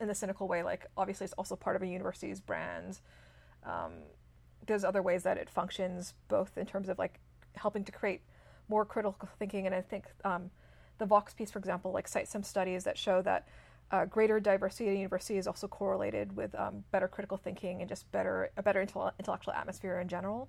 in 0.00 0.08
the 0.08 0.14
cynical 0.14 0.48
way, 0.48 0.62
like 0.62 0.86
obviously 0.96 1.24
it's 1.24 1.34
also 1.34 1.56
part 1.56 1.76
of 1.76 1.82
a 1.82 1.86
university's 1.86 2.40
brand. 2.40 3.00
Um, 3.64 3.92
there's 4.66 4.84
other 4.84 5.02
ways 5.02 5.24
that 5.24 5.36
it 5.36 5.50
functions, 5.50 6.14
both 6.28 6.56
in 6.56 6.66
terms 6.66 6.88
of 6.88 6.98
like 6.98 7.18
helping 7.56 7.84
to 7.84 7.92
create 7.92 8.22
more 8.68 8.84
critical 8.84 9.28
thinking. 9.38 9.66
And 9.66 9.74
I 9.74 9.80
think 9.80 10.06
um, 10.24 10.50
the 10.98 11.06
Vox 11.06 11.34
piece, 11.34 11.50
for 11.50 11.58
example, 11.58 11.92
like 11.92 12.08
cites 12.08 12.30
some 12.30 12.42
studies 12.42 12.84
that 12.84 12.96
show 12.96 13.22
that 13.22 13.48
uh, 13.90 14.06
greater 14.06 14.40
diversity 14.40 14.88
at 14.88 14.94
a 14.94 14.96
university 14.96 15.36
is 15.36 15.46
also 15.46 15.68
correlated 15.68 16.34
with 16.34 16.54
um, 16.54 16.84
better 16.92 17.06
critical 17.08 17.36
thinking 17.36 17.80
and 17.80 17.88
just 17.88 18.10
better 18.10 18.50
a 18.56 18.62
better 18.62 18.84
intell- 18.84 19.12
intellectual 19.18 19.52
atmosphere 19.52 20.00
in 20.00 20.08
general. 20.08 20.48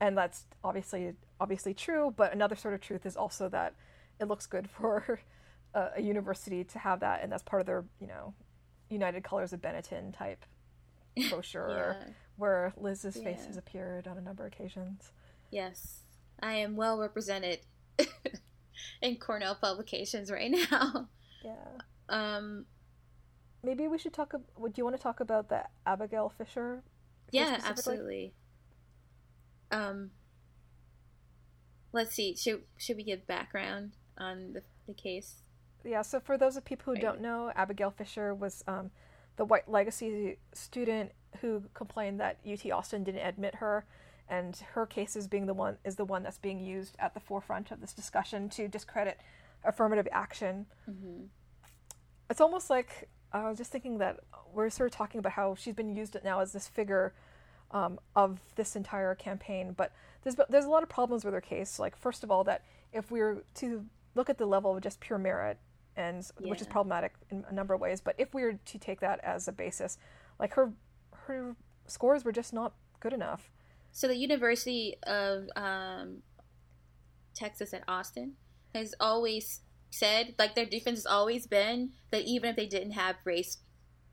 And 0.00 0.16
that's 0.16 0.46
obviously 0.64 1.12
obviously 1.38 1.74
true. 1.74 2.12
But 2.16 2.32
another 2.32 2.56
sort 2.56 2.74
of 2.74 2.80
truth 2.80 3.06
is 3.06 3.16
also 3.16 3.48
that 3.50 3.74
it 4.18 4.26
looks 4.26 4.46
good 4.46 4.68
for 4.70 5.20
a, 5.74 5.88
a 5.96 6.00
university 6.02 6.64
to 6.64 6.78
have 6.78 7.00
that, 7.00 7.22
and 7.22 7.30
that's 7.32 7.42
part 7.42 7.60
of 7.60 7.66
their 7.66 7.84
you 8.00 8.06
know 8.06 8.34
United 8.88 9.24
Colors 9.24 9.52
of 9.52 9.60
Benetton 9.60 10.16
type 10.16 10.44
brochure 11.30 11.96
Yeah. 12.00 12.08
where 12.36 12.72
Liz's 12.76 13.16
face 13.16 13.44
has 13.46 13.56
appeared 13.56 14.06
on 14.08 14.18
a 14.18 14.20
number 14.20 14.46
of 14.46 14.52
occasions. 14.52 15.12
Yes, 15.50 16.00
I 16.42 16.54
am 16.54 16.76
well 16.76 16.98
represented 16.98 17.60
in 19.02 19.16
Cornell 19.16 19.54
publications 19.54 20.30
right 20.30 20.50
now. 20.70 21.08
Yeah. 21.44 21.78
Um, 22.08 22.66
Maybe 23.62 23.86
we 23.88 23.98
should 23.98 24.14
talk. 24.14 24.32
Would 24.56 24.78
you 24.78 24.84
want 24.84 24.96
to 24.96 25.02
talk 25.02 25.20
about 25.20 25.48
the 25.50 25.64
Abigail 25.86 26.32
Fisher? 26.38 26.82
yeah, 27.30 27.58
absolutely. 27.64 28.32
Um, 29.70 30.10
let's 31.92 32.14
see. 32.14 32.34
Should 32.36 32.62
should 32.78 32.96
we 32.96 33.02
give 33.04 33.26
background 33.26 33.92
on 34.16 34.54
the 34.54 34.62
the 34.86 34.94
case? 34.94 35.42
Yeah. 35.84 36.02
So 36.02 36.20
for 36.20 36.36
those 36.36 36.56
of 36.56 36.64
people 36.64 36.84
who 36.86 36.92
Right. 36.92 37.02
don't 37.02 37.20
know, 37.20 37.52
Abigail 37.56 37.90
Fisher 37.90 38.34
was 38.34 38.62
um, 38.66 38.90
the 39.36 39.44
white 39.44 39.68
legacy 39.68 40.38
student 40.52 41.12
who 41.40 41.62
complained 41.74 42.20
that 42.20 42.38
UT 42.46 42.70
Austin 42.70 43.04
didn't 43.04 43.26
admit 43.26 43.56
her, 43.56 43.84
and 44.28 44.56
her 44.74 44.84
case 44.86 45.16
is 45.16 45.26
being 45.28 45.46
the 45.46 45.54
one 45.54 45.78
is 45.84 45.96
the 45.96 46.04
one 46.04 46.22
that's 46.22 46.38
being 46.38 46.58
used 46.60 46.96
at 46.98 47.14
the 47.14 47.20
forefront 47.20 47.70
of 47.70 47.80
this 47.80 47.92
discussion 47.92 48.48
to 48.50 48.68
discredit 48.68 49.18
affirmative 49.64 50.08
action. 50.12 50.66
Mm-hmm. 50.88 51.24
it's 52.30 52.40
almost 52.40 52.70
like 52.70 53.08
I 53.32 53.48
was 53.48 53.58
just 53.58 53.70
thinking 53.70 53.98
that 53.98 54.20
we're 54.52 54.70
sort 54.70 54.90
of 54.90 54.96
talking 54.96 55.18
about 55.18 55.32
how 55.32 55.54
she's 55.54 55.74
been 55.74 55.94
used 55.94 56.16
now 56.24 56.40
as 56.40 56.52
this 56.52 56.66
figure 56.66 57.12
um, 57.70 58.00
of 58.16 58.40
this 58.56 58.74
entire 58.74 59.14
campaign, 59.14 59.72
but 59.76 59.92
there's 60.22 60.36
there's 60.48 60.64
a 60.64 60.68
lot 60.68 60.82
of 60.82 60.88
problems 60.88 61.24
with 61.24 61.34
her 61.34 61.40
case. 61.40 61.78
Like 61.78 61.96
first 61.96 62.24
of 62.24 62.30
all, 62.30 62.42
that 62.44 62.64
if 62.92 63.10
we 63.10 63.20
were 63.20 63.44
to 63.56 63.84
look 64.16 64.28
at 64.28 64.38
the 64.38 64.46
level 64.46 64.76
of 64.76 64.82
just 64.82 64.98
pure 65.00 65.18
merit, 65.18 65.58
and 66.00 66.26
which 66.40 66.60
is 66.60 66.66
problematic 66.66 67.12
in 67.30 67.44
a 67.48 67.52
number 67.52 67.74
of 67.74 67.80
ways, 67.80 68.00
but 68.00 68.14
if 68.18 68.34
we 68.34 68.42
were 68.42 68.54
to 68.54 68.78
take 68.78 69.00
that 69.00 69.20
as 69.22 69.46
a 69.46 69.52
basis, 69.52 69.98
like 70.38 70.54
her 70.54 70.72
her 71.26 71.54
scores 71.86 72.24
were 72.24 72.32
just 72.32 72.52
not 72.52 72.72
good 73.00 73.12
enough. 73.12 73.50
So 73.92 74.06
the 74.08 74.16
University 74.16 74.96
of 75.06 75.48
um, 75.56 76.22
Texas 77.34 77.74
at 77.74 77.82
Austin 77.88 78.34
has 78.74 78.94
always 79.00 79.60
said, 79.90 80.34
like 80.38 80.54
their 80.54 80.66
defense 80.66 81.00
has 81.00 81.06
always 81.06 81.46
been 81.46 81.90
that 82.10 82.22
even 82.22 82.50
if 82.50 82.56
they 82.56 82.66
didn't 82.66 82.92
have 82.92 83.16
race 83.24 83.58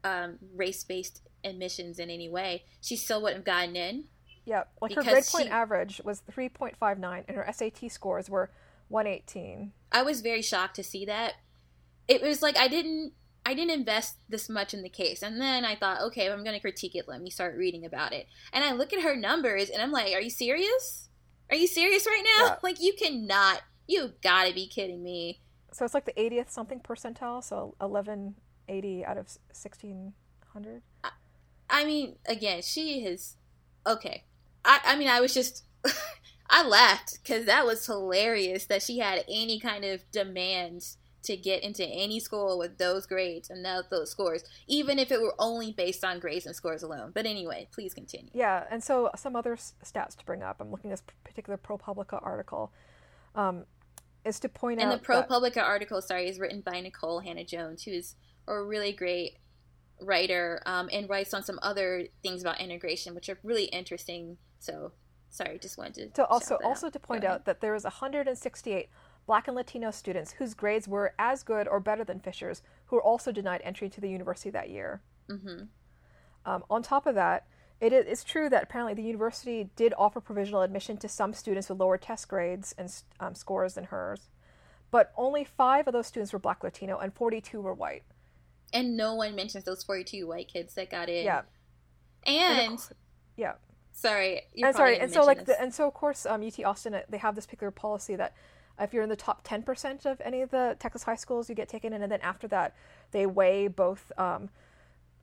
um, 0.03 0.37
race 0.55 0.83
based 0.83 1.21
admissions 1.43 1.99
in 1.99 2.09
any 2.09 2.29
way, 2.29 2.63
she 2.81 2.95
still 2.95 3.21
wouldn't 3.21 3.39
have 3.39 3.45
gotten 3.45 3.75
in. 3.75 4.05
Yeah, 4.45 4.63
like 4.81 4.93
her 4.93 5.03
grade 5.03 5.25
point 5.25 5.47
she- 5.47 5.51
average 5.51 6.01
was 6.03 6.21
three 6.31 6.49
point 6.49 6.75
five 6.77 6.99
nine, 6.99 7.25
and 7.27 7.37
her 7.37 7.45
SAT 7.51 7.91
scores 7.91 8.29
were 8.29 8.49
one 8.87 9.05
eighteen. 9.05 9.73
I 9.91 10.03
was 10.03 10.21
very 10.21 10.41
shocked 10.41 10.75
to 10.77 10.83
see 10.83 11.05
that. 11.05 11.33
It 12.07 12.21
was 12.21 12.41
like 12.41 12.57
I 12.57 12.67
didn't 12.67 13.13
I 13.45 13.53
didn't 13.53 13.79
invest 13.79 14.17
this 14.27 14.49
much 14.49 14.73
in 14.73 14.83
the 14.83 14.89
case. 14.89 15.23
And 15.23 15.39
then 15.39 15.63
I 15.63 15.77
thought, 15.77 16.01
okay, 16.01 16.25
if 16.25 16.33
I'm 16.33 16.43
going 16.43 16.55
to 16.55 16.59
critique 16.59 16.95
it, 16.95 17.07
let 17.07 17.21
me 17.21 17.29
start 17.29 17.55
reading 17.55 17.85
about 17.85 18.11
it. 18.11 18.27
And 18.51 18.61
I 18.61 18.73
look 18.73 18.91
at 18.91 19.03
her 19.03 19.15
numbers 19.15 19.69
and 19.69 19.81
I'm 19.81 19.91
like, 19.91 20.13
are 20.13 20.19
you 20.19 20.29
serious? 20.29 21.07
Are 21.49 21.55
you 21.55 21.65
serious 21.65 22.05
right 22.05 22.23
now? 22.37 22.45
Yeah. 22.45 22.55
Like 22.63 22.81
you 22.81 22.91
cannot. 22.93 23.61
You 23.87 24.11
got 24.21 24.47
to 24.47 24.53
be 24.53 24.67
kidding 24.67 25.01
me. 25.01 25.39
So 25.71 25.85
it's 25.85 25.93
like 25.93 26.03
the 26.03 26.11
80th 26.11 26.49
something 26.49 26.81
percentile, 26.81 27.41
so 27.41 27.73
1180 27.79 29.05
out 29.05 29.17
of 29.17 29.27
1600. 29.51 30.81
I 31.69 31.85
mean, 31.85 32.15
again, 32.25 32.61
she 32.61 33.01
has 33.03 33.35
okay. 33.85 34.25
I 34.65 34.79
I 34.83 34.95
mean, 34.97 35.07
I 35.07 35.21
was 35.21 35.33
just 35.33 35.63
I 36.49 36.67
laughed 36.67 37.19
cuz 37.25 37.45
that 37.45 37.65
was 37.65 37.85
hilarious 37.85 38.65
that 38.65 38.81
she 38.81 38.99
had 38.99 39.23
any 39.29 39.59
kind 39.59 39.85
of 39.85 40.09
demands 40.11 40.97
to 41.23 41.35
get 41.35 41.63
into 41.63 41.85
any 41.85 42.19
school 42.19 42.57
with 42.57 42.77
those 42.77 43.05
grades 43.05 43.49
and 43.49 43.65
those, 43.65 43.83
those 43.89 44.09
scores, 44.11 44.43
even 44.67 44.99
if 44.99 45.11
it 45.11 45.21
were 45.21 45.35
only 45.39 45.71
based 45.71 46.03
on 46.05 46.19
grades 46.19 46.45
and 46.45 46.55
scores 46.55 46.83
alone. 46.83 47.11
But 47.13 47.25
anyway, 47.25 47.67
please 47.73 47.93
continue. 47.93 48.29
Yeah, 48.33 48.63
and 48.69 48.83
so 48.83 49.09
some 49.15 49.35
other 49.35 49.53
s- 49.53 49.73
stats 49.83 50.15
to 50.17 50.25
bring 50.25 50.43
up. 50.43 50.57
I'm 50.61 50.71
looking 50.71 50.91
at 50.91 50.99
this 50.99 51.15
particular 51.23 51.57
ProPublica 51.57 52.19
article. 52.23 52.71
Um, 53.35 53.65
is 54.25 54.39
to 54.41 54.49
point 54.49 54.79
And 54.79 54.89
out 54.89 54.93
And 54.93 55.01
the 55.01 55.07
that- 55.07 55.29
ProPublica 55.29 55.61
article, 55.63 56.01
sorry, 56.01 56.27
is 56.29 56.39
written 56.39 56.61
by 56.61 56.81
Nikole 56.81 57.23
Hannah-Jones, 57.25 57.83
who 57.83 57.91
is 57.91 58.15
a 58.47 58.61
really 58.61 58.91
great 58.91 59.37
writer 60.01 60.61
um, 60.65 60.89
and 60.91 61.09
writes 61.09 61.33
on 61.33 61.43
some 61.43 61.59
other 61.61 62.07
things 62.21 62.41
about 62.41 62.59
integration, 62.61 63.15
which 63.15 63.29
are 63.29 63.37
really 63.43 63.65
interesting. 63.65 64.37
So, 64.59 64.91
sorry, 65.29 65.59
just 65.59 65.77
wanted 65.77 65.95
to. 66.15 66.21
to 66.21 66.25
also 66.27 66.57
that 66.61 66.65
also 66.67 66.87
out. 66.87 66.93
to 66.93 66.99
point 66.99 67.23
out 67.23 67.45
that 67.45 67.61
there 67.61 67.73
is 67.75 67.83
168 67.83 68.89
Black 69.27 69.47
and 69.47 69.55
Latino 69.55 69.91
students 69.91 70.31
whose 70.33 70.55
grades 70.55 70.87
were 70.87 71.13
as 71.19 71.43
good 71.43 71.67
or 71.67 71.79
better 71.79 72.03
than 72.03 72.19
Fisher's, 72.19 72.63
who 72.85 72.95
were 72.95 73.03
also 73.03 73.31
denied 73.31 73.61
entry 73.63 73.89
to 73.89 74.01
the 74.01 74.09
university 74.09 74.49
that 74.49 74.69
year. 74.69 75.01
hmm 75.29 75.65
Um, 76.45 76.63
on 76.69 76.81
top 76.81 77.05
of 77.05 77.13
that, 77.15 77.45
it 77.79 77.93
is 77.93 78.23
true 78.23 78.49
that 78.49 78.63
apparently 78.63 78.93
the 78.95 79.03
university 79.03 79.69
did 79.75 79.93
offer 79.97 80.19
provisional 80.19 80.61
admission 80.63 80.97
to 80.97 81.07
some 81.09 81.33
students 81.33 81.69
with 81.69 81.77
lower 81.79 81.97
test 81.97 82.27
grades 82.27 82.73
and 82.77 82.91
um, 83.19 83.35
scores 83.35 83.75
than 83.75 83.83
hers, 83.85 84.29
but 84.89 85.11
only 85.15 85.43
five 85.43 85.87
of 85.87 85.93
those 85.93 86.07
students 86.07 86.33
were 86.33 86.39
Black 86.39 86.63
Latino 86.63 86.97
and 86.97 87.13
42 87.13 87.61
were 87.61 87.73
white. 87.73 88.03
And 88.73 88.97
no 88.97 89.13
one 89.13 89.35
mentions 89.35 89.65
those 89.65 89.83
42 89.83 90.25
white 90.25 90.47
kids 90.47 90.73
that 90.75 90.89
got 90.89 91.09
in. 91.09 91.25
Yeah, 91.25 91.41
And, 92.25 92.73
of 92.79 92.93
yeah. 93.35 93.53
sorry, 93.93 94.41
and 94.61 94.75
sorry, 94.75 94.99
and 94.99 95.11
so 95.11 95.23
like 95.23 95.45
the, 95.45 95.59
and 95.61 95.73
so 95.73 95.87
of 95.87 95.93
course 95.93 96.25
um, 96.25 96.43
UT 96.45 96.63
Austin 96.63 97.01
they 97.09 97.17
have 97.17 97.35
this 97.35 97.45
particular 97.45 97.71
policy 97.71 98.15
that 98.15 98.33
if 98.79 98.93
you're 98.93 99.03
in 99.03 99.09
the 99.09 99.15
top 99.15 99.45
10% 99.47 100.05
of 100.05 100.21
any 100.23 100.41
of 100.41 100.51
the 100.51 100.75
Texas 100.79 101.03
high 101.03 101.15
schools 101.15 101.49
you 101.49 101.55
get 101.55 101.67
taken 101.69 101.93
in 101.93 102.01
and 102.01 102.11
then 102.11 102.21
after 102.21 102.47
that 102.47 102.75
they 103.11 103.25
weigh 103.25 103.67
both 103.67 104.11
um, 104.17 104.49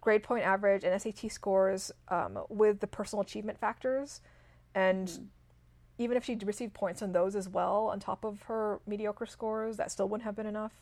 grade 0.00 0.22
point 0.22 0.44
average 0.44 0.84
and 0.84 1.00
SAT 1.00 1.30
scores 1.30 1.92
um, 2.08 2.38
with 2.48 2.80
the 2.80 2.86
personal 2.86 3.22
achievement 3.22 3.58
factors 3.58 4.20
and 4.74 5.08
Mm-hmm. 5.08 5.24
even 5.98 6.16
if 6.16 6.24
she 6.24 6.34
received 6.44 6.74
points 6.74 7.00
on 7.02 7.12
those 7.12 7.36
as 7.36 7.48
well 7.48 7.86
on 7.92 8.00
top 8.00 8.24
of 8.24 8.42
her 8.42 8.80
mediocre 8.86 9.26
scores 9.26 9.76
that 9.76 9.90
still 9.92 10.08
wouldn't 10.08 10.24
have 10.24 10.34
been 10.34 10.46
enough 10.46 10.72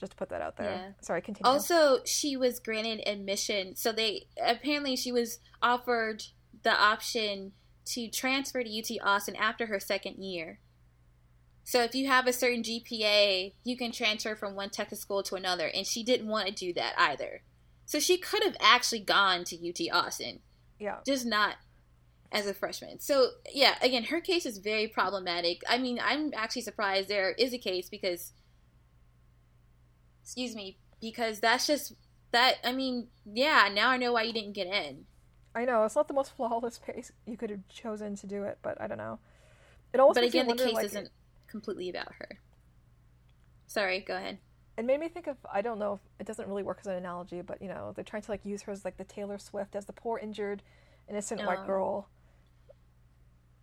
just 0.00 0.12
to 0.12 0.16
put 0.16 0.30
that 0.30 0.40
out 0.40 0.56
there 0.56 0.70
Yeah. 0.72 0.88
sorry 1.02 1.20
continue 1.20 1.48
Also, 1.52 2.00
she 2.06 2.36
was 2.36 2.58
granted 2.58 3.06
admission. 3.06 3.76
So 3.76 3.92
they 3.92 4.26
apparently 4.42 4.96
she 4.96 5.12
was 5.12 5.38
offered 5.62 6.24
the 6.62 6.72
option 6.72 7.52
to 7.84 8.08
transfer 8.08 8.62
to 8.64 8.78
UT 8.78 8.90
Austin 9.06 9.36
after 9.36 9.66
her 9.66 9.78
second 9.78 10.22
year. 10.24 10.58
So 11.64 11.82
if 11.82 11.94
you 11.94 12.08
have 12.08 12.26
a 12.26 12.32
certain 12.32 12.62
GPA, 12.62 13.54
you 13.64 13.76
can 13.76 13.92
transfer 13.92 14.34
from 14.34 14.54
one 14.54 14.70
Texas 14.70 15.00
school 15.00 15.22
to 15.24 15.36
another, 15.36 15.66
and 15.66 15.86
she 15.86 16.02
didn't 16.02 16.28
want 16.28 16.48
to 16.48 16.52
do 16.52 16.72
that 16.74 16.94
either. 16.98 17.42
So 17.86 18.00
she 18.00 18.18
could 18.18 18.42
have 18.42 18.56
actually 18.60 19.00
gone 19.00 19.44
to 19.44 19.56
UT 19.56 19.80
Austin, 19.92 20.40
yeah 20.78 20.98
just 21.06 21.26
not 21.26 21.56
as 22.32 22.46
a 22.46 22.54
freshman. 22.54 22.98
So 22.98 23.28
yeah, 23.52 23.74
again, 23.82 24.04
her 24.04 24.20
case 24.20 24.46
is 24.46 24.58
very 24.58 24.88
problematic. 24.88 25.62
I 25.68 25.78
mean, 25.78 26.00
I'm 26.02 26.32
actually 26.34 26.62
surprised 26.62 27.08
there 27.08 27.32
is 27.32 27.52
a 27.52 27.58
case 27.58 27.88
because 27.88 28.32
excuse 30.22 30.54
me, 30.54 30.78
because 31.00 31.40
that's 31.40 31.66
just 31.66 31.94
that 32.32 32.56
I 32.64 32.72
mean, 32.72 33.08
yeah, 33.24 33.68
now 33.72 33.90
I 33.90 33.98
know 33.98 34.12
why 34.12 34.22
you 34.22 34.32
didn't 34.32 34.52
get 34.52 34.66
in. 34.66 35.04
I 35.54 35.64
know 35.64 35.84
it's 35.84 35.96
not 35.96 36.08
the 36.08 36.14
most 36.14 36.32
flawless 36.36 36.78
pace 36.78 37.12
you 37.26 37.36
could 37.36 37.50
have 37.50 37.68
chosen 37.68 38.16
to 38.16 38.26
do 38.26 38.44
it, 38.44 38.58
but 38.62 38.80
I 38.80 38.86
don't 38.86 38.98
know. 38.98 39.18
It 39.92 40.00
almost 40.00 40.14
but 40.14 40.24
again, 40.24 40.46
the 40.46 40.50
wonder, 40.50 40.64
case 40.64 40.74
like, 40.74 40.86
isn't 40.86 41.10
completely 41.52 41.88
about 41.88 42.12
her. 42.18 42.40
Sorry, 43.68 44.00
go 44.00 44.16
ahead. 44.16 44.38
it 44.76 44.84
made 44.84 44.98
me 45.00 45.08
think 45.08 45.26
of 45.28 45.36
I 45.52 45.62
don't 45.62 45.78
know 45.78 45.94
if 45.94 46.00
it 46.20 46.26
doesn't 46.26 46.48
really 46.48 46.62
work 46.64 46.78
as 46.80 46.86
an 46.88 46.94
analogy, 46.94 47.40
but 47.42 47.62
you 47.62 47.68
know 47.68 47.92
they're 47.94 48.04
trying 48.04 48.22
to 48.22 48.30
like 48.30 48.44
use 48.44 48.62
her 48.62 48.72
as 48.72 48.84
like 48.84 48.96
the 48.96 49.04
Taylor 49.04 49.38
Swift 49.38 49.76
as 49.76 49.86
the 49.86 49.92
poor 49.92 50.18
injured 50.18 50.62
innocent 51.08 51.44
white 51.46 51.60
Oh. 51.62 51.66
girl 51.66 52.08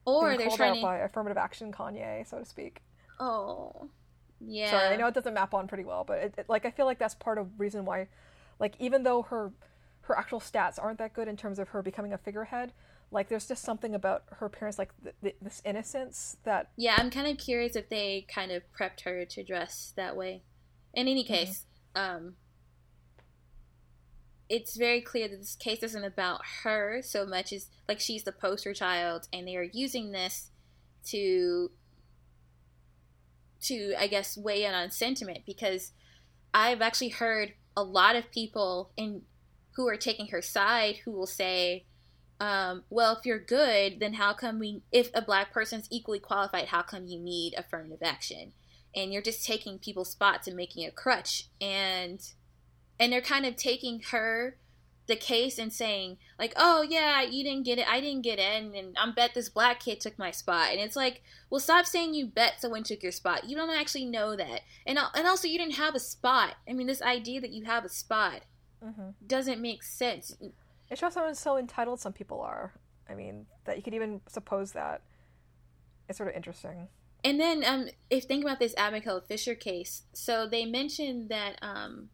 Or 0.06 0.38
they're 0.38 0.50
trying 0.50 0.72
out 0.72 0.76
to. 0.76 0.82
by 0.82 0.98
affirmative 1.00 1.38
action 1.38 1.72
Kanye, 1.72 2.28
so 2.28 2.40
to 2.40 2.46
speak. 2.46 2.82
Oh, 3.20 3.90
yeah. 4.40 4.72
Sorry, 4.72 4.94
I 4.94 4.96
know 4.96 5.08
it 5.08 5.14
doesn't 5.14 5.34
map 5.34 5.54
on 5.54 5.68
pretty 5.68 5.84
well, 5.84 6.04
but 6.06 6.20
it, 6.20 6.34
it- 6.38 6.50
like 6.50 6.66
I 6.66 6.72
feel 6.72 6.86
like 6.86 7.00
that's 7.00 7.16
part 7.16 7.38
of 7.38 7.60
reason 7.60 7.86
why, 7.86 8.08
like 8.60 8.76
even 8.80 9.04
though 9.04 9.24
her 9.24 9.52
her 10.10 10.18
actual 10.18 10.40
stats 10.42 10.78
aren't 10.82 10.98
that 11.00 11.14
good 11.14 11.28
in 11.28 11.38
terms 11.38 11.60
of 11.60 11.70
her 11.70 11.82
becoming 11.82 12.12
a 12.14 12.18
figurehead, 12.18 12.74
like 13.12 13.30
there's 13.30 13.48
just 13.48 13.64
something 13.64 13.96
about 13.96 14.24
her 14.32 14.50
parents, 14.50 14.78
like 14.78 14.92
th- 15.04 15.16
th- 15.24 15.36
this 15.42 15.62
innocence 15.66 16.38
that 16.44 16.72
Yeah, 16.76 16.96
I'm 16.98 17.10
kind 17.12 17.28
of 17.28 17.38
curious 17.38 17.76
if 17.76 17.90
they 17.90 18.26
kind 18.34 18.52
of 18.52 18.64
prepped 18.78 19.02
her 19.02 19.26
to 19.26 19.44
dress 19.44 19.94
that 19.96 20.16
way. 20.16 20.44
In 20.94 21.08
any 21.08 21.24
Mm-hmm. 21.30 21.52
case, 21.52 21.66
um, 21.96 22.36
it's 24.50 24.76
very 24.76 25.02
clear 25.02 25.28
that 25.28 25.38
this 25.40 25.56
case 25.56 25.84
isn't 25.84 26.04
about 26.04 26.42
her 26.64 27.02
so 27.04 27.26
much 27.26 27.54
as 27.54 27.68
like 27.88 28.00
she's 28.00 28.24
the 28.24 28.32
poster 28.32 28.74
child, 28.74 29.28
and 29.32 29.48
they 29.48 29.56
are 29.56 29.64
using 29.74 30.12
this 30.12 30.52
to 31.06 31.72
to 33.62 33.94
I 33.98 34.08
guess 34.08 34.38
weigh 34.38 34.64
in 34.64 34.74
on 34.74 34.92
sentiment 34.92 35.40
because 35.46 35.92
I've 36.54 36.82
actually 36.82 37.10
heard 37.10 37.54
a 37.76 37.84
lot 37.84 38.16
of 38.16 38.32
people 38.32 38.92
in 38.98 39.24
who 39.80 39.88
are 39.88 39.96
taking 39.96 40.28
her 40.28 40.42
side 40.42 40.98
who 41.06 41.12
will 41.12 41.26
say 41.26 41.86
um, 42.42 42.84
well, 42.90 43.16
if 43.18 43.26
you're 43.26 43.40
good, 43.40 44.02
then 44.02 44.14
how 44.14 44.34
come 44.34 44.60
we, 44.60 44.82
if 44.92 45.10
a 45.14 45.22
black 45.22 45.54
person's 45.54 45.88
equally 45.90 46.20
qualified, 46.20 46.68
how 46.68 46.82
come 46.82 47.06
you 47.06 47.18
need 47.18 47.54
affirmative 47.58 48.00
action? 48.04 48.52
And 48.94 49.14
you're 49.14 49.22
just 49.22 49.46
taking 49.46 49.80
people's 49.80 50.12
spots 50.12 50.48
and 50.48 50.56
making 50.58 50.86
a 50.86 50.92
crutch. 50.92 51.48
And, 51.62 52.22
and 53.00 53.12
they're 53.12 53.22
kind 53.22 53.46
of 53.46 53.56
taking 53.56 54.02
her, 54.12 54.58
the 55.08 55.16
case, 55.16 55.58
and 55.58 55.72
saying, 55.72 56.18
like, 56.38 56.54
oh, 56.56 56.82
yeah, 56.82 57.22
you 57.22 57.44
didn't 57.44 57.66
get 57.66 57.80
it, 57.80 57.88
I 57.90 58.00
didn't 58.00 58.22
get 58.22 58.40
in, 58.40 58.76
and 58.76 58.96
I'm 58.98 59.14
bet 59.14 59.34
this 59.34 59.50
black 59.50 59.82
kid 59.82 60.00
took 60.00 60.18
my 60.20 60.32
spot. 60.32 60.72
And 60.72 60.80
it's 60.80 60.96
like, 60.96 61.22
well, 61.50 61.60
stop 61.60 61.86
saying 61.86 62.14
you 62.14 62.28
bet 62.28 62.62
someone 62.62 62.84
took 62.84 63.04
your 63.04 63.12
spot. 63.12 63.50
You 63.50 63.56
don't 63.56 63.70
actually 63.70 64.06
know 64.06 64.36
that. 64.36 64.62
And, 64.86 65.00
and 65.16 65.28
also, 65.28 65.48
you 65.48 65.58
didn't 65.58 65.76
have 65.76 65.96
a 65.96 66.00
spot. 66.00 66.56
I 66.70 66.74
mean, 66.74 66.88
this 66.88 67.02
idea 67.02 67.42
that 67.42 67.52
you 67.52 67.66
have 67.66 67.84
a 67.86 67.90
spot 67.90 68.44
Mhm. 68.84 69.14
doesn't 69.26 69.62
make 69.62 69.84
sense. 69.84 70.36
it 70.90 70.98
shows 70.98 71.16
how 71.16 71.32
so 71.34 71.58
entitled 71.58 72.00
some 72.00 72.14
people 72.14 72.42
are. 72.42 72.74
I 73.08 73.14
mean, 73.16 73.48
that 73.66 73.78
you 73.78 73.84
could 73.84 73.94
even 73.94 74.22
suppose 74.28 74.72
that. 74.74 75.02
It's 76.08 76.18
sort 76.18 76.30
of 76.30 76.36
interesting. 76.36 76.88
And 77.24 77.40
then, 77.40 77.64
um, 77.66 77.90
if 78.10 78.24
think 78.24 78.44
about 78.44 78.60
this 78.60 78.74
Abigail 78.78 79.22
Fisher 79.22 79.54
case, 79.56 80.04
so 80.14 80.48
they 80.48 80.66
mentioned 80.66 81.30
that, 81.30 81.58
um, 81.62 82.10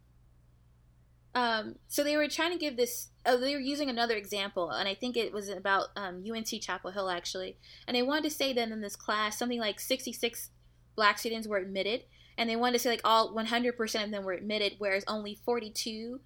um, 1.36 1.76
so 1.88 2.04
they 2.04 2.18
were 2.18 2.28
trying 2.28 2.52
to 2.52 2.58
give 2.58 2.76
this. 2.76 3.10
Oh, 3.26 3.38
they 3.38 3.54
were 3.54 3.62
using 3.62 3.90
another 3.90 4.16
example, 4.16 4.72
and 4.72 4.88
I 4.88 4.96
think 4.96 5.16
it 5.16 5.32
was 5.34 5.50
about 5.50 5.88
um, 5.96 6.24
UNC 6.30 6.62
Chapel 6.62 6.92
Hill 6.92 7.10
actually. 7.10 7.58
And 7.88 7.96
they 7.96 8.02
wanted 8.02 8.24
to 8.24 8.30
say 8.30 8.54
that 8.54 8.70
in 8.70 8.82
this 8.82 8.96
class, 8.96 9.38
something 9.38 9.60
like 9.60 9.80
sixty-six 9.80 10.50
black 10.96 11.20
students 11.20 11.48
were 11.48 11.58
admitted, 11.58 12.04
and 12.38 12.50
they 12.50 12.56
wanted 12.56 12.74
to 12.74 12.80
say 12.80 12.90
like 12.90 13.02
all 13.04 13.34
one 13.34 13.48
hundred 13.48 13.78
percent 13.78 14.06
of 14.06 14.12
them 14.12 14.24
were 14.24 14.34
admitted, 14.34 14.76
whereas 14.80 15.04
only 15.08 15.36
forty-two 15.46 16.22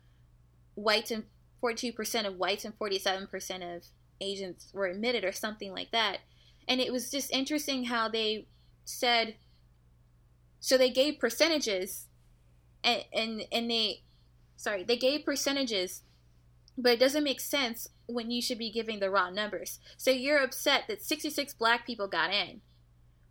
whites 0.79 1.11
and 1.11 1.25
forty-two 1.61 1.93
percent 1.93 2.27
of 2.27 2.37
whites 2.37 2.65
and 2.65 2.75
forty-seven 2.75 3.27
percent 3.27 3.63
of 3.63 3.83
Asians 4.21 4.71
were 4.73 4.87
admitted, 4.87 5.23
or 5.23 5.31
something 5.31 5.71
like 5.71 5.91
that. 5.91 6.19
And 6.67 6.79
it 6.79 6.91
was 6.91 7.09
just 7.09 7.31
interesting 7.31 7.85
how 7.85 8.09
they 8.09 8.47
said 8.85 9.35
so 10.59 10.77
they 10.77 10.89
gave 10.89 11.19
percentages 11.19 12.07
and 12.83 13.03
and, 13.13 13.43
and 13.51 13.69
they 13.69 14.03
sorry 14.55 14.83
they 14.83 14.97
gave 14.97 15.25
percentages 15.25 16.03
but 16.77 16.93
it 16.93 16.99
doesn't 16.99 17.23
make 17.23 17.41
sense 17.41 17.89
when 18.07 18.31
you 18.31 18.41
should 18.41 18.57
be 18.57 18.71
giving 18.71 19.01
the 19.01 19.09
raw 19.09 19.29
numbers. 19.29 19.79
So 19.97 20.11
you're 20.11 20.41
upset 20.41 20.85
that 20.87 21.03
66 21.03 21.53
black 21.55 21.85
people 21.85 22.07
got 22.07 22.33
in 22.33 22.61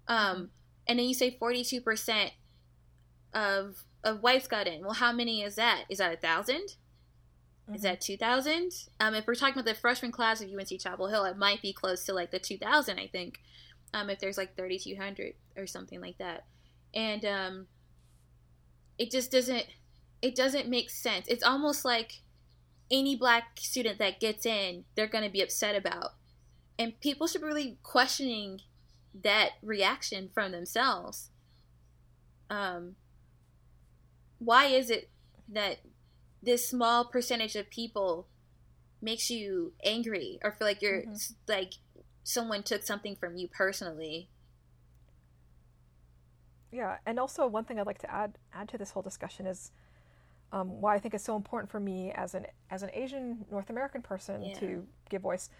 um 0.07 0.51
and 0.86 0.99
then 0.99 1.07
you 1.07 1.14
say 1.14 1.36
42% 1.40 2.30
of 3.34 3.84
of 4.05 4.22
whites 4.22 4.46
got 4.46 4.66
in. 4.66 4.82
Well 4.82 4.94
how 4.94 5.12
many 5.12 5.42
is 5.42 5.57
that? 5.57 5.84
Is 5.88 5.99
that 5.99 6.14
a 6.14 6.16
thousand 6.16 6.76
is 7.75 7.83
that 7.83 8.01
2000 8.01 8.73
um 9.01 9.14
if 9.14 9.27
we're 9.27 9.35
talking 9.35 9.55
about 9.55 9.66
the 9.66 9.75
freshman 9.75 10.11
class 10.11 10.41
of 10.41 10.49
unc 10.51 10.81
chapel 10.81 11.09
hill 11.09 11.25
it 11.25 11.37
might 11.37 11.61
be 11.61 11.73
close 11.73 12.05
to 12.05 12.12
like 12.14 12.31
the 12.31 12.39
2000 12.39 12.99
i 12.99 13.07
think 13.07 13.41
um 13.95 14.11
if 14.11 14.19
there's 14.19 14.39
like 14.39 14.57
3200 14.57 15.35
or 15.57 15.66
something 15.66 16.01
like 16.01 16.19
that. 16.19 16.45
And 16.95 17.25
um 17.25 17.66
it 18.99 19.11
just 19.11 19.31
doesn't 19.31 19.66
it 20.21 20.35
doesn't 20.35 20.69
make 20.69 20.91
sense. 20.91 21.27
It's 21.29 21.45
almost 21.45 21.85
like 21.85 22.23
any 22.91 23.16
black 23.16 23.59
student 23.59 23.99
that 23.99 24.21
gets 24.21 24.47
in 24.47 24.85
they're 24.95 25.07
going 25.07 25.25
to 25.25 25.31
be 25.31 25.43
upset 25.43 25.77
about. 25.77 26.12
And 26.79 26.99
people 27.01 27.27
should 27.27 27.41
be 27.41 27.47
really 27.47 27.79
questioning 27.83 28.61
that 29.23 29.51
reaction 29.62 30.31
from 30.33 30.53
themselves. 30.53 31.31
Um 32.51 32.97
why 34.39 34.66
is 34.66 34.91
it 34.91 35.11
that 35.49 35.79
this 36.43 36.68
small 36.68 37.05
percentage 37.05 37.57
of 37.57 37.68
people 37.70 38.26
makes 39.01 39.30
you 39.30 39.72
angry 39.84 40.39
or 40.43 40.53
feel 40.53 40.66
like 40.66 40.82
you're 40.82 41.03
Mhm. 41.03 41.34
like 41.47 41.74
someone 42.24 42.62
took 42.62 42.82
something 42.82 43.16
from 43.16 43.36
you 43.36 43.49
personally 43.49 44.28
Yeah, 46.70 46.99
and 47.07 47.18
also 47.18 47.47
one 47.47 47.64
thing 47.64 47.80
I'd 47.80 47.86
like 47.86 47.99
to 48.01 48.11
add 48.11 48.36
add 48.53 48.68
to 48.70 48.78
this 48.78 48.91
whole 48.91 49.03
discussion 49.03 49.47
is 49.47 49.72
um, 50.53 50.80
why 50.80 50.95
I 50.95 50.99
think 50.99 51.14
it's 51.14 51.24
so 51.24 51.36
important 51.36 51.70
for 51.70 51.80
me 51.80 52.11
as 52.12 52.34
an 52.34 52.47
as 52.70 52.82
an 52.82 52.91
Asian 52.93 53.45
North 53.51 53.70
American 53.70 54.03
person 54.03 54.43
Yeah. 54.43 54.55
to 54.61 54.86
give 55.09 55.22
voice. 55.22 55.51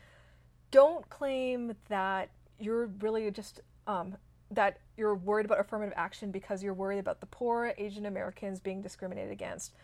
Don't 0.70 1.09
claim 1.09 1.76
that 1.89 2.31
you're 2.59 2.87
really 2.87 3.31
just 3.31 3.61
um, 3.87 4.16
that 4.51 4.81
you're 4.97 5.14
worried 5.14 5.47
about 5.47 5.61
affirmative 5.61 5.95
action 5.97 6.31
because 6.31 6.62
you're 6.62 6.74
worried 6.74 6.99
about 6.99 7.20
the 7.20 7.26
poor 7.26 7.72
Asian 7.79 8.05
Americans 8.07 8.61
being 8.61 8.83
discriminated 8.83 9.31
against. 9.33 9.74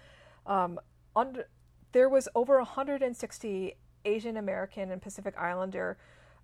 Um, 0.47 0.78
on, 1.16 1.38
there 1.92 2.09
was 2.09 2.28
over 2.34 2.57
160 2.59 3.76
Asian 4.05 4.36
American 4.36 4.90
and 4.90 5.01
Pacific 5.01 5.34
Islander 5.38 5.97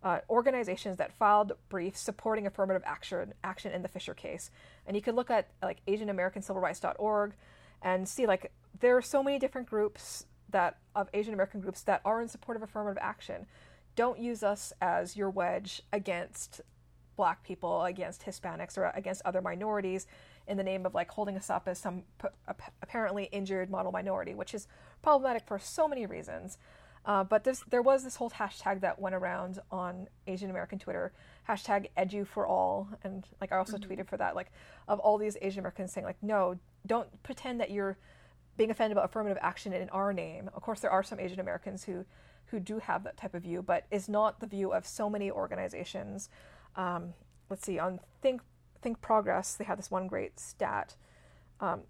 uh, 0.03 0.21
organizations 0.31 0.97
that 0.97 1.13
filed 1.13 1.53
briefs 1.69 2.01
supporting 2.01 2.47
affirmative 2.47 2.83
action 2.87 3.35
action 3.45 3.73
in 3.73 3.83
the 3.83 3.89
Fisher 3.89 4.15
case. 4.15 4.51
And 4.87 4.97
you 4.97 5.03
could 5.03 5.15
look 5.15 5.31
at 5.31 5.49
like 5.63 5.85
AsianAmericanCivilRights.org 5.87 7.35
and 7.83 8.09
see 8.09 8.27
like 8.27 8.53
there 8.79 8.97
are 8.97 9.03
so 9.03 9.23
many 9.23 9.39
different 9.39 9.69
groups 9.69 10.27
that 10.49 10.79
of 10.95 11.09
Asian 11.15 11.35
American 11.35 11.61
groups 11.61 11.83
that 11.83 12.01
are 12.05 12.21
in 12.21 12.29
support 12.29 12.57
of 12.57 12.63
affirmative 12.63 12.99
action. 13.01 13.47
Don't 13.95 14.19
use 14.19 14.43
us 14.43 14.73
as 14.81 15.17
your 15.17 15.31
wedge 15.31 15.83
against 15.93 16.61
black 17.17 17.45
people, 17.45 17.85
against 17.85 18.25
Hispanics, 18.25 18.79
or 18.79 18.91
against 18.95 19.23
other 19.25 19.43
minorities 19.43 20.07
in 20.51 20.57
the 20.57 20.63
name 20.63 20.85
of 20.85 20.95
like 20.95 21.11
holding 21.11 21.37
us 21.37 21.49
up 21.49 21.69
as 21.69 21.79
some 21.79 22.03
p- 22.21 22.29
apparently 22.83 23.25
injured 23.33 23.71
model 23.71 23.93
minority, 23.93 24.35
which 24.35 24.55
is 24.55 24.67
problematic 25.03 25.47
for 25.47 25.59
so 25.59 25.89
many 25.89 26.07
reasons. 26.07 26.59
Uh, 27.07 27.25
but 27.25 27.45
this, 27.45 27.65
there 27.71 27.81
was 27.81 28.05
this 28.05 28.17
whole 28.17 28.29
hashtag 28.31 28.81
that 28.81 29.01
went 29.01 29.15
around 29.15 29.59
on 29.71 30.07
Asian 30.27 30.51
American 30.51 30.79
Twitter, 30.79 31.13
hashtag 31.49 31.89
edu 31.97 32.27
for 32.27 32.47
all, 32.47 32.89
and 33.05 33.27
like 33.41 33.53
I 33.53 33.57
also 33.57 33.79
tweeted 33.79 34.07
for 34.07 34.19
that, 34.19 34.37
like 34.37 34.53
of 34.87 34.99
all 34.99 35.17
these 35.17 35.37
Asian 35.41 35.61
Americans 35.61 35.93
saying 35.93 36.05
like, 36.05 36.23
no, 36.23 36.59
don't 36.87 37.23
pretend 37.23 37.61
that 37.61 37.71
you're 37.71 37.97
being 38.59 38.71
offended 38.71 38.93
about 38.93 39.07
affirmative 39.07 39.39
action 39.41 39.73
in 39.73 39.89
our 39.89 40.13
name. 40.13 40.51
Of 40.55 40.63
course, 40.63 40.81
there 40.81 40.91
are 40.91 41.03
some 41.03 41.19
Asian 41.19 41.41
Americans 41.41 41.85
who 41.85 42.05
who 42.47 42.61
do 42.61 42.81
have 42.81 43.05
that 43.05 43.17
type 43.17 43.35
of 43.35 43.43
view, 43.43 43.63
but 43.63 43.87
is 43.91 44.09
not 44.09 44.41
the 44.41 44.47
view 44.47 44.73
of 44.73 44.85
so 44.85 45.09
many 45.09 45.31
organizations. 45.31 46.29
Um, 46.77 47.15
let's 47.49 47.65
see 47.65 47.79
on 47.79 48.01
Think 48.21 48.43
Think 48.83 49.01
Progress, 49.01 49.55
they 49.55 49.65
have 49.65 49.77
this 49.77 49.91
one 49.91 50.07
great 50.07 50.39
stat. 50.41 50.97
Um, 51.61 51.83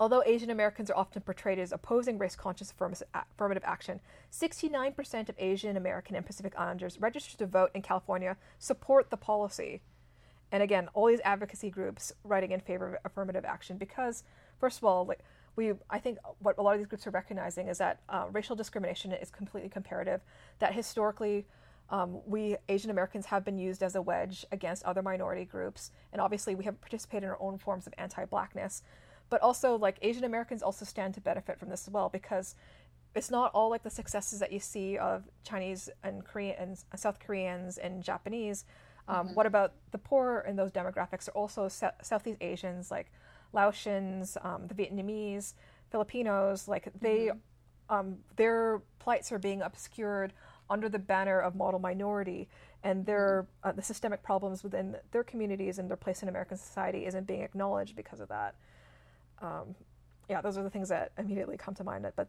Although 0.00 0.22
Asian 0.24 0.48
Americans 0.48 0.90
are 0.90 0.96
often 0.96 1.20
portrayed 1.20 1.58
as 1.58 1.72
opposing 1.72 2.16
race 2.16 2.34
conscious 2.34 2.72
affirmative 2.72 3.62
action, 3.66 4.00
69% 4.32 5.28
of 5.28 5.34
Asian 5.38 5.76
American 5.76 6.16
and 6.16 6.24
Pacific 6.24 6.54
Islanders 6.56 6.98
registered 6.98 7.38
to 7.38 7.46
vote 7.46 7.70
in 7.74 7.82
California 7.82 8.38
support 8.58 9.10
the 9.10 9.18
policy. 9.18 9.82
And 10.50 10.62
again, 10.62 10.88
all 10.94 11.06
these 11.06 11.20
advocacy 11.22 11.68
groups 11.68 12.14
writing 12.24 12.50
in 12.50 12.60
favor 12.60 12.94
of 12.94 13.00
affirmative 13.04 13.44
action 13.44 13.76
because, 13.76 14.24
first 14.58 14.78
of 14.78 14.84
all, 14.84 15.04
like 15.04 15.20
we, 15.54 15.72
I 15.90 15.98
think 15.98 16.16
what 16.38 16.56
a 16.56 16.62
lot 16.62 16.72
of 16.72 16.78
these 16.78 16.86
groups 16.86 17.06
are 17.06 17.10
recognizing 17.10 17.68
is 17.68 17.76
that 17.76 18.00
uh, 18.08 18.24
racial 18.32 18.56
discrimination 18.56 19.12
is 19.12 19.30
completely 19.30 19.68
comparative. 19.68 20.22
That 20.60 20.72
historically, 20.72 21.44
um, 21.90 22.20
we 22.24 22.56
Asian 22.68 22.90
Americans 22.90 23.26
have 23.26 23.44
been 23.44 23.58
used 23.58 23.82
as 23.82 23.94
a 23.94 24.02
wedge 24.02 24.46
against 24.52 24.82
other 24.84 25.02
minority 25.02 25.44
groups, 25.44 25.90
and 26.12 26.20
obviously 26.20 26.54
we 26.54 26.64
have 26.64 26.80
participated 26.80 27.24
in 27.24 27.30
our 27.30 27.40
own 27.40 27.58
forms 27.58 27.86
of 27.86 27.94
anti-blackness 27.98 28.82
but 29.30 29.40
also 29.40 29.78
like 29.78 29.96
Asian 30.02 30.24
Americans 30.24 30.62
also 30.62 30.84
stand 30.84 31.14
to 31.14 31.20
benefit 31.20 31.58
from 31.58 31.70
this 31.70 31.86
as 31.86 31.94
well 31.94 32.10
because 32.10 32.56
it's 33.14 33.30
not 33.30 33.50
all 33.54 33.70
like 33.70 33.82
the 33.82 33.90
successes 33.90 34.40
that 34.40 34.52
you 34.52 34.60
see 34.60 34.98
of 34.98 35.24
Chinese 35.44 35.88
and 36.02 36.24
Korean 36.24 36.56
and 36.58 36.78
South 36.96 37.18
Koreans 37.18 37.78
and 37.78 38.02
Japanese. 38.02 38.64
Um, 39.08 39.28
mm-hmm. 39.28 39.34
What 39.34 39.46
about 39.46 39.72
the 39.92 39.98
poor 39.98 40.44
in 40.46 40.56
those 40.56 40.70
demographics 40.70 41.28
are 41.28 41.32
also 41.32 41.68
Southeast 41.68 42.38
Asians 42.40 42.90
like 42.90 43.10
Laotians, 43.54 44.36
um, 44.44 44.66
the 44.66 44.74
Vietnamese, 44.74 45.54
Filipinos. 45.90 46.68
Like 46.68 46.88
they, 47.00 47.26
mm-hmm. 47.26 47.94
um, 47.94 48.18
their 48.36 48.82
plights 48.98 49.32
are 49.32 49.38
being 49.38 49.62
obscured 49.62 50.32
under 50.70 50.88
the 50.88 50.98
banner 50.98 51.40
of 51.40 51.54
model 51.54 51.80
minority, 51.80 52.48
and 52.82 53.04
their 53.04 53.42
mm-hmm. 53.42 53.68
uh, 53.68 53.72
the 53.72 53.82
systemic 53.82 54.22
problems 54.22 54.62
within 54.64 54.96
their 55.10 55.24
communities 55.24 55.78
and 55.78 55.90
their 55.90 55.96
place 55.96 56.22
in 56.22 56.28
American 56.28 56.56
society 56.56 57.04
isn't 57.06 57.26
being 57.26 57.42
acknowledged 57.42 57.96
because 57.96 58.20
of 58.20 58.28
that. 58.28 58.54
Um, 59.42 59.74
yeah, 60.28 60.40
those 60.40 60.56
are 60.56 60.62
the 60.62 60.70
things 60.70 60.88
that 60.88 61.12
immediately 61.18 61.56
come 61.56 61.74
to 61.74 61.84
mind. 61.84 62.06
But 62.14 62.28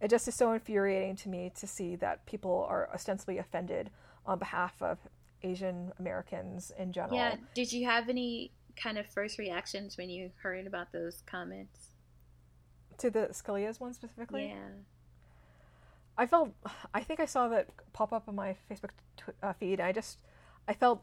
it 0.00 0.08
just 0.08 0.28
is 0.28 0.34
so 0.34 0.52
infuriating 0.52 1.16
to 1.16 1.28
me 1.28 1.52
to 1.58 1.66
see 1.66 1.96
that 1.96 2.24
people 2.26 2.66
are 2.68 2.88
ostensibly 2.94 3.38
offended 3.38 3.90
on 4.24 4.38
behalf 4.38 4.80
of 4.80 4.98
Asian 5.42 5.92
Americans 5.98 6.72
in 6.78 6.92
general. 6.92 7.16
Yeah. 7.16 7.36
Did 7.54 7.72
you 7.72 7.84
have 7.86 8.08
any 8.08 8.52
kind 8.76 8.96
of 8.96 9.06
first 9.06 9.38
reactions 9.38 9.96
when 9.96 10.08
you 10.08 10.30
heard 10.42 10.66
about 10.66 10.92
those 10.92 11.22
comments? 11.26 11.88
To 12.98 13.10
the 13.10 13.28
Scalia's 13.32 13.80
one 13.80 13.94
specifically? 13.94 14.48
Yeah. 14.48 14.68
I 16.16 16.26
felt, 16.26 16.50
I 16.94 17.02
think 17.02 17.20
I 17.20 17.26
saw 17.26 17.48
that 17.48 17.68
pop 17.92 18.12
up 18.12 18.28
on 18.28 18.34
my 18.34 18.56
Facebook 18.70 18.90
uh, 19.42 19.52
feed. 19.52 19.80
I 19.80 19.92
just, 19.92 20.18
I 20.68 20.74
felt 20.74 21.02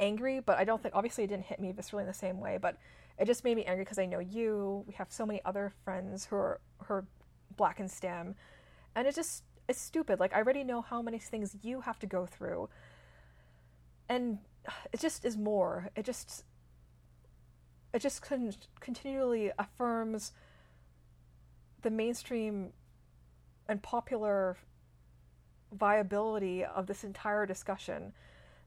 angry, 0.00 0.40
but 0.40 0.58
I 0.58 0.64
don't 0.64 0.82
think, 0.82 0.94
obviously, 0.94 1.24
it 1.24 1.28
didn't 1.28 1.46
hit 1.46 1.60
me 1.60 1.72
viscerally 1.72 2.02
in 2.02 2.06
the 2.06 2.14
same 2.14 2.40
way, 2.40 2.58
but 2.60 2.78
it 3.18 3.26
just 3.26 3.44
made 3.44 3.56
me 3.56 3.64
angry 3.64 3.84
because 3.84 3.98
I 3.98 4.06
know 4.06 4.18
you. 4.18 4.84
We 4.86 4.94
have 4.94 5.10
so 5.10 5.24
many 5.24 5.40
other 5.44 5.72
friends 5.84 6.26
who 6.26 6.36
are, 6.36 6.60
who 6.84 6.94
are 6.94 7.06
black 7.56 7.80
and 7.80 7.90
STEM. 7.90 8.34
And 8.94 9.06
it 9.06 9.14
just, 9.14 9.42
it's 9.68 9.80
stupid. 9.80 10.20
Like, 10.20 10.34
I 10.34 10.38
already 10.38 10.64
know 10.64 10.82
how 10.82 11.02
many 11.02 11.18
things 11.18 11.56
you 11.62 11.80
have 11.82 11.98
to 12.00 12.06
go 12.06 12.26
through. 12.26 12.68
And 14.08 14.38
it 14.92 15.00
just 15.00 15.24
is 15.24 15.36
more. 15.36 15.90
It 15.96 16.04
just, 16.04 16.44
it 17.92 18.00
just 18.00 18.22
con- 18.22 18.52
continually 18.80 19.50
affirms 19.58 20.32
the 21.82 21.90
mainstream 21.90 22.72
and 23.68 23.82
popular 23.82 24.56
viability 25.72 26.64
of 26.64 26.86
this 26.86 27.04
entire 27.04 27.46
discussion 27.46 28.12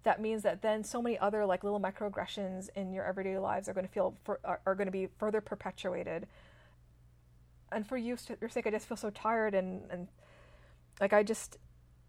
that 0.04 0.22
means 0.22 0.44
that 0.44 0.62
then 0.62 0.84
so 0.84 1.02
many 1.02 1.18
other 1.20 1.46
like 1.46 1.64
little 1.64 1.80
microaggressions 1.80 2.70
in 2.76 2.94
your 2.94 3.04
everyday 3.04 3.38
lives 3.38 3.68
are 3.68 3.74
going 3.74 3.86
to 3.86 3.92
feel 3.92 4.16
for, 4.24 4.40
are, 4.44 4.76
going 4.76 4.88
to 4.88 4.92
be 4.92 5.10
further 5.18 5.42
perpetuated. 5.42 6.28
And 7.72 7.86
for 7.86 7.98
you 7.98 8.18
your 8.42 8.50
sake 8.50 8.66
i 8.66 8.72
just 8.72 8.88
feel 8.88 8.98
so 8.98 9.10
tired 9.10 9.54
and 9.54 9.84
and 9.92 10.08
like 11.00 11.14
i 11.14 11.22
just 11.22 11.58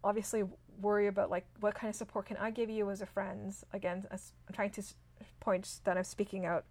obviously 0.03 0.43
worry 0.81 1.05
about 1.07 1.29
like 1.29 1.45
what 1.59 1.75
kind 1.75 1.89
of 1.89 1.95
support 1.95 2.25
can 2.25 2.37
i 2.37 2.49
give 2.49 2.69
you 2.69 2.89
as 2.89 3.01
a 3.01 3.05
friend? 3.05 3.53
Again 3.71 4.05
i'm 4.11 4.19
trying 4.53 4.71
to 4.71 4.83
point 5.39 5.79
that 5.83 5.97
i'm 5.97 6.03
speaking 6.03 6.45
out 6.45 6.65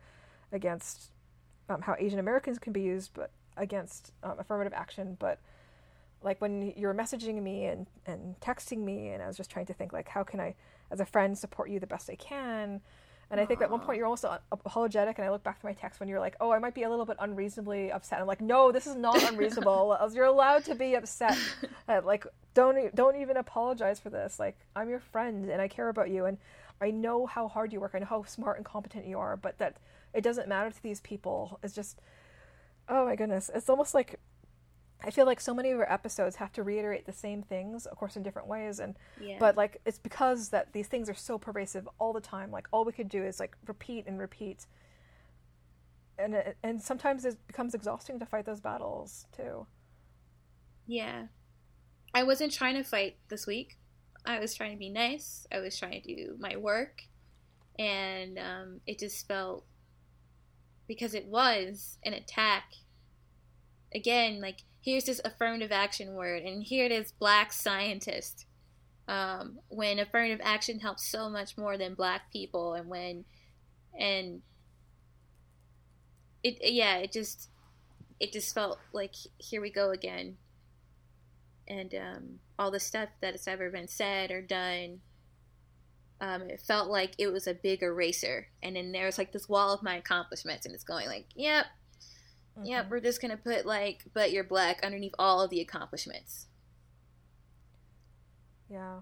against 0.51 1.13
um, 1.69 1.83
how 1.83 1.95
asian 2.01 2.19
americans 2.19 2.59
can 2.59 2.73
be 2.73 2.81
used 2.81 3.13
but 3.15 3.31
against 3.57 4.13
um, 4.25 4.35
affirmative 4.41 4.73
action 4.73 5.17
but 5.21 5.39
like 6.23 6.41
when 6.41 6.73
you're 6.77 6.95
messaging 6.95 7.43
me 7.43 7.67
and, 7.67 7.87
and 8.07 8.39
texting 8.41 8.79
me 8.79 9.09
and 9.09 9.23
i 9.23 9.27
was 9.27 9.37
just 9.37 9.51
trying 9.51 9.67
to 9.67 9.73
think 9.73 9.93
like 9.93 10.09
how 10.09 10.23
can 10.23 10.41
i 10.41 10.55
as 10.91 11.01
a 11.01 11.07
friend 11.07 11.37
support 11.37 11.71
you 11.71 11.81
the 11.81 11.87
best 11.87 12.11
i 12.11 12.15
can? 12.15 12.81
And 13.31 13.39
Aww. 13.39 13.45
i 13.45 13.47
think 13.47 13.63
at 13.63 13.71
one 13.71 13.81
point 13.81 13.99
you're 13.99 14.07
also 14.07 14.39
apologetic 14.51 15.19
and 15.19 15.27
i 15.27 15.31
look 15.31 15.43
back 15.43 15.61
to 15.61 15.67
my 15.67 15.73
text 15.73 16.01
when 16.01 16.09
you're 16.09 16.21
like 16.21 16.37
oh 16.41 16.51
i 16.51 16.59
might 16.59 16.75
be 16.75 16.83
a 16.83 16.91
little 16.91 17.07
bit 17.07 17.17
unreasonably 17.21 17.93
upset. 17.93 18.21
I'm 18.21 18.27
like 18.27 18.41
no 18.41 18.73
this 18.73 18.87
is 18.87 18.97
not 18.97 19.23
unreasonable. 19.23 19.97
You're 20.13 20.25
allowed 20.25 20.65
to 20.65 20.75
be 20.75 20.95
upset 20.95 21.39
uh, 21.89 22.01
like 22.05 22.27
don't 22.55 22.95
don't 22.95 23.17
even 23.17 23.37
apologize 23.37 24.01
for 24.01 24.11
this. 24.11 24.39
Like 24.39 24.59
i'm 24.75 24.89
your 24.89 25.01
friend 25.01 25.49
and 25.49 25.63
i 25.63 25.69
care 25.69 25.89
about 25.89 26.11
you 26.11 26.27
and 26.27 26.39
i 26.81 26.91
know 26.91 27.27
how 27.27 27.49
hard 27.49 27.73
you 27.73 27.81
work. 27.81 27.93
I 27.95 28.01
know 28.01 28.07
how 28.07 28.25
smart 28.25 28.57
and 28.57 28.67
competent 28.67 29.07
you 29.07 29.19
are 29.19 29.37
but 29.37 29.59
that 29.59 29.77
it 30.13 30.23
doesn't 30.23 30.49
matter 30.49 30.71
to 30.71 30.83
these 30.83 31.01
people. 31.01 31.61
It's 31.63 31.75
just 31.75 32.01
oh 32.89 33.07
my 33.07 33.15
goodness. 33.15 33.51
It's 33.55 33.69
almost 33.69 33.95
like 33.95 34.19
I 35.03 35.11
feel 35.11 35.27
like 35.27 35.41
so 35.41 35.55
many 35.55 35.71
of 35.71 35.79
our 35.79 35.91
episodes 35.91 36.37
have 36.37 36.53
to 36.53 36.63
reiterate 36.63 37.07
the 37.07 37.13
same 37.13 37.43
things, 37.43 37.87
of 37.87 37.97
course, 37.97 38.17
in 38.17 38.23
different 38.23 38.49
ways, 38.49 38.81
and 38.81 38.97
yeah. 39.21 39.37
but 39.39 39.57
like 39.57 39.81
it's 39.85 39.99
because 39.99 40.51
that 40.51 40.73
these 40.73 40.89
things 40.89 41.09
are 41.09 41.15
so 41.15 41.39
pervasive 41.39 41.89
all 41.99 42.13
the 42.13 42.21
time. 42.21 42.51
Like 42.51 42.67
all 42.71 42.85
we 42.85 42.93
could 42.93 43.09
do 43.09 43.23
is 43.25 43.41
like 43.41 43.57
repeat 43.67 44.07
and 44.07 44.19
repeat, 44.19 44.67
and 46.19 46.35
it, 46.35 46.57
and 46.63 46.81
sometimes 46.83 47.25
it 47.25 47.37
becomes 47.47 47.75
exhausting 47.75 48.19
to 48.19 48.27
fight 48.27 48.45
those 48.45 48.61
battles 48.61 49.27
too. 49.35 49.67
Yeah, 50.87 51.27
I 52.15 52.23
wasn't 52.25 52.53
trying 52.53 52.75
to 52.75 52.85
fight 52.85 53.17
this 53.29 53.47
week. 53.47 53.79
I 54.27 54.39
was 54.39 54.55
trying 54.55 54.73
to 54.73 54.79
be 54.79 54.91
nice. 54.91 55.47
I 55.51 55.61
was 55.61 55.79
trying 55.79 56.03
to 56.03 56.15
do 56.15 56.37
my 56.39 56.57
work, 56.57 57.03
and 57.79 58.39
um, 58.39 58.81
it 58.87 58.99
just 58.99 59.27
felt 59.27 59.65
because 60.87 61.15
it 61.15 61.27
was 61.27 61.99
an 62.05 62.13
attack. 62.13 62.65
Again, 63.95 64.41
like 64.41 64.59
here's 64.81 65.05
this 65.05 65.21
affirmative 65.25 65.73
action 65.73 66.15
word, 66.15 66.43
and 66.43 66.63
here 66.63 66.87
it 66.87 66.93
is, 66.93 67.13
black 67.13 67.53
scientist. 67.53 68.47
Um, 69.09 69.59
when 69.69 69.99
affirmative 69.99 70.41
action 70.43 70.81
helps 70.81 71.07
so 71.07 71.29
much 71.29 71.59
more 71.59 71.77
than 71.77 71.95
black 71.95 72.33
people, 72.33 72.75
and 72.75 72.89
when, 72.89 73.25
and 73.99 74.43
it, 76.43 76.59
yeah, 76.63 76.97
it 76.99 77.13
just, 77.13 77.49
it 78.19 78.33
just 78.33 78.55
felt 78.55 78.79
like 78.93 79.15
here 79.39 79.61
we 79.61 79.71
go 79.71 79.91
again, 79.91 80.37
and 81.69 81.95
um, 81.95 82.39
all 82.59 82.71
the 82.71 82.81
stuff 82.81 83.09
that 83.21 83.33
has 83.35 83.49
ever 83.49 83.71
been 83.71 83.89
said 83.89 84.31
or 84.31 84.43
done. 84.43 85.01
Um, 86.23 86.43
it 86.51 86.61
felt 86.61 86.91
like 86.91 87.13
it 87.17 87.33
was 87.33 87.47
a 87.47 87.55
big 87.55 87.83
eraser, 87.83 88.49
and 88.63 88.77
then 88.77 88.93
there's 88.93 89.17
like 89.17 89.33
this 89.33 89.49
wall 89.49 89.73
of 89.73 89.83
my 89.83 89.97
accomplishments, 89.97 90.67
and 90.67 90.75
it's 90.75 90.85
going 90.85 91.07
like, 91.07 91.25
yep, 91.35 91.65
Mm-hmm. 92.59 92.67
Yep, 92.67 92.91
we're 92.91 93.01
just 93.01 93.21
gonna 93.21 93.37
put 93.37 93.67
like 93.67 94.05
"but 94.13 94.33
you're 94.33 94.45
black" 94.45 94.81
underneath 94.83 95.15
all 95.19 95.41
of 95.41 95.51
the 95.51 95.61
accomplishments. 95.61 96.47
Yeah. 98.71 99.01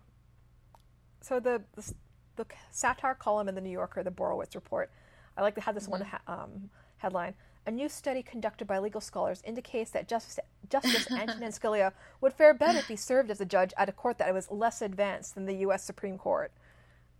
So 1.20 1.40
the, 1.40 1.62
the, 1.74 1.92
the 2.36 2.46
satire 2.70 3.14
column 3.14 3.48
in 3.48 3.54
the 3.54 3.60
New 3.60 3.70
Yorker, 3.70 4.02
the 4.02 4.10
Borowitz 4.10 4.54
report, 4.54 4.90
I 5.36 5.42
like 5.42 5.54
to 5.56 5.60
have 5.60 5.74
this 5.74 5.84
mm-hmm. 5.84 5.92
one 5.92 6.00
ha- 6.02 6.20
um, 6.26 6.70
headline. 6.96 7.34
A 7.66 7.70
new 7.70 7.88
study 7.90 8.22
conducted 8.22 8.66
by 8.66 8.78
legal 8.78 9.02
scholars 9.02 9.42
indicates 9.44 9.90
that 9.90 10.08
Justice, 10.08 10.38
Justice 10.70 11.10
Antonin 11.12 11.52
Scalia 11.52 11.92
would 12.22 12.32
fare 12.32 12.54
better 12.54 12.78
if 12.78 12.88
he 12.88 12.96
served 12.96 13.30
as 13.30 13.42
a 13.42 13.44
judge 13.44 13.74
at 13.76 13.90
a 13.90 13.92
court 13.92 14.16
that 14.18 14.32
was 14.32 14.50
less 14.50 14.80
advanced 14.80 15.34
than 15.34 15.44
the 15.44 15.56
U.S. 15.56 15.84
Supreme 15.84 16.16
Court. 16.16 16.50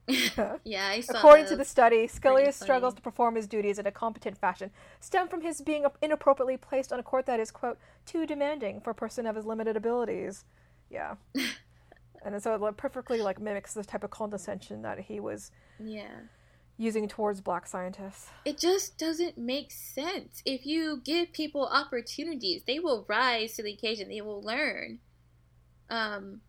yeah, 0.65 0.89
I 0.89 1.01
saw 1.01 1.19
According 1.19 1.47
to 1.47 1.57
the 1.57 1.65
study, 1.65 2.07
Scalia's 2.07 2.57
struggles 2.57 2.95
to 2.95 3.03
perform 3.03 3.35
his 3.35 3.47
duties 3.47 3.79
in 3.79 3.87
a 3.87 3.93
competent 3.93 4.39
fashion 4.39 4.71
stem 5.01 5.29
from 5.29 5.43
his 5.43 5.61
being 5.61 5.85
inappropriately 6.01 6.57
placed 6.57 6.93
on 6.93 6.99
a 6.99 7.03
court 7.03 7.27
that 7.27 7.41
is, 7.41 7.51
quote, 7.51 7.79
too 8.07 8.27
demanding 8.27 8.81
for 8.81 8.91
a 8.91 8.95
person 8.95 9.27
of 9.27 9.37
his 9.37 9.45
limited 9.45 9.77
abilities. 9.77 10.45
Yeah. 10.91 11.17
and 12.25 12.43
so 12.43 12.55
it 12.55 12.77
perfectly 12.77 13.21
like 13.21 13.41
mimics 13.41 13.75
the 13.75 13.85
type 13.85 14.05
of 14.05 14.11
condescension 14.11 14.83
that 14.83 14.99
he 14.99 15.21
was 15.21 15.51
yeah 15.79 16.17
using 16.79 17.09
towards 17.09 17.41
black 17.41 17.67
scientists. 17.67 18.31
It 18.45 18.57
just 18.57 18.97
doesn't 18.99 19.37
make 19.37 19.73
sense. 19.73 20.41
If 20.47 20.65
you 20.65 21.03
give 21.05 21.33
people 21.33 21.67
opportunities, 21.67 22.63
they 22.67 22.79
will 22.79 23.05
rise 23.09 23.55
to 23.55 23.65
the 23.65 23.73
occasion. 23.73 24.09
They 24.09 24.21
will 24.21 24.41
learn. 24.41 25.01
Um, 25.91 26.41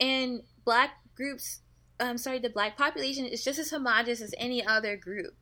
and 0.00 0.40
black 0.64 0.92
groups 1.14 1.60
I'm 2.08 2.18
sorry, 2.18 2.38
the 2.38 2.50
black 2.50 2.76
population 2.76 3.26
is 3.26 3.44
just 3.44 3.58
as 3.58 3.70
homogenous 3.70 4.20
as 4.20 4.34
any 4.38 4.64
other 4.64 4.96
group. 4.96 5.34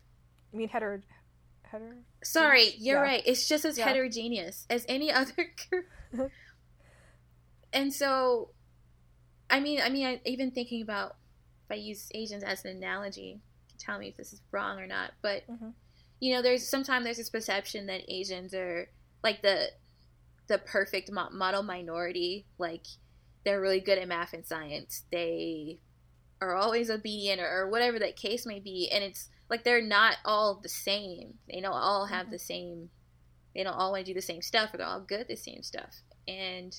You 0.52 0.58
mean 0.58 0.68
hetero? 0.68 1.00
hetero? 1.62 1.92
Sorry, 2.22 2.74
you're 2.78 3.02
yeah. 3.02 3.10
right. 3.10 3.22
It's 3.26 3.48
just 3.48 3.64
as 3.64 3.78
yeah. 3.78 3.86
heterogeneous 3.86 4.66
as 4.68 4.84
any 4.88 5.10
other 5.10 5.32
group. 5.70 5.86
and 7.72 7.92
so, 7.92 8.50
I 9.50 9.60
mean, 9.60 9.80
I 9.80 9.88
mean, 9.88 10.06
I, 10.06 10.20
even 10.24 10.50
thinking 10.50 10.82
about 10.82 11.16
if 11.64 11.72
I 11.72 11.74
use 11.74 12.08
Asians 12.14 12.42
as 12.42 12.64
an 12.64 12.76
analogy, 12.76 13.40
tell 13.78 13.98
me 13.98 14.08
if 14.08 14.16
this 14.16 14.32
is 14.32 14.42
wrong 14.50 14.78
or 14.78 14.86
not. 14.86 15.12
But 15.22 15.46
mm-hmm. 15.50 15.70
you 16.20 16.34
know, 16.34 16.42
there's 16.42 16.68
sometimes 16.68 17.04
there's 17.04 17.16
this 17.16 17.30
perception 17.30 17.86
that 17.86 18.02
Asians 18.08 18.54
are 18.54 18.88
like 19.24 19.42
the 19.42 19.68
the 20.48 20.58
perfect 20.58 21.10
model 21.10 21.62
minority. 21.62 22.46
Like 22.58 22.84
they're 23.44 23.60
really 23.60 23.80
good 23.80 23.98
at 23.98 24.08
math 24.08 24.32
and 24.32 24.46
science. 24.46 25.04
They 25.10 25.78
are 26.42 26.56
always 26.56 26.90
obedient 26.90 27.40
or, 27.40 27.48
or 27.48 27.70
whatever 27.70 27.98
that 27.98 28.16
case 28.16 28.46
may 28.46 28.60
be 28.60 28.90
and 28.92 29.02
it's 29.04 29.28
like 29.48 29.64
they're 29.64 29.82
not 29.82 30.16
all 30.24 30.60
the 30.62 30.68
same. 30.68 31.34
They 31.48 31.60
don't 31.60 31.72
all 31.72 32.06
have 32.06 32.24
mm-hmm. 32.24 32.32
the 32.32 32.38
same 32.38 32.90
they 33.54 33.62
don't 33.62 33.74
all 33.74 33.92
want 33.92 34.06
to 34.06 34.10
do 34.10 34.14
the 34.14 34.22
same 34.22 34.40
stuff 34.40 34.72
or 34.72 34.78
they're 34.78 34.86
all 34.86 35.00
good 35.00 35.20
at 35.20 35.28
the 35.28 35.36
same 35.36 35.62
stuff. 35.62 36.00
And 36.26 36.74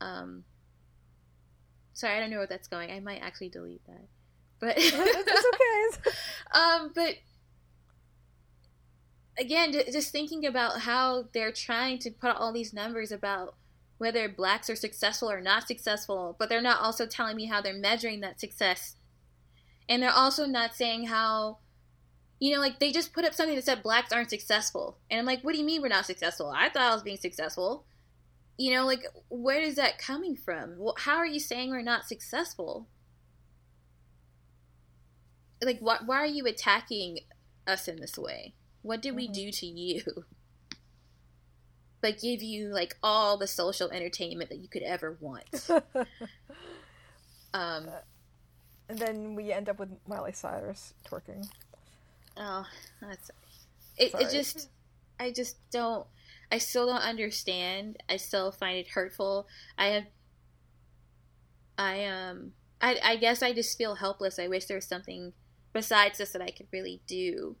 um 0.00 0.44
sorry 1.92 2.16
i 2.16 2.20
don't 2.20 2.30
know 2.30 2.38
where 2.38 2.46
that's 2.46 2.68
going. 2.68 2.90
I 2.90 3.00
might 3.00 3.22
actually 3.22 3.50
delete 3.50 3.84
that. 3.86 4.08
But 4.60 4.74
it's 4.76 6.02
okay. 6.04 6.10
Um 6.54 6.90
but 6.94 7.14
again 9.38 9.72
just 9.72 10.10
thinking 10.10 10.44
about 10.44 10.80
how 10.80 11.28
they're 11.32 11.52
trying 11.52 11.98
to 12.00 12.10
put 12.10 12.36
all 12.36 12.52
these 12.52 12.72
numbers 12.72 13.12
about 13.12 13.54
whether 14.02 14.28
blacks 14.28 14.68
are 14.68 14.74
successful 14.74 15.30
or 15.30 15.40
not 15.40 15.68
successful, 15.68 16.34
but 16.36 16.48
they're 16.48 16.60
not 16.60 16.80
also 16.80 17.06
telling 17.06 17.36
me 17.36 17.46
how 17.46 17.60
they're 17.60 17.72
measuring 17.72 18.18
that 18.18 18.40
success. 18.40 18.96
And 19.88 20.02
they're 20.02 20.10
also 20.10 20.44
not 20.44 20.74
saying 20.74 21.06
how, 21.06 21.58
you 22.40 22.52
know, 22.52 22.58
like 22.58 22.80
they 22.80 22.90
just 22.90 23.12
put 23.12 23.24
up 23.24 23.32
something 23.32 23.54
that 23.54 23.64
said 23.64 23.80
blacks 23.80 24.12
aren't 24.12 24.30
successful. 24.30 24.98
And 25.08 25.20
I'm 25.20 25.24
like, 25.24 25.42
what 25.42 25.52
do 25.52 25.60
you 25.60 25.64
mean 25.64 25.80
we're 25.80 25.86
not 25.86 26.04
successful? 26.04 26.52
I 26.52 26.68
thought 26.68 26.90
I 26.90 26.92
was 26.92 27.04
being 27.04 27.16
successful. 27.16 27.84
You 28.58 28.74
know, 28.74 28.86
like, 28.86 29.04
where 29.28 29.62
is 29.62 29.76
that 29.76 29.98
coming 29.98 30.34
from? 30.34 30.80
How 30.98 31.18
are 31.18 31.26
you 31.26 31.38
saying 31.38 31.70
we're 31.70 31.82
not 31.82 32.08
successful? 32.08 32.88
Like, 35.62 35.78
why, 35.78 35.98
why 36.04 36.16
are 36.16 36.26
you 36.26 36.44
attacking 36.46 37.20
us 37.68 37.86
in 37.86 38.00
this 38.00 38.18
way? 38.18 38.54
What 38.82 39.00
did 39.00 39.14
we 39.14 39.26
mm-hmm. 39.26 39.32
do 39.32 39.52
to 39.52 39.66
you? 39.66 40.02
but 42.02 42.20
give 42.20 42.42
you 42.42 42.68
like 42.68 42.96
all 43.02 43.38
the 43.38 43.46
social 43.46 43.88
entertainment 43.90 44.50
that 44.50 44.58
you 44.58 44.68
could 44.68 44.82
ever 44.82 45.16
want. 45.20 45.70
um, 47.54 47.88
and 48.88 48.98
then 48.98 49.34
we 49.34 49.52
end 49.52 49.68
up 49.68 49.78
with 49.78 49.88
Miley 50.06 50.32
Cyrus 50.32 50.92
twerking. 51.08 51.46
Oh, 52.36 52.66
that's 53.00 53.30
it. 53.96 54.12
It 54.14 54.30
just, 54.30 54.68
I 55.18 55.30
just 55.30 55.56
don't. 55.70 56.06
I 56.50 56.58
still 56.58 56.86
don't 56.86 57.02
understand. 57.02 57.96
I 58.10 58.16
still 58.16 58.50
find 58.50 58.76
it 58.76 58.88
hurtful. 58.88 59.46
I 59.78 59.86
have. 59.86 60.04
I 61.78 62.04
um. 62.06 62.52
I 62.80 62.98
I 63.02 63.16
guess 63.16 63.42
I 63.42 63.52
just 63.52 63.78
feel 63.78 63.94
helpless. 63.94 64.40
I 64.40 64.48
wish 64.48 64.66
there 64.66 64.76
was 64.76 64.86
something 64.86 65.32
besides 65.72 66.18
this 66.18 66.32
that 66.32 66.42
I 66.42 66.50
could 66.50 66.66
really 66.72 67.00
do 67.06 67.56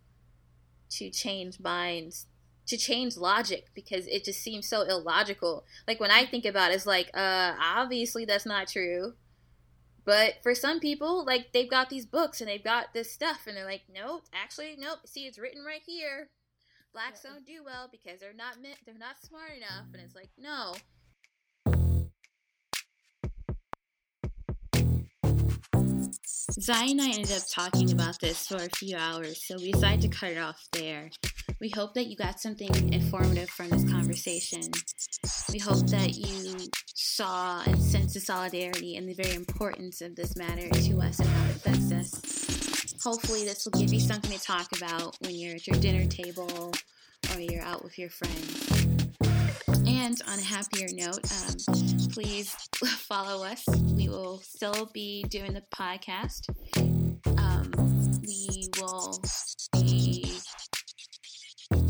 to 0.90 1.10
change 1.10 1.58
minds 1.60 2.26
to 2.66 2.76
change 2.76 3.16
logic 3.16 3.66
because 3.74 4.06
it 4.06 4.24
just 4.24 4.40
seems 4.40 4.68
so 4.68 4.82
illogical. 4.82 5.64
Like 5.86 6.00
when 6.00 6.10
I 6.10 6.24
think 6.24 6.44
about 6.44 6.70
it, 6.70 6.74
it's 6.74 6.86
like, 6.86 7.10
uh, 7.14 7.54
obviously 7.60 8.24
that's 8.24 8.46
not 8.46 8.68
true. 8.68 9.14
But 10.04 10.34
for 10.42 10.54
some 10.54 10.80
people, 10.80 11.24
like 11.24 11.52
they've 11.52 11.70
got 11.70 11.88
these 11.88 12.06
books 12.06 12.40
and 12.40 12.50
they've 12.50 12.62
got 12.62 12.92
this 12.92 13.12
stuff, 13.12 13.46
and 13.46 13.56
they're 13.56 13.64
like, 13.64 13.82
nope, 13.92 14.24
actually, 14.34 14.76
nope. 14.78 14.98
See, 15.06 15.26
it's 15.26 15.38
written 15.38 15.64
right 15.64 15.82
here. 15.86 16.28
Blacks 16.92 17.22
don't 17.22 17.46
do 17.46 17.62
well 17.64 17.88
because 17.90 18.20
they're 18.20 18.34
not 18.34 18.56
they're 18.84 18.98
not 18.98 19.22
smart 19.22 19.52
enough, 19.56 19.86
and 19.92 20.02
it's 20.02 20.16
like, 20.16 20.30
no. 20.36 20.74
Zion 26.26 26.90
and 26.90 27.00
I 27.00 27.10
ended 27.14 27.32
up 27.32 27.42
talking 27.50 27.92
about 27.92 28.20
this 28.20 28.46
for 28.46 28.56
a 28.56 28.68
few 28.76 28.96
hours, 28.96 29.42
so 29.46 29.56
we 29.56 29.72
decided 29.72 30.02
to 30.02 30.08
cut 30.08 30.32
it 30.32 30.38
off 30.38 30.60
there. 30.72 31.10
We 31.62 31.68
hope 31.68 31.94
that 31.94 32.08
you 32.08 32.16
got 32.16 32.40
something 32.40 32.92
informative 32.92 33.48
from 33.48 33.68
this 33.68 33.88
conversation. 33.88 34.62
We 35.52 35.60
hope 35.60 35.86
that 35.90 36.16
you 36.16 36.58
saw 36.92 37.62
and 37.64 37.80
sensed 37.80 38.14
the 38.14 38.20
solidarity 38.20 38.96
and 38.96 39.08
the 39.08 39.14
very 39.14 39.36
importance 39.36 40.00
of 40.00 40.16
this 40.16 40.34
matter 40.36 40.68
to 40.68 41.00
us 41.00 41.20
and 41.20 41.28
how 41.28 41.44
it 41.44 41.50
affects 41.54 41.92
us. 41.92 42.96
Hopefully, 43.04 43.44
this 43.44 43.64
will 43.64 43.80
give 43.80 43.92
you 43.92 44.00
something 44.00 44.36
to 44.36 44.44
talk 44.44 44.76
about 44.76 45.16
when 45.20 45.36
you're 45.36 45.54
at 45.54 45.68
your 45.68 45.78
dinner 45.78 46.04
table 46.08 46.72
or 47.32 47.40
you're 47.40 47.62
out 47.62 47.84
with 47.84 47.96
your 47.96 48.10
friends. 48.10 48.88
And 49.86 50.20
on 50.26 50.40
a 50.40 50.42
happier 50.42 50.88
note, 50.90 51.20
um, 51.32 52.08
please 52.10 52.56
follow 53.06 53.44
us. 53.44 53.64
We 53.68 54.08
will 54.08 54.38
still 54.38 54.90
be 54.92 55.22
doing 55.30 55.52
the 55.52 55.62
podcast. 55.72 56.48
Um, 57.38 57.70
we 58.26 58.68
will 58.80 59.20
be 59.72 60.01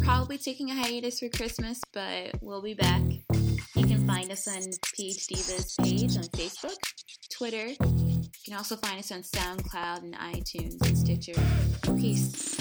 probably 0.05 0.39
taking 0.39 0.71
a 0.71 0.75
hiatus 0.75 1.21
for 1.21 1.29
Christmas, 1.29 1.81
but 1.93 2.33
we'll 2.41 2.63
be 2.63 2.75
back. 2.75 3.03
You 3.75 3.87
can 3.87 4.07
find 4.07 4.31
us 4.31 4.49
on 4.49 4.63
PhD 4.99 5.33
Divas 5.33 5.79
page 5.83 6.17
on 6.17 6.25
Facebook, 6.25 6.77
Twitter. 7.37 7.69
You 7.69 8.23
can 8.45 8.55
also 8.55 8.77
find 8.77 8.99
us 8.99 9.13
on 9.13 9.23
SoundCloud 9.23 10.03
and 10.03 10.15
iTunes 10.15 10.81
and 10.87 10.99
Stitcher. 10.99 11.41
Peace. 11.97 12.53